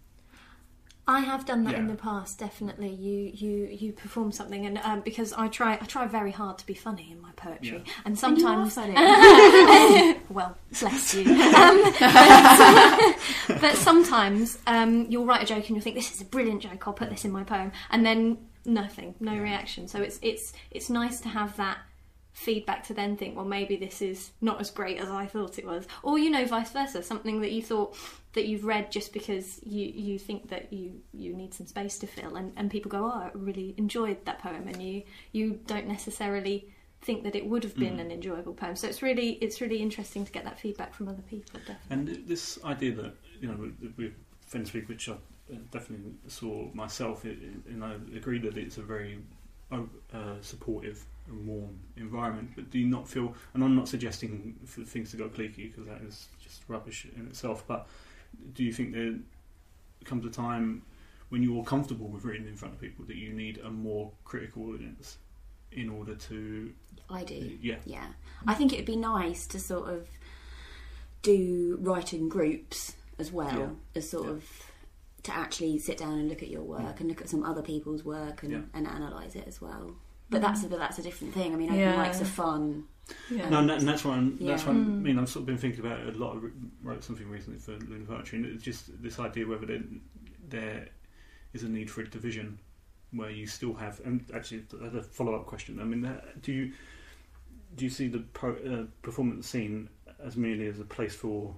I 1.07 1.21
have 1.21 1.45
done 1.47 1.65
that 1.65 1.75
in 1.75 1.89
the 1.89 1.97
past. 1.97 2.39
Definitely, 2.39 2.91
you 2.91 3.31
you 3.35 3.67
you 3.67 3.93
perform 3.93 4.31
something, 4.31 4.65
and 4.67 4.79
um, 4.79 5.01
because 5.01 5.33
I 5.33 5.49
try 5.49 5.73
I 5.75 5.85
try 5.87 6.07
very 6.07 6.31
hard 6.31 6.59
to 6.59 6.67
be 6.67 6.75
funny 6.75 7.11
in 7.11 7.21
my 7.21 7.33
poetry, 7.33 7.83
Yeah. 7.85 7.93
and 8.05 8.17
And 8.23 8.39
you 8.39 8.47
are 8.47 8.71
sometimes 8.71 8.75
funny. 8.75 8.95
well, 10.29 10.57
bless 10.81 11.15
you. 11.15 11.25
Um, 11.55 11.83
but, 13.49 13.61
but 13.61 13.75
sometimes 13.77 14.59
um, 14.67 15.07
you'll 15.09 15.27
write 15.27 15.43
a 15.43 15.47
joke 15.47 15.67
and 15.69 15.71
you'll 15.71 15.81
think 15.81 15.97
this 15.97 16.13
is 16.15 16.21
a 16.21 16.25
brilliant 16.25 16.63
joke. 16.63 16.87
I'll 16.87 16.95
put 16.95 17.11
this 17.11 17.25
in 17.25 17.33
my 17.33 17.43
poem, 17.45 17.73
and 17.91 18.07
then 18.07 18.39
nothing, 18.65 19.15
no 19.21 19.33
Yeah. 19.33 19.41
reaction. 19.41 19.89
So 19.89 20.01
it's 20.03 20.19
it's 20.23 20.53
it's 20.71 20.89
nice 20.89 21.21
to 21.21 21.29
have 21.29 21.57
that 21.57 21.79
feedback 22.33 22.83
to 22.85 22.95
then 22.95 23.17
think, 23.17 23.37
well, 23.37 23.45
maybe 23.45 23.77
this 23.77 24.01
is 24.01 24.31
not 24.41 24.61
as 24.61 24.71
great 24.71 24.99
as 24.99 25.09
I 25.09 25.27
thought 25.27 25.59
it 25.59 25.67
was, 25.67 25.87
or 26.03 26.19
you 26.19 26.31
know, 26.31 26.45
vice 26.47 26.71
versa. 26.73 27.03
Something 27.03 27.41
that 27.43 27.53
you 27.53 27.63
thought 27.63 27.97
that 28.33 28.47
you've 28.47 28.65
read 28.65 28.91
just 28.91 29.13
because 29.13 29.61
you 29.65 29.87
you 29.87 30.19
think 30.19 30.49
that 30.49 30.73
you 30.73 31.01
you 31.13 31.35
need 31.35 31.53
some 31.55 31.67
space 31.67 31.99
to 31.99 32.07
fill, 32.07 32.37
and 32.37 32.53
and 32.57 32.71
people 32.71 32.91
go, 32.91 33.05
oh, 33.05 33.11
I 33.11 33.31
really 33.35 33.75
enjoyed 33.77 34.25
that 34.25 34.39
poem, 34.41 34.67
and 34.67 34.83
you 34.83 35.03
you 35.33 35.61
don't 35.67 35.87
necessarily 35.87 36.73
think 37.03 37.25
that 37.25 37.35
it 37.35 37.45
would 37.45 37.65
have 37.65 37.75
been 37.75 37.97
Mm. 37.97 38.01
an 38.01 38.11
enjoyable 38.13 38.55
poem. 38.55 38.77
So 38.77 38.87
it's 38.87 39.03
really 39.03 39.33
it's 39.45 39.61
really 39.61 39.79
interesting 39.83 40.25
to 40.25 40.33
get 40.33 40.45
that 40.45 40.59
feedback 40.59 40.95
from 40.95 41.09
other 41.09 41.23
people. 41.29 41.61
Definitely. 41.67 42.15
And 42.15 42.29
this 42.29 42.59
idea 42.65 42.93
that 42.95 43.15
you 43.41 43.49
know 43.49 43.57
with, 43.57 43.95
with 43.97 44.13
Fenspeak, 44.51 44.89
which 44.89 45.09
I 45.09 45.13
uh, 45.13 45.57
definitely 45.71 46.15
saw 46.29 46.69
myself, 46.73 47.25
and 47.25 47.85
I 47.85 47.95
agree 48.17 48.39
that 48.39 48.57
it's 48.57 48.79
a 48.79 48.83
very 48.83 49.19
uh, 49.71 50.37
supportive 50.41 51.05
and 51.29 51.47
warm 51.47 51.79
environment. 51.97 52.51
But 52.55 52.71
do 52.71 52.79
you 52.79 52.87
not 52.87 53.09
feel? 53.09 53.35
And 53.55 53.63
I'm 53.63 53.75
not 53.75 53.89
suggesting 53.89 54.57
for 54.65 54.83
things 54.83 55.11
to 55.13 55.17
go 55.17 55.29
cliquey 55.29 55.71
because 55.71 55.87
that 55.87 56.03
is 56.03 56.29
just 56.43 56.63
rubbish 56.69 57.07
in 57.17 57.27
itself. 57.27 57.65
But 57.67 57.87
do 58.55 58.65
you 58.65 58.73
think 58.73 58.93
there 58.93 59.15
comes 60.05 60.25
a 60.27 60.31
time 60.31 60.83
when 61.29 61.43
you're 61.43 61.65
comfortable 61.65 62.09
with 62.09 62.25
reading 62.25 62.47
in 62.47 62.57
front 62.57 62.75
of 62.75 62.81
people 62.81 63.05
that 63.07 63.17
you 63.17 63.33
need 63.33 63.59
a 63.59 63.71
more 63.71 64.11
critical 64.25 64.69
audience 64.71 65.19
in 65.71 65.89
order 65.89 66.15
to 66.15 66.73
I 67.09 67.25
do. 67.25 67.59
yeah 67.63 67.77
Yeah, 67.87 68.07
I 68.47 68.55
think 68.55 68.73
it 68.73 68.77
would 68.77 68.85
be 68.85 68.97
nice 68.97 69.47
to 69.49 69.59
sort 69.59 69.89
of 69.89 70.09
do 71.23 71.79
writing 71.81 72.29
groups 72.29 72.95
as 73.19 73.33
well 73.33 73.59
Yeah. 73.59 73.69
as 73.95 74.11
sort 74.11 74.27
Yeah. 74.27 74.33
of 74.33 74.45
to 75.23 75.35
actually 75.35 75.79
sit 75.79 75.99
down 75.99 76.19
and 76.19 76.29
look 76.29 76.43
at 76.43 76.51
your 76.51 76.65
work 76.65 76.97
mm. 76.97 77.01
and 77.01 77.09
look 77.09 77.21
at 77.23 77.29
some 77.29 77.45
other 77.45 77.63
people's 77.63 78.05
work 78.05 78.43
and, 78.43 78.53
Yeah. 78.53 78.61
and 78.75 78.87
analyse 78.87 79.35
it 79.37 79.47
as 79.47 79.61
well. 79.61 79.97
But 80.33 80.41
that's 80.43 80.65
a, 80.65 80.69
but 80.69 80.79
that's 80.79 80.99
a 80.99 81.03
different 81.03 81.35
thing. 81.35 81.53
I 81.53 81.57
mean, 81.57 81.69
open 81.69 81.81
Yeah. 81.81 82.05
mics 82.05 82.21
are 82.21 82.25
fun. 82.25 82.85
Yeah. 83.31 83.49
No, 83.51 83.59
and, 83.61 83.69
that, 83.69 83.79
and 83.81 83.89
that's 83.89 84.05
why 84.05 84.17
I'm, 84.17 84.39
that's 84.39 84.63
Yeah. 84.65 84.69
why 84.71 84.75
I 84.75 84.81
Mm. 84.81 85.03
mean 85.03 85.19
I've 85.19 85.29
sort 85.29 85.43
of 85.43 85.47
been 85.47 85.59
thinking 85.59 85.81
about 85.81 86.01
it 86.01 86.15
a 86.17 86.19
lot. 86.19 86.37
I 86.37 86.49
wrote 86.83 87.05
something 87.05 87.29
recently 87.29 87.59
for 87.59 87.73
Lunar 87.73 88.05
Poetry, 88.07 88.39
and 88.39 88.47
it's 88.47 88.63
just 88.65 89.03
this 89.03 89.19
idea 89.19 89.47
whether 89.47 89.67
there, 89.67 89.83
there 90.49 90.89
is 91.53 91.63
a 91.63 91.69
need 91.69 91.91
for 91.91 92.01
a 92.01 92.09
division 92.09 92.59
where 93.13 93.31
you 93.31 93.47
still 93.47 93.75
have. 93.75 94.01
And 94.05 94.25
actually, 94.35 94.65
as 94.85 94.95
a 94.95 95.03
follow 95.03 95.35
up 95.35 95.47
question, 95.47 95.79
I 95.81 95.85
mean, 95.85 96.11
do 96.43 96.53
you 96.53 96.73
do 97.75 97.85
you 97.87 97.91
see 97.91 98.07
the 98.09 98.19
pro, 98.19 98.53
uh, 98.53 98.85
performance 99.03 99.47
scene 99.49 99.89
as 100.23 100.37
merely 100.37 100.67
as 100.67 100.79
a 100.79 100.85
place 100.85 101.15
for 101.15 101.55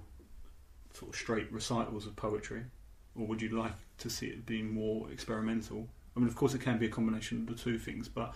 sort 0.93 1.11
of 1.11 1.15
straight 1.17 1.51
recitals 1.51 2.05
of 2.07 2.15
poetry, 2.15 2.63
or 3.15 3.27
would 3.27 3.41
you 3.41 3.49
like 3.49 3.73
to 3.97 4.09
see 4.09 4.27
it 4.27 4.45
be 4.45 4.61
more 4.61 5.11
experimental? 5.11 5.89
I 6.15 6.19
mean, 6.21 6.29
of 6.29 6.35
course, 6.35 6.53
it 6.53 6.61
can 6.61 6.77
be 6.77 6.85
a 6.85 6.89
combination 6.89 7.39
of 7.39 7.47
the 7.47 7.61
two 7.61 7.77
things, 7.77 8.07
but 8.07 8.33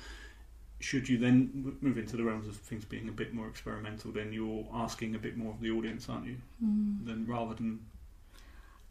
should 0.80 1.10
you 1.10 1.18
then 1.18 1.76
move 1.82 1.98
into 1.98 2.16
the 2.16 2.24
realms 2.24 2.48
of 2.48 2.56
things 2.56 2.86
being 2.86 3.10
a 3.10 3.12
bit 3.12 3.34
more 3.34 3.48
experimental, 3.48 4.12
then 4.12 4.32
you're 4.32 4.66
asking 4.74 5.14
a 5.16 5.20
bit 5.20 5.36
more 5.38 5.52
of 5.52 5.60
the 5.60 5.70
audience, 5.72 6.08
aren't 6.10 6.26
you? 6.26 6.38
Mm. 6.64 7.06
Then 7.06 7.26
rather 7.28 7.54
than 7.54 7.80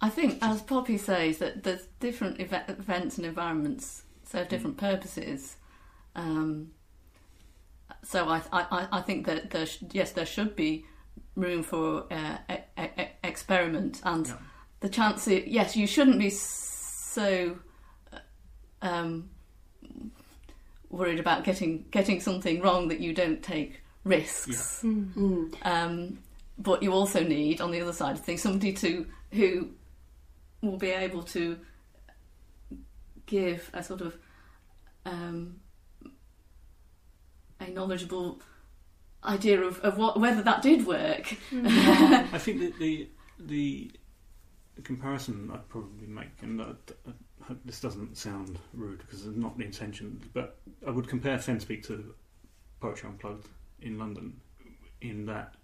I 0.01 0.11
think, 0.11 0.39
as 0.43 0.63
Poppy 0.63 0.97
says, 0.99 1.39
that 1.39 1.65
there's 1.65 1.87
different 1.99 2.39
eve- 2.41 2.53
events 2.69 3.17
and 3.17 3.27
environments 3.27 4.03
serve 4.25 4.49
different 4.49 4.77
purposes. 4.77 5.57
Um, 6.15 6.71
so 8.05 8.29
I, 8.29 8.43
I, 8.53 8.89
I 8.93 9.01
think 9.01 9.27
that 9.27 9.51
there 9.51 9.67
sh- 9.67 9.83
yes, 9.91 10.13
there 10.13 10.27
should 10.27 10.55
be 10.55 10.85
room 11.35 11.63
for 11.65 12.05
uh, 12.13 12.39
e- 12.51 12.81
e- 12.81 13.07
experiment 13.25 14.01
and 14.05 14.27
Yeah. 14.27 14.37
the 14.81 14.89
chance. 14.89 15.27
Yes, 15.27 15.75
you 15.77 15.87
shouldn't 15.87 16.19
be 16.19 16.31
so 16.31 17.59
uh, 18.13 18.19
um, 18.83 19.31
worried 20.99 21.21
about 21.21 21.45
getting 21.45 21.85
getting 21.91 22.21
something 22.21 22.61
wrong 22.61 22.89
that 22.89 23.01
you 23.01 23.15
don't 23.15 23.43
take 23.43 23.81
risks. 24.05 24.83
Mm. 24.85 25.55
Um, 25.63 26.19
but 26.59 26.83
you 26.83 26.93
also 26.93 27.23
need, 27.23 27.61
on 27.61 27.71
the 27.71 27.81
other 27.81 27.93
side 27.93 28.17
of 28.17 28.25
things, 28.25 28.43
somebody 28.43 28.73
to 28.75 29.07
who 29.33 29.71
will 30.61 30.77
be 30.77 30.91
able 30.91 31.23
to 31.23 31.59
give 33.27 33.71
a 33.73 33.83
sort 33.83 34.01
of 34.01 34.17
um, 35.05 35.61
a 37.61 37.69
knowledgeable 37.69 38.41
idea 39.25 39.61
of, 39.61 39.79
of 39.81 39.99
what 39.99 40.19
whether 40.19 40.43
that 40.43 40.63
did 40.63 40.87
work. 40.87 41.37
I 41.53 42.39
think 42.39 42.61
that 42.61 42.79
the 42.79 43.09
the 43.39 43.91
comparison 44.83 45.51
I'd 45.53 45.69
probably 45.69 46.07
make, 46.07 46.43
and 46.43 46.61
I, 46.61 46.65
I 46.65 46.69
hope 47.07 47.17
this 47.65 47.81
doesn't 47.81 48.17
sound 48.17 48.59
rude 48.75 48.99
because 48.99 49.27
it's 49.27 49.37
not 49.37 49.57
the 49.59 49.65
intention, 49.65 50.21
but 50.35 50.59
I 50.87 50.91
would 50.91 51.09
compare 51.09 51.37
Fenspeak 51.39 51.87
to 51.87 52.15
Poetry 52.81 53.09
Unplugged 53.09 53.47
in 53.83 53.99
London, 53.99 54.41
in 55.01 55.27
that 55.27 55.55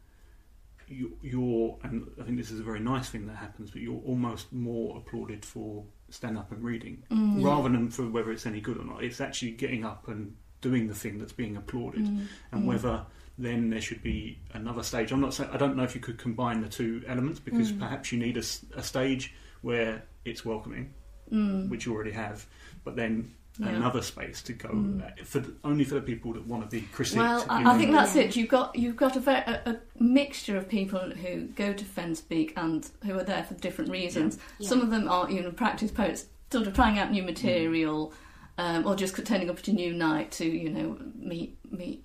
you, 0.89 1.17
you're, 1.23 1.79
and 1.83 2.07
I 2.21 2.25
think 2.25 2.37
this 2.37 2.51
is 2.51 2.61
a 2.61 2.63
very 2.63 2.81
nice 2.81 3.09
thing 3.09 3.27
that 3.27 3.37
happens, 3.37 3.71
but 3.71 3.81
you're 3.81 4.03
almost 4.05 4.53
more 4.53 4.99
applauded 4.99 5.45
for 5.45 5.85
stand 6.11 6.37
up 6.37 6.53
and 6.53 6.63
reading 6.63 7.03
Mm. 7.11 7.43
rather 7.43 7.69
than 7.71 7.91
for 7.91 8.09
whether 8.09 8.31
it's 8.31 8.45
any 8.47 8.61
good 8.61 8.77
or 8.77 8.85
not. 8.85 9.03
It's 9.03 9.21
actually 9.21 9.53
getting 9.53 9.85
up 9.85 10.09
and 10.09 10.37
doing 10.61 10.87
the 10.87 10.95
thing 10.95 11.19
that's 11.19 11.33
being 11.33 11.57
applauded 11.57 12.05
Mm. 12.05 12.27
and 12.53 12.63
Mm. 12.63 12.67
whether 12.67 13.07
then 13.39 13.69
there 13.71 13.81
should 13.81 14.03
be 14.03 14.39
another 14.53 14.83
stage. 14.83 15.11
I'm 15.11 15.21
not 15.21 15.35
saying 15.35 15.51
I 15.51 15.57
don't 15.57 15.75
know 15.77 15.83
if 15.83 15.95
you 15.95 16.01
could 16.01 16.19
combine 16.19 16.61
the 16.61 16.69
two 16.69 17.03
elements 17.07 17.41
because 17.41 17.73
Mm. 17.73 17.81
perhaps 17.81 18.13
you 18.13 18.19
need 18.19 18.37
a 18.37 18.43
stage 18.83 19.35
where 19.63 20.05
it's 20.25 20.45
welcoming, 20.45 20.93
Mm. 21.35 21.69
which 21.69 21.85
you 21.87 21.93
already 21.95 22.13
have, 22.13 22.47
but 22.85 22.95
then 22.97 23.31
Yeah. 23.59 23.69
another 23.71 24.03
space 24.03 24.43
to 24.43 24.53
go 24.53 24.69
Mm. 24.69 25.19
for 25.25 25.41
the, 25.41 25.53
only 25.65 25.85
for 25.85 25.95
the 25.95 26.01
people 26.01 26.33
that 26.35 26.47
want 26.47 26.69
to 26.69 26.77
be 26.77 26.83
critiqued. 26.95 27.17
Well, 27.19 27.45
I, 27.49 27.75
I 27.75 27.79
think 27.79 27.93
that's 27.93 28.15
it. 28.17 28.35
You've 28.37 28.49
got 28.49 28.77
you've 28.77 28.97
got 28.97 29.15
a, 29.17 29.21
very, 29.21 29.43
a, 29.47 29.61
a 29.73 30.03
mixture 30.03 30.57
of 30.57 30.69
people 30.69 31.01
who 31.23 31.43
go 31.49 31.73
to 31.73 31.85
Fenspeak 31.85 32.53
and 32.57 32.89
who 33.05 33.19
are 33.19 33.25
there 33.25 33.45
for 33.45 33.55
different 33.55 33.91
reasons. 33.91 34.39
Yeah. 34.59 34.69
Some 34.69 34.81
of 34.81 34.91
them 34.91 35.09
are 35.09 35.31
you 35.31 35.41
know 35.43 35.51
practice 35.53 35.91
poets, 35.91 36.27
sort 36.51 36.67
of 36.67 36.75
trying 36.75 36.99
out 36.99 37.11
new 37.13 37.23
material, 37.23 38.13
um, 38.59 38.87
or 38.87 38.95
just 38.97 39.15
turning 39.25 39.49
up 39.51 39.59
at 39.59 39.69
a 39.69 39.73
new 39.73 39.93
night 39.93 40.31
to 40.33 40.45
you 40.47 40.71
know 40.71 40.99
meet 41.15 41.57
meet 41.71 42.05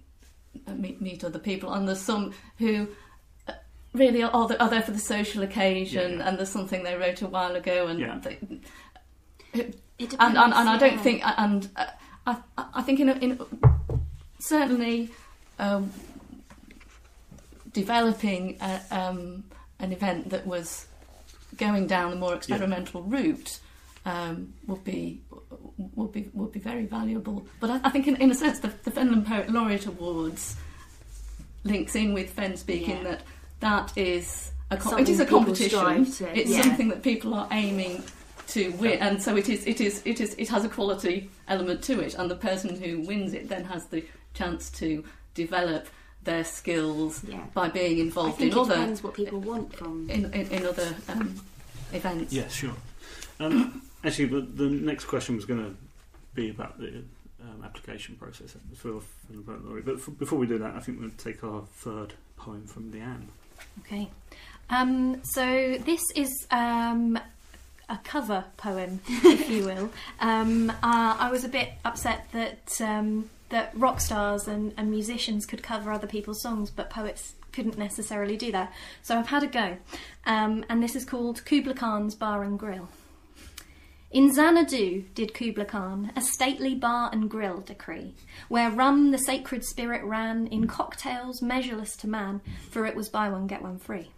uh, 0.68 0.74
meet, 0.74 1.02
meet 1.02 1.24
other 1.24 1.40
people. 1.40 1.74
And 1.74 1.88
there's 1.88 2.02
some 2.02 2.34
who 2.60 2.88
uh, 3.48 3.54
really 3.94 4.22
are, 4.24 4.32
are 4.32 4.70
there- 4.70 4.82
for 4.84 4.92
the 4.92 5.00
social 5.00 5.42
occasion, 5.44 6.12
Yeah, 6.12 6.18
yeah. 6.18 6.28
and 6.30 6.38
there's 6.38 6.50
something 6.50 6.84
they 6.84 6.96
wrote 6.96 7.22
a 7.24 7.28
while 7.28 7.56
ago, 7.56 7.88
and 7.88 8.00
Yeah. 8.00 8.20
they, 8.20 8.36
who 8.36 8.56
It 8.56 8.62
and, 9.54 9.76
and, 10.20 10.38
and 10.38 10.54
I 10.54 10.78
don't 10.78 10.94
yeah. 10.94 11.02
think 11.02 11.22
and 11.26 11.70
uh, 11.76 11.86
I, 12.26 12.38
I 12.76 12.82
think 12.82 13.00
in, 13.00 13.10
a, 13.10 13.14
in 13.14 13.40
certainly 14.40 15.10
um, 15.58 15.92
developing 17.74 18.58
a, 18.62 18.82
um, 18.92 19.44
an 19.80 19.92
event 19.92 20.30
that 20.30 20.46
was 20.46 20.88
going 21.58 21.88
down 21.88 22.12
the 22.12 22.18
more 22.18 22.36
experimental 22.36 23.02
route 23.04 23.60
um, 24.06 24.54
would 24.68 24.84
be 24.84 25.22
would 25.96 26.12
be 26.12 26.30
would 26.34 26.52
be 26.52 26.60
very 26.60 26.86
valuable. 26.86 27.46
But 27.60 27.70
I, 27.70 27.82
I 27.86 27.90
think 27.90 28.08
in, 28.08 28.16
in 28.18 28.32
a 28.32 28.36
sense 28.36 28.60
the, 28.60 28.72
the 28.84 28.92
Fenland 28.92 29.26
Poet 29.26 29.50
Laureate 29.50 29.86
Awards 29.86 30.56
links 31.64 31.96
in 31.96 32.14
with 32.14 32.30
Fen 32.32 32.56
speaking 32.56 32.98
Yeah. 32.98 33.04
that 33.04 33.22
that 33.60 33.98
is 33.98 34.52
a 34.72 34.78
com- 34.78 35.00
it 35.00 35.10
is 35.10 35.20
a 35.20 35.26
competition. 35.26 36.06
to- 36.06 36.40
it's 36.40 36.52
yeah. 36.52 36.62
something 36.62 36.90
that 36.90 37.04
people 37.04 37.34
are 37.34 37.48
aiming 37.52 38.04
to 38.50 38.70
win, 38.72 39.00
and 39.00 39.22
so 39.22 39.36
it 39.36 39.50
is 39.50 39.66
it 39.68 39.82
is 39.82 40.02
it 40.06 40.20
is 40.22 40.34
it 40.38 40.50
has 40.50 40.64
a 40.66 40.70
quality 40.70 41.30
element 41.48 41.82
to 41.84 42.00
it, 42.00 42.16
and 42.16 42.30
the 42.30 42.36
person 42.36 42.80
who 42.82 43.02
wins 43.02 43.34
it 43.34 43.50
then 43.50 43.64
has 43.66 43.86
the 43.88 44.04
chance 44.34 44.70
to 44.72 45.04
develop 45.34 45.88
their 46.24 46.44
skills 46.44 47.24
Yeah. 47.24 47.40
by 47.54 47.70
being 47.70 47.98
I 47.98 48.02
involved 48.02 48.38
think 48.38 48.52
in 48.52 48.58
it 48.58 48.62
other 48.62 48.76
depends 48.76 49.04
what 49.04 49.14
people 49.14 49.40
want 49.40 49.74
from. 49.76 50.10
in, 50.10 50.26
in, 50.34 50.48
in 50.52 50.66
other 50.66 50.94
um, 51.08 51.36
events. 51.94 52.34
Yeah, 52.34 52.48
sure. 52.50 52.74
Um, 53.40 53.82
actually, 54.04 54.26
the, 54.26 54.42
the 54.42 54.66
next 54.70 55.06
question 55.06 55.36
was 55.36 55.46
going 55.46 55.64
to 55.64 55.76
be 56.36 56.50
about 56.50 56.78
the 56.78 57.04
um, 57.42 57.64
application 57.64 58.16
process 58.16 58.56
for, 58.76 59.00
for 59.00 59.04
the 59.32 59.42
Poet 59.42 59.66
Laureate. 59.66 59.86
But 59.86 59.96
f 59.96 60.10
before 60.18 60.38
we 60.38 60.46
do 60.46 60.58
that, 60.58 60.76
I 60.76 60.80
think 60.80 61.00
we'll 61.00 61.10
take 61.12 61.44
our 61.44 61.62
third 61.78 62.14
poem 62.36 62.66
from 62.68 62.92
Leanne. 62.92 63.28
Okay. 63.86 64.10
Um, 64.70 65.22
so 65.24 65.78
this 65.86 66.02
is 66.16 66.30
um, 66.52 67.18
a 67.90 67.98
cover 68.04 68.46
poem, 68.58 69.02
if 69.08 69.50
you 69.50 69.66
will. 69.66 69.90
Um, 70.20 70.70
uh, 70.70 71.18
I 71.20 71.30
was 71.32 71.44
a 71.44 71.50
bit 71.50 71.74
upset 71.84 72.28
that 72.32 72.80
um, 72.82 73.30
that 73.50 73.72
rock 73.74 74.00
stars 74.00 74.48
and, 74.48 74.74
and 74.78 74.92
musicians 74.92 75.46
could 75.46 75.64
cover 75.64 75.92
other 75.92 76.08
people's 76.08 76.42
songs, 76.42 76.70
but 76.70 76.90
poets 76.90 77.34
couldn't 77.52 77.78
necessarily 77.78 78.38
do 78.38 78.52
that. 78.52 78.72
So 79.02 79.18
I've 79.18 79.28
had 79.28 79.44
a 79.44 79.48
go, 79.48 79.78
um, 80.26 80.64
and 80.70 80.84
this 80.84 80.96
is 80.96 81.04
called 81.04 81.44
Kubla 81.46 81.74
Khan's 81.74 82.16
Bar 82.16 82.44
and 82.44 82.60
Grill. 82.60 82.90
In 84.12 84.34
Xanadu 84.34 85.04
did 85.14 85.36
Kubla 85.36 85.66
Khan 85.66 86.12
a 86.16 86.22
stately 86.22 86.74
bar 86.74 87.12
and 87.12 87.30
grill 87.30 87.62
decree, 87.62 88.16
where 88.48 88.72
rum 88.72 89.12
the 89.12 89.20
sacred 89.20 89.64
spirit 89.64 90.04
ran 90.04 90.48
in 90.48 90.66
cocktails 90.66 91.44
measureless 91.44 91.96
to 91.98 92.08
man, 92.08 92.42
for 92.72 92.88
it 92.88 92.96
was 92.96 93.08
buy 93.08 93.30
one 93.30 93.46
get 93.46 93.62
one 93.62 93.78
free. 93.78 94.10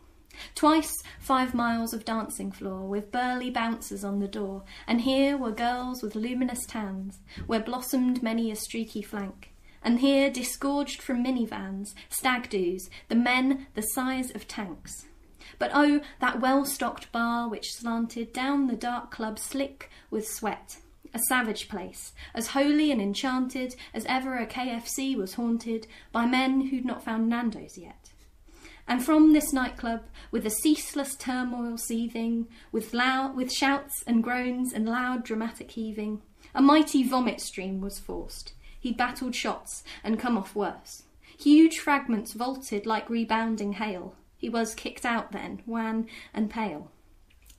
Twice 0.56 0.92
five 1.20 1.54
miles 1.54 1.94
of 1.94 2.06
dancing 2.06 2.52
floor, 2.52 2.88
with 2.88 3.12
burly 3.12 3.50
bouncers 3.50 4.04
on 4.04 4.20
the 4.20 4.28
door, 4.28 4.64
and 4.88 5.02
here 5.02 5.38
were 5.38 5.52
girls 5.52 6.02
with 6.02 6.16
luminous 6.16 6.66
tans, 6.66 7.20
where 7.48 7.60
blossomed 7.60 8.24
many 8.24 8.52
a 8.52 8.56
streaky 8.56 9.02
flank. 9.02 9.54
And 9.84 10.00
here, 10.00 10.30
disgorged 10.30 11.02
from 11.02 11.24
minivans, 11.24 11.94
stag 12.10 12.50
doos, 12.50 12.90
the 13.08 13.16
men 13.16 13.68
the 13.74 13.82
size 13.82 14.32
of 14.32 14.48
tanks. 14.48 15.08
But 15.58 15.72
oh, 15.74 16.02
that 16.20 16.42
well 16.42 16.66
stocked 16.66 17.12
bar 17.12 17.48
which 17.48 17.74
slanted 17.74 18.34
down 18.34 18.66
the 18.66 18.76
dark 18.76 19.12
club 19.12 19.38
slick 19.38 19.92
with 20.10 20.28
sweat. 20.28 20.78
A 21.14 21.20
savage 21.28 21.68
place, 21.68 22.14
as 22.34 22.48
holy 22.48 22.92
and 22.92 23.02
enchanted 23.02 23.76
as 23.94 24.06
ever 24.06 24.38
a 24.38 24.48
KFC 24.48 25.16
was 25.16 25.36
haunted 25.36 25.86
by 26.12 26.26
men 26.26 26.62
who'd 26.68 26.86
not 26.86 27.04
found 27.04 27.30
Nando's 27.30 27.78
yet. 27.78 28.01
And 28.92 29.02
from 29.02 29.32
this 29.32 29.54
nightclub, 29.54 30.02
with 30.32 30.46
a 30.46 30.50
ceaseless 30.50 31.16
turmoil 31.16 31.78
seething, 31.78 32.50
with 32.74 32.94
loud, 32.94 33.38
with 33.38 33.50
shouts 33.50 34.04
and 34.06 34.22
groans 34.22 34.74
and 34.74 34.86
loud 34.86 35.24
dramatic 35.24 35.72
heaving, 35.72 36.22
a 36.54 36.62
mighty 36.62 37.02
vomit 37.02 37.40
stream 37.40 37.80
was 37.80 38.00
forced. 38.00 38.52
He 38.78 38.92
battled 38.92 39.34
shots 39.34 39.86
and 40.04 40.20
come 40.20 40.38
off 40.38 40.58
worse. 40.58 41.04
Huge 41.40 41.80
fragments 41.80 42.34
vaulted 42.34 42.86
like 42.86 43.10
rebounding 43.10 43.72
hail. 43.72 44.16
He 44.36 44.50
was 44.50 44.76
kicked 44.76 45.06
out 45.06 45.32
then, 45.32 45.62
wan 45.66 46.08
and 46.34 46.50
pale. 46.50 46.92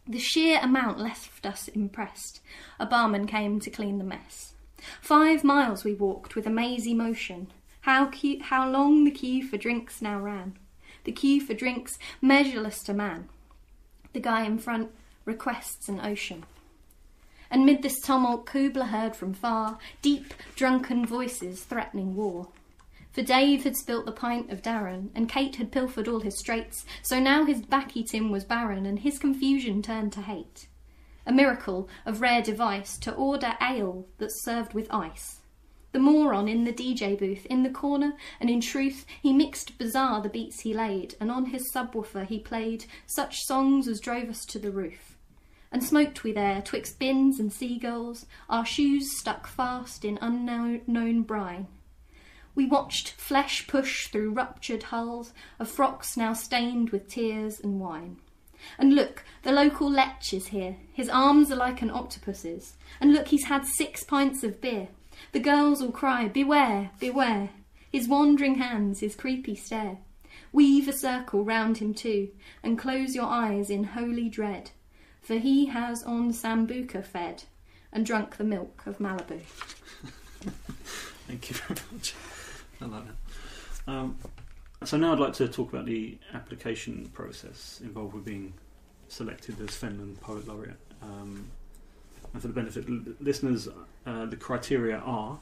The 0.06 0.18
sheer 0.18 0.60
amount 0.62 0.98
left 0.98 1.46
us 1.46 1.66
impressed. 1.68 2.42
A 2.78 2.84
barman 2.84 3.26
came 3.26 3.58
to 3.60 3.70
clean 3.70 3.96
the 3.96 4.04
mess. 4.04 4.52
Five 5.00 5.44
miles 5.44 5.82
we 5.82 5.94
walked 5.94 6.36
with 6.36 6.46
a 6.46 6.50
mazy 6.50 6.92
motion. 6.92 7.50
How, 7.80 8.10
cu- 8.10 8.42
how 8.42 8.68
long 8.68 9.04
the 9.04 9.10
queue 9.10 9.48
for 9.48 9.56
drinks 9.56 10.02
now 10.02 10.20
ran. 10.20 10.58
The 11.04 11.12
queue 11.12 11.40
for 11.40 11.54
drinks 11.54 11.98
measureless 12.20 12.82
to 12.84 12.94
man. 12.94 13.28
The 14.12 14.20
guy 14.20 14.44
in 14.44 14.58
front 14.58 14.90
requests 15.24 15.88
an 15.88 16.00
ocean. 16.00 16.44
And 17.50 17.66
mid 17.66 17.82
this 17.82 18.00
tumult, 18.00 18.46
Kubla 18.46 18.86
heard 18.86 19.14
from 19.14 19.34
far 19.34 19.78
deep, 20.00 20.32
drunken 20.56 21.04
voices 21.04 21.64
threatening 21.64 22.16
war. 22.16 22.48
For 23.12 23.20
Dave 23.20 23.64
had 23.64 23.76
spilt 23.76 24.06
the 24.06 24.12
pint 24.12 24.50
of 24.50 24.62
Darren, 24.62 25.10
and 25.14 25.28
Kate 25.28 25.56
had 25.56 25.70
pilfered 25.70 26.08
all 26.08 26.20
his 26.20 26.38
straits, 26.38 26.86
so 27.02 27.20
now 27.20 27.44
his 27.44 27.60
baccy 27.60 28.02
tin 28.02 28.30
was 28.30 28.44
barren, 28.44 28.86
and 28.86 29.00
his 29.00 29.18
confusion 29.18 29.82
turned 29.82 30.14
to 30.14 30.22
hate. 30.22 30.66
A 31.26 31.32
miracle 31.32 31.90
of 32.06 32.22
rare 32.22 32.40
device 32.40 32.96
to 32.98 33.12
order 33.12 33.54
ale 33.60 34.06
that's 34.16 34.42
served 34.42 34.72
with 34.72 34.90
ice. 34.90 35.41
The 35.92 35.98
moron 35.98 36.48
in 36.48 36.64
the 36.64 36.72
DJ 36.72 37.18
booth, 37.18 37.44
in 37.46 37.62
the 37.62 37.70
corner, 37.70 38.14
and 38.40 38.48
in 38.48 38.60
truth, 38.62 39.04
he 39.20 39.32
mixed 39.32 39.76
bizarre 39.76 40.22
the 40.22 40.30
beats 40.30 40.60
he 40.60 40.72
laid, 40.72 41.14
and 41.20 41.30
on 41.30 41.46
his 41.46 41.70
subwoofer 41.70 42.26
he 42.26 42.38
played 42.38 42.86
such 43.06 43.42
songs 43.42 43.86
as 43.86 44.00
drove 44.00 44.30
us 44.30 44.44
to 44.46 44.58
the 44.58 44.70
roof. 44.70 45.18
And 45.70 45.84
smoked 45.84 46.24
we 46.24 46.32
there, 46.32 46.62
twixt 46.62 46.98
bins 46.98 47.38
and 47.38 47.52
seagulls, 47.52 48.26
our 48.48 48.64
shoes 48.64 49.18
stuck 49.18 49.46
fast 49.46 50.04
in 50.04 50.18
unknown 50.20 51.22
brine. 51.22 51.66
We 52.54 52.66
watched 52.66 53.12
flesh 53.12 53.66
push 53.66 54.08
through 54.08 54.32
ruptured 54.32 54.84
hulls 54.84 55.32
of 55.58 55.70
frocks 55.70 56.16
now 56.16 56.32
stained 56.32 56.90
with 56.90 57.08
tears 57.08 57.60
and 57.60 57.80
wine. 57.80 58.18
And 58.78 58.94
look, 58.94 59.24
the 59.42 59.52
local 59.52 59.90
lech 59.90 60.32
is 60.32 60.48
here. 60.48 60.76
His 60.92 61.08
arms 61.08 61.50
are 61.50 61.56
like 61.56 61.82
an 61.82 61.90
octopus's. 61.90 62.76
And 63.00 63.12
look, 63.12 63.28
he's 63.28 63.44
had 63.44 63.66
six 63.66 64.04
pints 64.04 64.44
of 64.44 64.60
beer. 64.60 64.88
The 65.30 65.40
girls 65.40 65.80
all 65.80 65.92
cry, 65.92 66.28
Beware, 66.28 66.90
beware. 66.98 67.50
His 67.90 68.08
wandering 68.08 68.56
hands, 68.56 69.00
his 69.00 69.14
creepy 69.14 69.54
stare. 69.54 69.98
Weave 70.52 70.88
a 70.88 70.92
circle 70.92 71.44
round 71.44 71.78
him 71.78 71.94
too, 71.94 72.30
and 72.62 72.78
close 72.78 73.14
your 73.14 73.26
eyes 73.26 73.70
in 73.70 73.84
holy 73.84 74.28
dread. 74.28 74.70
For 75.20 75.34
he 75.34 75.66
has 75.66 76.02
on 76.02 76.32
Sambuca 76.32 77.04
fed, 77.04 77.44
and 77.92 78.04
drunk 78.04 78.36
the 78.36 78.44
milk 78.44 78.82
of 78.86 78.98
Malibu. 78.98 79.40
Thank 81.28 81.50
you 81.50 81.56
very 81.56 81.80
much. 81.92 82.14
I 82.80 82.84
like 82.86 83.04
that. 83.06 83.92
Um, 83.92 84.18
so 84.84 84.96
now 84.96 85.12
I'd 85.12 85.20
like 85.20 85.34
to 85.34 85.48
talk 85.48 85.72
about 85.72 85.86
the 85.86 86.18
application 86.34 87.08
process 87.12 87.80
involved 87.82 88.14
with 88.14 88.24
being 88.24 88.52
selected 89.08 89.60
as 89.60 89.70
Fenland 89.70 90.20
Poet 90.20 90.48
Laureate. 90.48 90.80
Um, 91.02 91.48
and 92.32 92.40
for 92.40 92.48
the 92.48 92.54
benefit 92.54 92.88
of 92.88 93.20
listeners, 93.20 93.68
uh, 94.06 94.26
the 94.26 94.36
criteria 94.36 94.98
are 94.98 95.38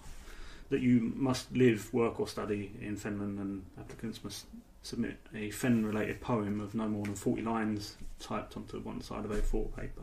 that 0.70 0.80
you 0.80 1.12
must 1.16 1.52
live, 1.52 1.92
work, 1.92 2.20
or 2.20 2.28
study 2.28 2.72
in 2.80 2.96
Fenland, 2.96 3.40
and 3.40 3.64
applicants 3.78 4.22
must 4.22 4.46
submit 4.82 5.18
a 5.34 5.50
Fen-related 5.50 6.20
poem 6.20 6.60
of 6.60 6.74
no 6.74 6.88
more 6.88 7.04
than 7.04 7.14
40 7.14 7.42
lines 7.42 7.96
typed 8.18 8.56
onto 8.56 8.80
one 8.80 9.00
side 9.00 9.24
of 9.24 9.30
A4 9.30 9.76
paper. 9.76 10.02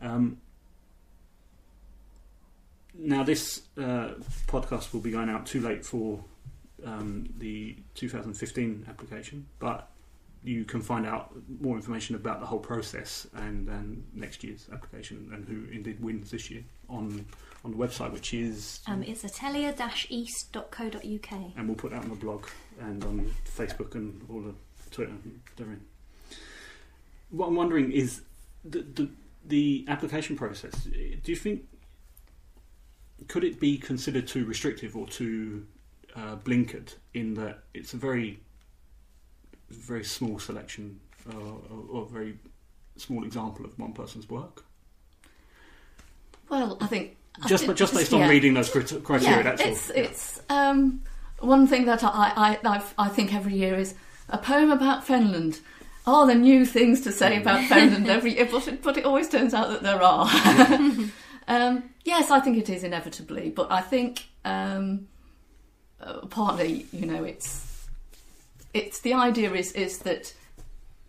Um, 0.00 0.38
now, 2.94 3.22
this 3.22 3.62
uh, 3.78 4.14
podcast 4.48 4.92
will 4.92 5.00
be 5.00 5.10
going 5.10 5.30
out 5.30 5.46
too 5.46 5.60
late 5.60 5.84
for 5.84 6.22
um, 6.84 7.32
the 7.38 7.76
2015 7.94 8.86
application, 8.88 9.46
but 9.58 9.88
you 10.44 10.64
can 10.64 10.80
find 10.80 11.06
out 11.06 11.30
more 11.60 11.76
information 11.76 12.16
about 12.16 12.40
the 12.40 12.46
whole 12.46 12.58
process 12.58 13.28
and, 13.34 13.68
and 13.68 14.04
next 14.12 14.42
year's 14.42 14.68
application 14.72 15.30
and 15.32 15.46
who 15.46 15.66
indeed 15.72 16.00
wins 16.00 16.30
this 16.30 16.50
year 16.50 16.64
on 16.88 17.24
on 17.64 17.70
the 17.70 17.76
website, 17.76 18.10
which 18.12 18.34
is 18.34 18.80
Um, 18.88 19.04
it's 19.04 19.22
atelier-east.co.uk. 19.24 21.32
and 21.56 21.68
we'll 21.68 21.76
put 21.76 21.92
that 21.92 22.02
on 22.02 22.08
the 22.08 22.16
blog 22.16 22.46
and 22.80 23.04
on 23.04 23.32
Facebook 23.46 23.94
and 23.94 24.20
all 24.28 24.40
the 24.40 24.52
Twitter 24.90 25.12
and 25.12 25.40
everything. 25.60 25.84
What 27.30 27.46
I'm 27.46 27.54
wondering 27.54 27.92
is 27.92 28.22
the, 28.64 28.82
the 28.82 29.08
the 29.44 29.84
application 29.88 30.36
process. 30.36 30.72
Do 30.84 31.20
you 31.24 31.36
think 31.36 31.66
could 33.28 33.44
it 33.44 33.60
be 33.60 33.78
considered 33.78 34.26
too 34.26 34.44
restrictive 34.44 34.96
or 34.96 35.06
too 35.06 35.64
uh, 36.16 36.34
blinkered 36.36 36.94
in 37.14 37.34
that 37.34 37.60
it's 37.74 37.94
a 37.94 37.96
very 37.96 38.40
very 39.72 40.04
small 40.04 40.38
selection 40.38 41.00
uh, 41.32 41.36
or, 41.36 41.84
or 41.90 42.02
a 42.02 42.06
very 42.06 42.38
small 42.96 43.24
example 43.24 43.64
of 43.64 43.78
one 43.78 43.92
person's 43.92 44.28
work? 44.28 44.64
Well, 46.48 46.76
I 46.80 46.86
think 46.86 47.16
I 47.42 47.48
Just 47.48 47.64
think- 47.64 47.78
just 47.78 47.94
based 47.94 48.12
on 48.12 48.20
yeah. 48.20 48.28
reading 48.28 48.54
those 48.54 48.70
criteria. 48.70 49.36
yeah, 49.36 49.42
that's 49.42 49.62
it's 49.62 49.90
all. 49.90 49.96
it's 49.96 50.40
um, 50.50 51.02
one 51.40 51.66
thing 51.66 51.86
that 51.86 52.04
I 52.04 52.32
I, 52.36 52.58
I 52.64 52.82
I 52.98 53.08
think 53.08 53.32
every 53.34 53.54
year 53.54 53.74
is 53.78 53.94
a 54.28 54.38
poem 54.38 54.70
about 54.70 55.06
Fenland. 55.06 55.60
Are 56.06 56.26
there 56.26 56.36
new 56.36 56.66
things 56.66 57.00
to 57.02 57.12
say 57.12 57.40
about 57.40 57.60
Fenland 57.70 58.08
every 58.08 58.34
year? 58.36 58.48
But 58.50 58.66
it, 58.68 58.82
but 58.82 58.96
it 58.98 59.04
always 59.04 59.28
turns 59.28 59.54
out 59.54 59.68
that 59.70 59.82
there 59.82 60.02
are. 60.02 60.28
Um, 61.48 61.90
yes, 62.04 62.30
I 62.30 62.38
think 62.38 62.56
it 62.56 62.70
is 62.70 62.84
inevitably, 62.84 63.50
but 63.50 63.70
I 63.72 63.80
think 63.80 64.26
um, 64.44 65.08
uh, 66.00 66.24
partly, 66.26 66.86
you 66.92 67.04
know, 67.04 67.24
it's 67.24 67.71
it's 68.74 69.00
the 69.00 69.14
idea 69.14 69.52
is 69.52 69.72
is 69.72 69.98
that 69.98 70.32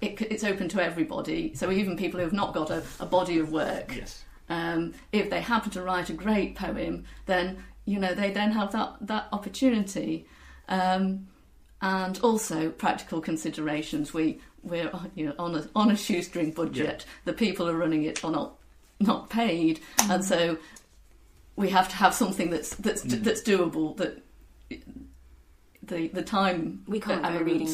it, 0.01 0.21
it's 0.21 0.43
open 0.43 0.67
to 0.69 0.83
everybody. 0.83 1.53
So 1.55 1.71
even 1.71 1.95
people 1.97 2.19
who 2.19 2.25
have 2.25 2.33
not 2.33 2.53
got 2.53 2.69
a, 2.69 2.83
a 2.99 3.05
body 3.05 3.39
of 3.39 3.51
work, 3.51 3.95
Yes. 3.95 4.23
um, 4.49 4.93
if 5.11 5.29
they 5.29 5.39
happen 5.41 5.71
to 5.71 5.81
write 5.81 6.09
a 6.09 6.13
great 6.13 6.55
poem, 6.55 7.05
then 7.25 7.63
you 7.85 7.99
know 7.99 8.13
they 8.13 8.31
then 8.31 8.51
have 8.51 8.71
that 8.73 8.95
that 9.01 9.27
opportunity, 9.31 10.25
um, 10.67 11.27
and 11.81 12.19
also 12.21 12.69
practical 12.69 13.21
considerations. 13.21 14.13
We 14.13 14.39
we're 14.61 14.91
you 15.15 15.25
know 15.27 15.35
on 15.39 15.55
a 15.55 15.69
on 15.75 15.91
a 15.91 15.95
shoestring 15.95 16.51
budget. 16.51 17.05
The 17.25 17.33
people 17.33 17.69
are 17.69 17.75
running 17.77 18.03
it 18.03 18.23
are 18.23 18.31
not 18.31 18.55
not 18.99 19.29
paid, 19.29 19.79
and 20.09 20.23
so 20.23 20.57
we 21.55 21.69
have 21.69 21.87
to 21.89 21.95
have 21.95 22.13
something 22.13 22.49
that's 22.49 22.75
that's 22.75 23.03
Mm. 23.05 23.23
that's 23.23 23.41
doable. 23.41 23.95
That 23.97 24.21
the 25.87 26.07
the 26.09 26.21
time 26.21 26.81
We 26.87 26.99
can't 26.99 27.21
go 27.21 27.27
element- 27.29 27.45
reading 27.45 27.67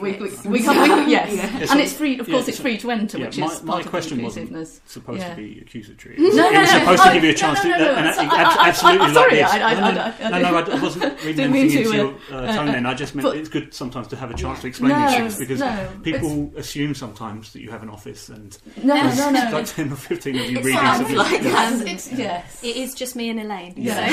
We, 0.00 0.12
we, 0.12 0.28
we 0.50 0.62
can't, 0.62 1.06
we, 1.06 1.10
yes, 1.12 1.32
Yeah, 1.34 1.58
and 1.58 1.68
so- 1.68 1.78
it's 1.78 1.92
free. 1.94 2.18
Of 2.18 2.28
yeah, 2.28 2.34
course, 2.34 2.48
it's 2.48 2.56
so- 2.58 2.62
free 2.62 2.78
to 2.78 2.90
enter, 2.90 3.18
yeah, 3.18 3.26
which 3.26 3.38
my- 3.38 3.46
is 3.46 3.62
my 3.62 3.80
of 3.80 3.86
question 3.86 4.18
the 4.18 4.24
wasn't- 4.24 4.68
Supposed 4.86 5.20
Yeah. 5.20 5.30
to 5.30 5.36
be 5.36 5.58
accusatory. 5.60 6.16
No, 6.18 6.24
It 6.24 6.26
was, 6.28 6.36
no, 6.36 6.48
it 6.48 6.52
no, 6.52 6.60
was 6.60 6.72
no. 6.72 6.78
supposed 6.78 7.02
to 7.02 7.08
Oh, 7.08 7.12
give 7.14 7.24
you 7.24 7.30
a 7.30 7.34
chance 7.34 7.58
no, 7.58 7.72
to. 7.72 7.78
no, 7.78 7.84
no. 7.84 7.94
and 7.94 8.14
So 8.14 8.20
I- 8.20 8.24
ab- 8.24 8.30
I- 8.30 8.64
I- 8.64 8.68
absolutely 8.68 9.06
I'm 9.06 9.14
sorry, 9.14 9.30
like 9.30 9.40
this. 9.40 9.50
I- 9.50 9.62
I- 9.62 9.74
no, 9.74 9.80
no, 9.80 9.86
I- 9.86 9.92
no, 9.94 10.36
I- 10.36 10.40
no, 10.40 10.50
no, 10.50 10.56
I 10.76 10.82
wasn't 10.82 11.24
reading 11.24 11.44
anything 11.46 11.78
into 11.84 11.96
your 11.96 12.12
tone. 12.28 12.66
then 12.66 12.86
I 12.86 12.94
just 12.94 13.14
meant 13.14 13.28
it's 13.36 13.48
good 13.48 13.74
sometimes 13.74 14.08
to 14.08 14.16
have 14.16 14.30
a 14.30 14.34
chance 14.34 14.60
to 14.60 14.66
explain 14.68 14.96
these 15.00 15.14
things 15.16 15.36
because 15.38 15.62
people 16.02 16.52
assume 16.56 16.94
sometimes 16.94 17.52
that 17.52 17.60
you 17.62 17.70
have 17.70 17.82
an 17.82 17.90
office 17.90 18.28
and 18.28 18.56
No, 18.82 18.94
there's 18.94 19.18
no, 19.18 19.30
no. 19.30 19.50
like 19.50 19.66
ten 19.66 19.92
or 19.92 19.96
fifteen 19.96 20.36
of 20.36 20.50
you 20.50 20.58
It 20.58 20.64
reading 20.64 20.80
sounds 20.80 20.96
something. 20.98 21.16
like 21.16 21.42
that. 21.42 21.72
It's, 21.86 22.06
it's, 22.08 22.12
yes. 22.18 22.60
It 22.62 22.76
is 22.76 22.94
just 22.94 23.16
me 23.16 23.28
and 23.30 23.40
Elaine. 23.40 23.74
Yeah. 23.76 24.06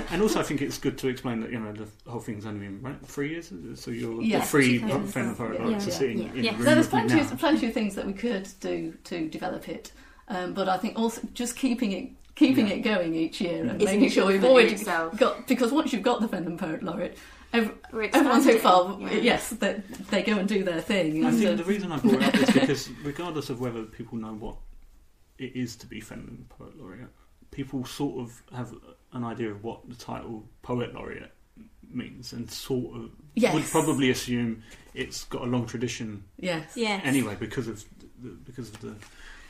And 0.10 0.22
also, 0.22 0.40
I 0.40 0.42
think 0.44 0.62
it's 0.62 0.78
good 0.78 0.96
to 0.98 1.08
explain 1.08 1.40
that 1.40 1.50
you 1.56 1.64
know 1.64 1.72
the 1.72 2.10
whole 2.10 2.20
thing's 2.20 2.46
only 2.46 2.60
been 2.66 2.80
right, 2.82 2.96
three 3.06 3.30
years, 3.30 3.52
so 3.74 3.90
you're 3.90 4.22
Yeah. 4.22 4.40
the 4.40 4.44
free 4.46 4.78
2000. 4.78 5.06
fan 5.08 5.28
of 5.30 5.38
poet 5.38 5.54
Yeah. 5.58 5.64
laureates 5.64 5.86
Yeah. 5.86 5.92
sitting 5.92 6.18
Yeah. 6.18 6.32
in 6.34 6.44
Yeah. 6.44 6.52
the 6.56 6.64
So 6.64 6.74
there's 6.74 6.88
plenty 6.88 7.20
of, 7.20 7.38
plenty 7.38 7.66
of 7.66 7.72
things 7.74 7.94
that 7.94 8.06
we 8.06 8.12
could 8.12 8.48
do 8.60 8.94
to 9.04 9.28
develop 9.28 9.68
it, 9.68 9.92
um, 10.28 10.54
but 10.54 10.68
I 10.68 10.76
think 10.76 10.98
also 10.98 11.20
just 11.34 11.56
keeping 11.56 11.92
it 11.92 12.10
keeping 12.34 12.66
Yeah. 12.68 12.74
it 12.74 12.80
going 12.80 13.14
each 13.14 13.40
year 13.40 13.62
and 13.62 13.80
It's 13.80 13.84
making 13.90 14.10
sure 14.10 14.26
we've 14.26 14.34
improvement 14.36 14.44
in 14.44 14.66
always 14.68 14.80
itself. 14.82 15.16
got 15.18 15.46
because 15.48 15.72
once 15.72 15.92
you've 15.94 16.02
got 16.02 16.20
the 16.20 16.28
Fenland 16.28 16.58
Poet 16.58 16.82
Laureate, 16.82 17.16
ev 17.54 17.72
We're 17.94 18.10
everyone 18.12 18.42
so 18.42 18.58
far, 18.58 18.98
yeah. 19.00 19.10
yes, 19.14 19.48
they, 19.50 19.80
they 20.10 20.22
go 20.22 20.36
and 20.36 20.46
do 20.46 20.62
their 20.62 20.82
thing. 20.82 21.24
I 21.24 21.30
think 21.30 21.46
uh, 21.46 21.54
the 21.54 21.64
reason 21.64 21.92
I 21.92 21.98
brought 21.98 22.16
it 22.20 22.22
up 22.24 22.34
is 22.34 22.50
because 22.50 22.90
regardless 23.02 23.48
of 23.48 23.58
whether 23.60 23.84
people 23.84 24.18
know 24.18 24.34
what 24.34 24.56
it 25.38 25.56
is 25.56 25.76
to 25.76 25.86
be 25.86 25.98
Fenland 26.02 26.46
Poet 26.50 26.76
Laureate, 26.78 27.08
people 27.50 27.86
sort 27.86 28.20
of 28.20 28.42
have 28.54 28.74
an 29.14 29.24
idea 29.24 29.50
of 29.50 29.64
what 29.64 29.88
the 29.88 29.94
title 29.94 30.46
Poet 30.60 30.92
Laureate 30.94 31.32
means 31.96 32.32
and 32.32 32.50
sort 32.50 32.96
of 32.96 33.10
Yes. 33.34 33.54
would 33.54 33.64
probably 33.64 34.10
assume 34.10 34.62
it's 34.94 35.24
got 35.24 35.42
a 35.42 35.46
long 35.46 35.66
tradition 35.66 36.24
yes, 36.38 36.72
Yes. 36.76 37.02
anyway 37.04 37.36
because 37.38 37.68
of 37.68 37.84
the, 38.22 38.28
because 38.30 38.68
of 38.70 38.80
the 38.80 38.94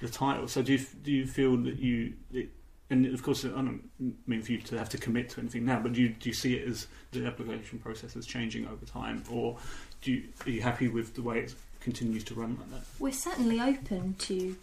the 0.00 0.08
title. 0.08 0.46
So 0.48 0.62
do 0.62 0.72
you 0.74 0.80
do 1.02 1.10
you 1.12 1.26
feel 1.26 1.56
that 1.58 1.78
you 1.78 2.12
it, 2.32 2.50
and 2.90 3.06
of 3.06 3.22
course 3.22 3.44
I 3.44 3.48
don't 3.48 3.88
mean 4.26 4.42
for 4.42 4.52
you 4.52 4.58
to 4.58 4.78
have 4.78 4.88
to 4.90 4.98
commit 4.98 5.30
to 5.30 5.40
anything 5.40 5.64
now, 5.64 5.80
but 5.80 5.92
do 5.92 6.02
you 6.02 6.10
do 6.10 6.28
you 6.28 6.34
see 6.34 6.54
it 6.54 6.68
as 6.68 6.86
the 7.12 7.26
application 7.26 7.78
process 7.78 8.14
is 8.16 8.26
changing 8.26 8.66
over 8.68 8.84
time, 8.84 9.22
or 9.30 9.56
do 10.02 10.12
you, 10.12 10.24
are 10.44 10.50
you 10.50 10.60
happy 10.62 10.88
with 10.88 11.14
the 11.14 11.22
way 11.22 11.38
it 11.40 11.54
continues 11.80 12.24
to 12.24 12.34
run 12.34 12.56
like 12.60 12.70
that? 12.72 12.82
We're 12.98 13.12
certainly 13.12 13.60
open 13.60 14.14
to 14.18 14.56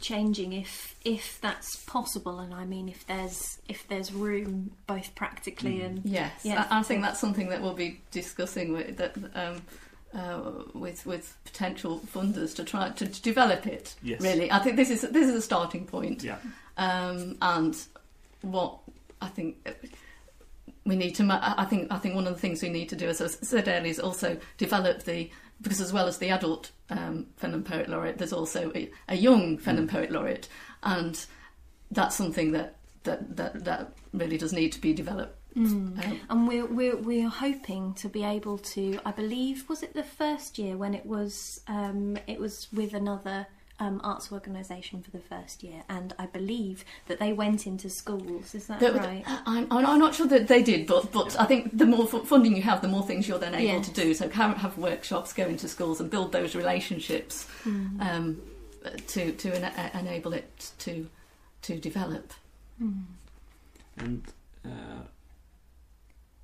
changing 0.00 0.52
if 0.52 0.94
if 1.04 1.40
that's 1.40 1.76
possible, 1.84 2.38
and 2.38 2.52
I 2.54 2.64
mean 2.64 2.88
if 2.88 3.06
there's 3.06 3.58
if 3.68 3.86
there's 3.88 4.12
room 4.12 4.72
both 4.86 5.14
practically 5.14 5.78
Mm. 5.78 5.86
and 5.86 6.00
Yes, 6.04 6.32
Yeah. 6.44 6.66
I, 6.70 6.80
I 6.80 6.82
think 6.82 7.02
that's 7.02 7.20
something 7.20 7.48
that 7.50 7.60
we'll 7.62 7.74
be 7.74 8.00
discussing 8.10 8.72
with 8.72 8.96
that 8.96 9.14
um, 9.34 9.62
uh, 10.14 10.50
with 10.74 11.04
with 11.06 11.36
potential 11.44 12.00
funders 12.14 12.54
to 12.56 12.64
try 12.64 12.90
to, 12.90 13.06
to 13.06 13.22
develop 13.22 13.66
it. 13.66 13.94
Yes. 14.02 14.20
Really, 14.20 14.50
I 14.50 14.58
think 14.60 14.76
this 14.76 14.90
is 14.90 15.02
this 15.02 15.28
is 15.28 15.34
a 15.34 15.42
starting 15.42 15.86
point, 15.86 16.22
Yeah. 16.22 16.38
um, 16.76 17.36
and 17.42 17.76
what 18.42 18.78
I 19.20 19.28
think 19.28 19.56
we 20.84 20.96
need 20.96 21.14
to. 21.16 21.24
I 21.58 21.64
think 21.64 21.92
I 21.92 21.98
think 21.98 22.14
one 22.14 22.26
of 22.26 22.34
the 22.34 22.40
things 22.40 22.62
we 22.62 22.68
need 22.70 22.88
to 22.88 22.96
do, 22.96 23.08
as 23.08 23.20
I 23.20 23.26
said 23.26 23.68
earlier, 23.68 23.90
is 23.90 23.98
also 24.00 24.38
develop 24.56 25.02
the 25.02 25.30
because 25.60 25.80
as 25.80 25.92
well 25.92 26.06
as 26.06 26.18
the 26.18 26.30
adult 26.30 26.70
um, 26.90 27.26
Fenland 27.40 27.64
Poet 27.64 27.88
Laureate, 27.88 28.18
there's 28.18 28.32
also 28.32 28.72
a, 28.74 28.90
a 29.08 29.16
young 29.16 29.58
Fenland 29.58 29.90
Poet 29.90 30.10
Laureate, 30.10 30.48
and 30.82 31.24
that's 31.90 32.16
something 32.16 32.52
that 32.52 32.76
that 33.04 33.36
that, 33.36 33.64
that 33.64 33.92
really 34.12 34.38
does 34.38 34.52
need 34.52 34.72
to 34.72 34.80
be 34.80 34.92
developed. 34.92 35.36
Um, 35.56 36.00
and 36.30 36.46
we're 36.46 36.66
we're 36.66 36.96
we're 36.96 37.28
hoping 37.28 37.94
to 37.94 38.08
be 38.08 38.22
able 38.22 38.58
to. 38.58 39.00
I 39.04 39.12
believe 39.12 39.68
was 39.68 39.82
it 39.82 39.94
the 39.94 40.04
first 40.04 40.58
year 40.58 40.76
when 40.76 40.94
it 40.94 41.04
was 41.04 41.60
um, 41.66 42.18
it 42.26 42.38
was 42.38 42.68
with 42.72 42.94
another. 42.94 43.46
Um, 43.80 44.00
arts 44.02 44.32
organisation 44.32 45.02
for 45.04 45.12
the 45.12 45.20
first 45.20 45.62
year, 45.62 45.84
and 45.88 46.12
I 46.18 46.26
believe 46.26 46.84
that 47.06 47.20
they 47.20 47.32
went 47.32 47.64
into 47.64 47.88
schools. 47.88 48.52
Is 48.52 48.66
that 48.66 48.80
That- 48.80 48.94
right? 48.96 49.22
I'm, 49.46 49.68
I'm 49.70 49.86
I'm 49.86 49.98
not 50.00 50.16
sure 50.16 50.26
that 50.26 50.48
they 50.48 50.64
did, 50.64 50.84
but 50.88 51.12
but 51.12 51.38
I 51.38 51.44
think 51.44 51.78
the 51.78 51.86
more 51.86 52.04
fu- 52.08 52.24
funding 52.24 52.56
you 52.56 52.62
have, 52.62 52.82
the 52.82 52.88
more 52.88 53.04
things 53.06 53.28
you're 53.28 53.38
then 53.38 53.54
able 53.54 53.62
Yes. 53.64 53.88
to 53.88 53.94
do. 53.94 54.14
So 54.14 54.28
have, 54.30 54.56
have 54.56 54.76
workshops, 54.78 55.32
go 55.32 55.44
into 55.46 55.68
schools, 55.68 56.00
and 56.00 56.10
build 56.10 56.32
those 56.32 56.56
relationships 56.56 57.46
Mm. 57.64 58.00
um, 58.04 58.42
to 59.08 59.30
to 59.30 59.54
ena- 59.56 59.90
enable 59.94 60.32
it 60.32 60.72
to 60.80 61.08
to 61.62 61.78
develop. 61.78 62.32
Mm. 62.82 63.04
And 63.98 64.22
uh, 64.64 65.02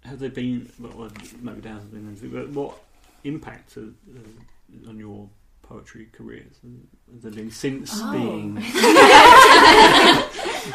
have 0.05 0.20
there 0.20 0.30
been, 0.30 0.70
well, 0.78 0.93
well, 0.97 1.11
maybe 1.41 1.61
there 1.62 1.72
hasn't 1.72 1.93
been 1.93 2.30
but 2.30 2.49
what 2.51 2.78
impact 3.24 3.76
uh, 3.76 4.89
on 4.89 4.99
your 4.99 5.28
poetry 5.69 6.09
careers 6.12 6.55
has 7.12 7.23
there 7.23 7.33
been 7.33 7.51
since 7.51 7.91
Oh. 7.95 8.12
being? 8.12 8.62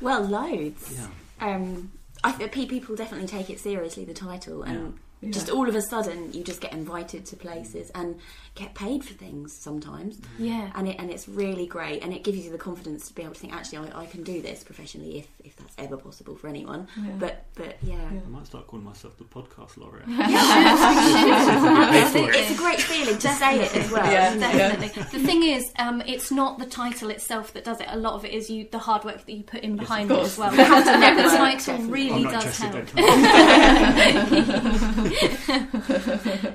Well, 0.00 0.22
loads. 0.24 0.98
Yeah. 0.98 1.08
Um, 1.54 1.92
I 2.24 2.32
think 2.32 2.70
people 2.70 2.96
definitely 2.96 3.28
take 3.28 3.50
it 3.50 3.60
seriously, 3.60 4.04
the 4.04 4.14
title, 4.14 4.64
and 4.64 4.98
just 5.30 5.48
all 5.48 5.68
of 5.68 5.76
a 5.76 5.82
sudden 5.82 6.32
you 6.32 6.42
just 6.42 6.60
get 6.60 6.72
invited 6.72 7.24
to 7.26 7.36
places 7.36 7.92
and 7.94 8.18
get 8.56 8.74
paid 8.74 9.04
for 9.04 9.14
things 9.14 9.52
sometimes, 9.52 10.20
Yeah. 10.40 10.72
and 10.74 10.88
it 10.88 10.96
and 10.98 11.08
it's 11.08 11.28
really 11.28 11.66
great, 11.66 12.02
and 12.02 12.12
it 12.12 12.24
gives 12.24 12.38
you 12.44 12.50
the 12.50 12.58
confidence 12.58 13.06
to 13.08 13.14
be 13.14 13.22
able 13.22 13.34
to 13.34 13.40
think, 13.40 13.52
actually, 13.54 13.78
I, 13.92 14.00
I 14.02 14.06
can 14.06 14.24
do 14.24 14.42
this 14.42 14.64
professionally 14.64 15.18
if, 15.20 15.28
if 15.44 15.54
that's 15.56 15.74
ever 15.78 15.96
possible 15.96 16.34
for 16.34 16.48
anyone. 16.48 16.88
Yeah. 16.96 17.12
But 17.20 17.44
but 17.54 17.76
yeah. 17.84 17.94
Yeah. 18.12 18.20
I 18.26 18.28
might 18.28 18.46
start 18.46 18.66
calling 18.66 18.84
myself 18.84 19.16
the 19.18 19.24
podcast 19.24 19.76
laureate. 19.76 20.08
Absolutely. 22.06 22.38
It's 22.40 22.50
a 22.50 22.54
great 22.56 22.80
feeling 22.80 23.18
to 23.18 23.28
say 23.28 23.60
it 23.60 23.76
as 23.80 23.90
well. 23.90 24.10
Yeah. 24.10 24.36
Definitely. 24.36 24.88
The 25.18 25.26
thing 25.26 25.42
is, 25.42 25.70
um, 25.78 26.02
it's 26.06 26.30
not 26.30 26.58
the 26.58 26.66
title 26.66 27.10
itself 27.10 27.52
that 27.54 27.64
does 27.64 27.80
it. 27.80 27.86
A 27.90 27.96
lot 27.96 28.14
of 28.14 28.24
it 28.24 28.32
is 28.32 28.48
you, 28.50 28.68
the 28.70 28.78
hard 28.78 29.04
work 29.04 29.24
that 29.24 29.32
you 29.32 29.42
put 29.42 29.60
in 29.60 29.76
behind 29.76 30.10
of 30.10 30.18
it 30.18 30.22
as 30.24 30.38
well. 30.38 30.50
How 30.50 30.78
to 30.78 30.84
the 30.92 30.96
network, 30.98 31.26
title 31.32 31.76
definitely. 31.78 31.92
really 31.92 32.26
I'm 32.26 32.32
not 32.32 32.42
does 32.42 32.58
help. 32.58 32.88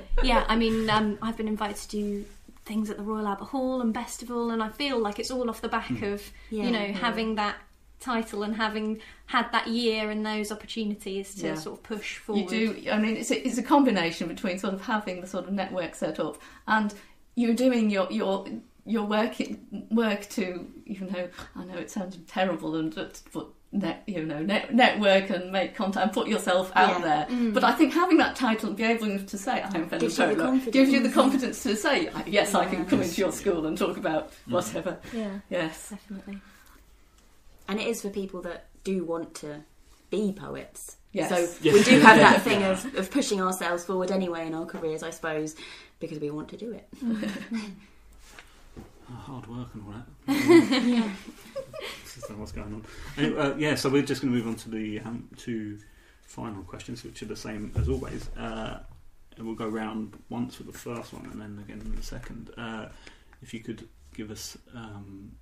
Yeah, 0.22 0.44
I 0.48 0.56
mean, 0.56 0.90
um, 0.90 1.16
I've 1.22 1.36
been 1.36 1.46
invited 1.48 1.76
to 1.76 1.88
do 1.88 2.24
things 2.64 2.90
at 2.90 2.96
the 2.96 3.02
Royal 3.02 3.26
Albert 3.26 3.44
Hall 3.46 3.80
and 3.80 3.94
Festival, 3.94 4.50
and 4.50 4.62
I 4.62 4.68
feel 4.68 4.98
like 4.98 5.18
it's 5.18 5.30
all 5.30 5.48
off 5.48 5.60
the 5.60 5.68
back 5.68 5.90
of 6.02 6.30
Yeah, 6.50 6.64
you 6.64 6.70
know 6.70 6.80
yeah. 6.84 6.92
having 6.98 7.36
that 7.36 7.56
title 8.00 8.42
and 8.42 8.54
having 8.56 9.00
had 9.26 9.50
that 9.52 9.66
year 9.66 10.10
and 10.10 10.24
those 10.24 10.50
opportunities 10.52 11.34
to 11.36 11.48
Yeah. 11.48 11.54
sort 11.54 11.78
of 11.78 11.82
push 11.82 12.16
forward. 12.18 12.50
You 12.52 12.74
do. 12.74 12.90
I 12.90 12.98
mean, 12.98 13.16
it's 13.16 13.30
a, 13.30 13.46
it's 13.46 13.58
a 13.58 13.62
combination 13.62 14.28
between 14.28 14.58
sort 14.58 14.74
of 14.74 14.80
having 14.82 15.20
the 15.20 15.26
sort 15.26 15.46
of 15.46 15.52
network 15.52 15.94
set 15.94 16.18
up 16.20 16.38
and 16.66 16.94
you're 17.34 17.54
doing 17.54 17.90
your 17.90 18.06
your 18.10 18.46
your 18.86 19.04
work 19.04 19.34
work 19.90 20.28
to 20.30 20.66
even 20.86 21.08
though 21.08 21.28
I 21.56 21.64
know 21.64 21.76
it 21.76 21.90
sounds 21.90 22.16
terrible 22.26 22.76
and 22.76 22.94
but 22.94 23.20
but 23.32 23.48
net 23.70 24.02
you 24.06 24.24
know 24.24 24.38
net, 24.40 24.72
network 24.74 25.28
and 25.28 25.52
make 25.52 25.74
contact 25.74 26.02
and 26.04 26.12
put 26.12 26.26
yourself 26.26 26.72
out 26.74 27.00
Yeah. 27.00 27.04
there. 27.26 27.36
Mm. 27.36 27.52
But 27.52 27.64
I 27.64 27.72
think 27.72 27.92
having 27.92 28.16
that 28.16 28.34
title, 28.34 28.68
and 28.70 28.76
be 28.78 28.84
able 28.84 29.18
to 29.18 29.38
say 29.38 29.62
I'm 29.62 29.72
Fenland 29.90 30.00
Gives 30.00 30.18
you 30.18 30.26
the 30.26 30.34
Polar, 30.36 30.44
confidence. 30.46 30.72
gives 30.72 30.90
you 30.90 31.00
the 31.02 31.10
confidence 31.10 31.62
to 31.64 31.76
say 31.76 32.10
yes, 32.26 32.54
I 32.54 32.64
can 32.64 32.86
come 32.86 33.02
into 33.02 33.20
your 33.20 33.32
school 33.32 33.66
and 33.66 33.76
talk 33.76 33.98
about 33.98 34.32
whatever. 34.46 34.96
Yeah, 35.12 35.40
Yes. 35.50 35.90
definitely. 35.90 36.38
And 37.68 37.78
it 37.78 37.86
is 37.86 38.00
for 38.02 38.08
people 38.10 38.40
that 38.42 38.66
do 38.82 39.04
want 39.04 39.34
to 39.36 39.60
be 40.10 40.32
poets. 40.32 40.96
Yes. 41.12 41.28
So 41.28 41.36
Yes. 41.62 41.74
we 41.74 41.82
do 41.84 42.00
have 42.00 42.18
that 42.18 42.42
thing 42.48 42.62
of, 42.64 42.94
of 42.96 43.10
pushing 43.10 43.40
ourselves 43.40 43.84
forward 43.84 44.10
anyway 44.10 44.46
in 44.46 44.54
our 44.54 44.66
careers, 44.66 45.02
I 45.02 45.10
suppose, 45.10 45.54
because 46.00 46.18
we 46.18 46.30
want 46.30 46.48
to 46.50 46.56
do 46.56 46.72
it. 46.72 46.88
Oh, 49.10 49.14
hard 49.14 49.46
work 49.46 49.68
and 49.72 49.84
all 49.86 49.94
that. 49.94 50.84
yeah. 50.86 51.08
This 52.04 52.18
is 52.18 52.30
what's 52.36 52.52
going 52.52 52.74
on. 52.74 52.84
Anyway, 53.16 53.40
uh, 53.40 53.56
yeah, 53.56 53.74
so 53.74 53.88
we're 53.88 54.02
just 54.02 54.20
going 54.20 54.32
to 54.34 54.38
move 54.38 54.46
on 54.46 54.54
to 54.56 54.68
the 54.70 55.00
um, 55.00 55.26
two 55.38 55.78
final 56.26 56.62
questions, 56.62 57.02
which 57.04 57.22
are 57.22 57.26
the 57.26 57.34
same 57.34 57.72
as 57.76 57.88
always. 57.88 58.28
Uh, 58.36 58.80
and 59.38 59.46
we'll 59.46 59.54
go 59.56 59.66
round 59.66 60.12
once 60.28 60.56
for 60.56 60.64
the 60.64 60.72
first 60.74 61.14
one 61.14 61.24
and 61.24 61.40
then 61.40 61.58
again 61.64 61.80
in 61.80 61.96
the 61.96 62.02
second. 62.02 62.50
Uh, 62.58 62.88
if 63.40 63.54
you 63.54 63.60
could 63.60 63.88
give 64.14 64.30
us 64.30 64.58
um, 64.74 65.32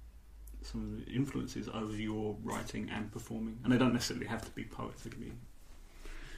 some 0.67 0.83
of 0.99 1.07
the 1.07 1.13
influences 1.13 1.69
over 1.73 1.95
your 1.95 2.37
writing 2.45 2.91
and 2.91 3.11
performing? 3.13 3.59
And 3.65 3.73
they 3.73 3.79
don't 3.79 3.93
necessarily 3.93 4.27
have 4.27 4.45
to 4.45 4.51
be 4.53 4.65
poets. 4.65 5.03
They 5.03 5.11
can 5.11 5.21
be. 5.21 5.33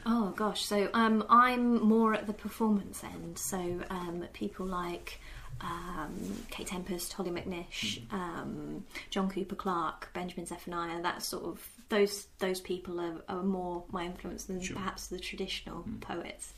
Oh 0.06 0.30
gosh, 0.30 0.64
so 0.64 0.88
um, 0.94 1.24
I'm 1.28 1.82
more 1.82 2.14
at 2.14 2.26
the 2.26 2.32
performance 2.32 3.02
end. 3.04 3.36
So 3.38 3.80
um, 3.90 4.24
people 4.32 4.64
like 4.64 5.20
um, 5.60 6.12
Kate 6.50 6.68
Tempest, 6.68 7.12
Hollie 7.12 7.30
McNish, 7.30 8.00
um, 8.12 8.84
John 9.10 9.28
Cooper 9.28 9.56
Clarke, 9.56 10.10
Benjamin 10.14 10.46
Zephaniah. 10.46 11.02
That 11.02 11.22
sort 11.22 11.44
of 11.44 11.68
those 11.88 12.26
those 12.38 12.60
people 12.60 13.00
are, 13.00 13.16
are 13.28 13.42
more 13.42 13.84
my 13.90 14.04
influence 14.04 14.44
than 14.44 14.60
Sure. 14.62 14.76
perhaps 14.76 15.08
the 15.08 15.18
traditional 15.18 15.82
Mm. 15.82 16.00
poets. 16.00 16.52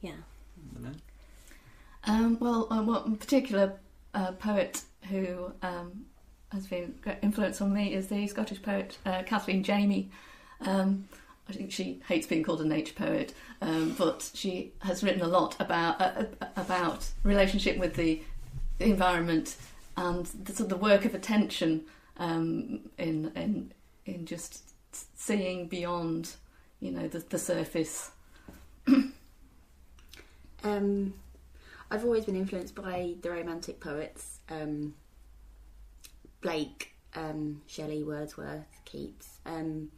Yeah. 0.00 0.12
And 0.76 0.84
then- 0.84 1.00
Um, 2.04 2.38
well, 2.38 2.68
uh, 2.72 2.82
one 2.82 3.16
particular 3.16 3.78
uh, 4.14 4.32
poet 4.32 4.82
who 5.10 5.52
um, 5.62 6.06
has 6.52 6.66
been 6.66 6.94
great 7.02 7.18
influence 7.22 7.60
on 7.60 7.72
me 7.72 7.92
is 7.94 8.08
the 8.08 8.26
Scottish 8.26 8.62
poet 8.62 8.98
uh, 9.04 9.22
Kathleen 9.24 9.62
Jamie. 9.62 10.10
Um, 10.60 11.08
I 11.48 11.52
think 11.52 11.72
she 11.72 12.00
hates 12.06 12.26
being 12.26 12.42
called 12.42 12.60
a 12.60 12.64
nature 12.64 12.94
poet, 12.94 13.32
um, 13.62 13.94
but 13.96 14.30
she 14.34 14.72
has 14.80 15.02
written 15.02 15.22
a 15.22 15.28
lot 15.28 15.56
about 15.60 16.00
uh, 16.00 16.24
uh, 16.40 16.46
about 16.56 17.08
relationship 17.22 17.78
with 17.78 17.94
the 17.94 18.20
environment 18.80 19.56
and 19.96 20.26
the, 20.26 20.52
sort 20.52 20.70
of 20.70 20.78
the 20.78 20.84
work 20.84 21.04
of 21.04 21.14
attention 21.14 21.84
um, 22.18 22.80
in 22.98 23.32
in 23.34 23.72
in 24.04 24.26
just 24.26 24.62
seeing 24.92 25.68
beyond, 25.68 26.34
you 26.80 26.90
know, 26.90 27.08
the, 27.08 27.18
the 27.20 27.38
surface. 27.38 28.10
Um, 30.64 31.14
I've 31.90 32.04
always 32.04 32.24
been 32.24 32.36
influenced 32.36 32.74
by 32.74 33.14
the 33.22 33.30
Romantic 33.30 33.80
poets, 33.80 34.40
um, 34.50 34.94
Blake, 36.40 36.94
um, 37.14 37.62
Shelley, 37.66 38.02
Wordsworth, 38.02 38.66
Keats. 38.84 39.40
Um, 39.46 39.90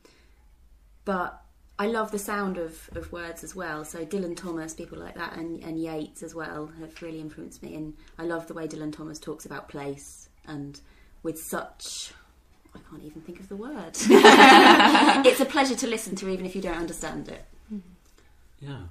but 1.04 1.42
I 1.78 1.86
love 1.86 2.10
the 2.10 2.18
sound 2.18 2.58
of, 2.58 2.90
of 2.94 3.10
words 3.12 3.42
as 3.42 3.54
well. 3.54 3.84
So 3.84 4.04
Dylan 4.04 4.36
Thomas, 4.36 4.74
people 4.74 4.98
like 4.98 5.14
that, 5.14 5.36
and, 5.36 5.62
and 5.64 5.78
Yeats 5.78 6.22
as 6.22 6.34
well 6.34 6.70
have 6.78 7.00
really 7.02 7.20
influenced 7.20 7.62
me. 7.62 7.74
And 7.74 7.94
I 8.18 8.24
love 8.24 8.46
the 8.46 8.54
way 8.54 8.68
Dylan 8.68 8.92
Thomas 8.92 9.18
talks 9.18 9.46
about 9.46 9.68
place 9.68 10.28
and 10.46 10.80
with 11.22 11.40
such. 11.40 12.12
I 12.74 12.78
can't 12.88 13.02
even 13.02 13.22
think 13.22 13.40
of 13.40 13.48
the 13.48 13.56
word. 13.56 13.92
it's 13.96 15.40
a 15.40 15.44
pleasure 15.44 15.74
to 15.74 15.86
listen 15.86 16.14
to, 16.16 16.28
even 16.28 16.46
if 16.46 16.54
you 16.54 16.62
don't 16.62 16.76
understand 16.76 17.28
it. 17.28 17.44
Yeah. 18.60 18.82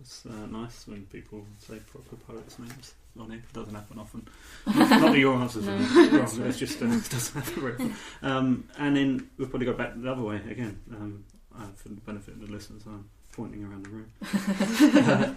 It's 0.00 0.24
uh, 0.26 0.46
nice 0.46 0.86
when 0.86 1.06
people 1.06 1.44
say 1.58 1.78
proper 1.90 2.16
poets' 2.16 2.58
names 2.58 2.94
on 3.20 3.32
it. 3.32 3.36
It 3.36 3.52
doesn't 3.52 3.74
happen 3.74 3.98
often. 3.98 4.28
Not 4.66 5.12
that 5.12 5.18
your 5.18 5.34
answers 5.36 5.68
are 5.68 5.76
wrong, 5.76 6.46
it's 6.46 6.58
just 6.58 6.82
uh, 6.82 6.86
it 6.86 6.90
doesn't 7.10 7.44
happen 7.44 7.62
very 7.62 7.72
often. 7.74 7.94
Um, 8.22 8.68
and 8.78 8.96
then 8.96 9.30
we'll 9.38 9.48
probably 9.48 9.66
go 9.66 9.72
back 9.72 9.92
the 9.96 10.10
other 10.10 10.22
way 10.22 10.40
again. 10.48 10.80
Um, 10.92 11.24
uh, 11.58 11.68
for 11.74 11.88
the 11.88 11.94
benefit 11.96 12.34
of 12.34 12.40
the 12.40 12.52
listeners, 12.52 12.82
I'm 12.86 13.08
pointing 13.32 13.64
around 13.64 13.86
the 13.86 13.90
room. 13.90 15.36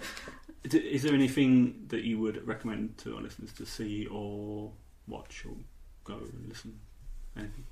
Uh, 0.62 0.76
is 0.76 1.04
there 1.04 1.14
anything 1.14 1.86
that 1.88 2.04
you 2.04 2.18
would 2.18 2.46
recommend 2.46 2.98
to 2.98 3.16
our 3.16 3.22
listeners 3.22 3.50
to 3.50 3.64
see 3.64 4.06
or 4.06 4.70
watch 5.06 5.44
or 5.46 5.54
go 6.04 6.18
and 6.18 6.48
listen? 6.48 6.78
Anything? 7.34 7.64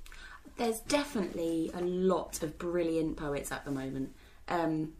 There's 0.57 0.79
definitely 0.81 1.69
a 1.75 1.81
lot 1.81 2.41
of 2.41 2.57
brilliant 2.57 3.17
poets 3.17 3.51
at 3.51 3.63
the 3.63 3.71
moment. 3.71 4.15
Um, 4.47 4.93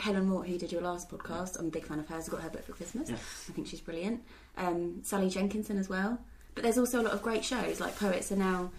Helen 0.00 0.26
Moore, 0.26 0.44
who 0.44 0.58
did 0.58 0.72
your 0.72 0.82
last 0.82 1.10
podcast, 1.10 1.58
I'm 1.58 1.66
a 1.66 1.70
big 1.70 1.86
fan 1.86 1.98
of 1.98 2.08
hers. 2.08 2.28
I 2.28 2.32
got 2.32 2.42
her 2.42 2.50
book 2.50 2.64
for 2.64 2.72
Christmas. 2.72 3.10
Yeah. 3.10 3.16
I 3.16 3.52
think 3.52 3.66
she's 3.66 3.80
brilliant. 3.80 4.22
Um, 4.56 5.00
Sally 5.02 5.28
Jenkinson 5.28 5.78
as 5.78 5.88
well. 5.88 6.18
But 6.54 6.64
there's 6.64 6.78
also 6.78 7.00
a 7.00 7.04
lot 7.04 7.12
of 7.12 7.22
great 7.22 7.44
shows. 7.44 7.80
Like 7.80 7.98
poets 7.98 8.32
are 8.32 8.36
now 8.36 8.70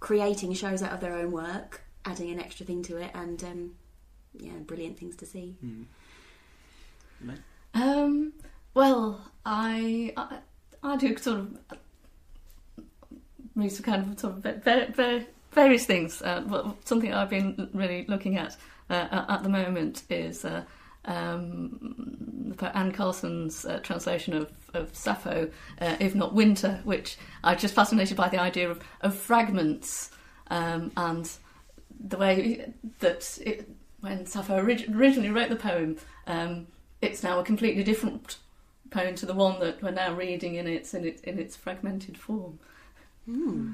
creating 0.00 0.52
shows 0.54 0.82
out 0.82 0.92
of 0.92 1.00
their 1.00 1.14
own 1.14 1.30
work, 1.30 1.82
adding 2.04 2.30
an 2.30 2.40
extra 2.40 2.66
thing 2.66 2.82
to 2.84 2.96
it, 2.98 3.10
and 3.14 3.42
um, 3.44 3.74
yeah, 4.34 4.52
brilliant 4.66 4.98
things 4.98 5.16
to 5.16 5.26
see. 5.26 5.56
No? 7.20 7.34
Um, 7.74 8.32
well, 8.74 9.20
I, 9.46 10.12
I 10.16 10.38
I 10.82 10.96
do 10.96 11.16
sort 11.16 11.38
of 11.38 11.58
read 13.54 13.70
some 13.70 13.84
kind 13.84 14.10
of 14.12 14.18
sort 14.18 14.34
of 14.34 14.62
very, 14.62 14.86
very, 14.90 15.26
various 15.52 15.86
things. 15.86 16.20
Uh, 16.22 16.40
but 16.40 16.76
something 16.86 17.12
I've 17.12 17.30
been 17.30 17.70
really 17.72 18.04
looking 18.08 18.36
at 18.36 18.56
uh, 18.90 19.08
at- 19.10 19.30
at 19.30 19.42
the 19.42 19.48
moment 19.48 20.02
is 20.10 20.44
uh, 20.44 20.64
um, 21.04 22.54
Anne 22.74 22.92
Carson's 22.92 23.64
uh, 23.64 23.78
translation 23.80 24.34
of, 24.34 24.50
of 24.74 24.94
Sappho, 24.94 25.50
uh, 25.80 25.96
if 26.00 26.14
not 26.14 26.34
Winter, 26.34 26.80
which 26.84 27.16
I'm 27.42 27.58
just 27.58 27.74
fascinated 27.74 28.16
by 28.16 28.28
the 28.28 28.40
idea 28.40 28.70
of, 28.70 28.80
of 29.00 29.14
fragments 29.16 30.10
um, 30.50 30.92
and 30.96 31.30
the 32.04 32.16
way 32.18 32.72
that 33.00 33.38
it, 33.44 33.68
when 34.00 34.26
Sappho 34.26 34.56
orig- 34.56 34.90
originally 34.94 35.30
wrote 35.30 35.48
the 35.48 35.56
poem, 35.56 35.96
um, 36.26 36.66
it's 37.00 37.22
now 37.22 37.38
a 37.38 37.44
completely 37.44 37.82
different 37.82 38.36
poem 38.90 39.14
to 39.16 39.26
the 39.26 39.34
one 39.34 39.58
that 39.60 39.82
we're 39.82 39.90
now 39.90 40.12
reading 40.14 40.54
in 40.56 40.66
its 40.66 40.92
in 40.94 41.04
its 41.04 41.20
in 41.22 41.38
its 41.38 41.56
fragmented 41.56 42.16
form. 42.18 42.58
Hmm. 43.26 43.72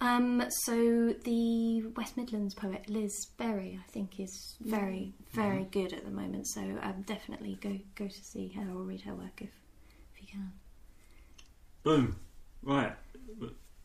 Um, 0.00 0.44
so 0.48 1.12
the 1.24 1.82
West 1.96 2.16
Midlands 2.16 2.54
poet 2.54 2.88
Liz 2.88 3.26
Berry, 3.36 3.78
I 3.82 3.90
think, 3.90 4.20
is 4.20 4.56
very, 4.60 5.12
very 5.32 5.64
good 5.64 5.92
at 5.92 6.04
the 6.04 6.10
moment. 6.10 6.46
So 6.46 6.60
um, 6.82 7.02
definitely 7.06 7.58
go 7.60 7.78
go 7.96 8.06
to 8.06 8.24
see 8.24 8.48
her 8.56 8.62
or 8.62 8.82
read 8.82 9.00
her 9.02 9.14
work 9.14 9.40
if 9.40 9.50
if 10.14 10.22
you 10.22 10.28
can. 10.28 10.52
Boom. 11.82 12.16
Right. 12.62 12.92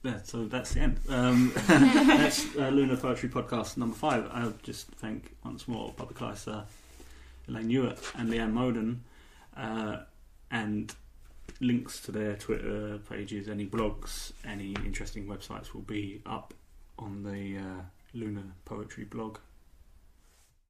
Yeah, 0.04 0.20
so 0.24 0.46
that's 0.46 0.74
the 0.74 0.82
end. 0.82 1.00
Um, 1.08 1.54
that's 1.68 2.46
uh, 2.58 2.68
Lunar 2.68 2.98
Poetry 2.98 3.30
Podcast 3.30 3.78
number 3.78 3.96
five. 3.96 4.30
I'll 4.34 4.54
just 4.62 4.88
thank 4.88 5.34
once 5.46 5.66
more 5.68 5.94
Poppy 5.94 6.14
Kleiser, 6.14 6.66
Elaine 7.48 7.70
Ewart, 7.70 8.00
and 8.16 8.30
Leanne 8.30 8.52
Moden. 8.52 9.00
Uh, 9.56 10.00
and 10.52 10.94
links 11.64 12.02
to 12.02 12.12
their 12.12 12.36
Twitter 12.36 13.00
pages, 13.10 13.48
any 13.48 13.66
blogs, 13.66 14.34
any 14.46 14.76
interesting 14.86 15.26
websites 15.26 15.74
will 15.74 15.82
be 15.82 16.22
up 16.26 16.54
on 17.00 17.24
the 17.24 17.58
uh, 17.58 17.82
Lunar 18.14 18.44
Poetry 18.66 19.06
blog 19.06 19.38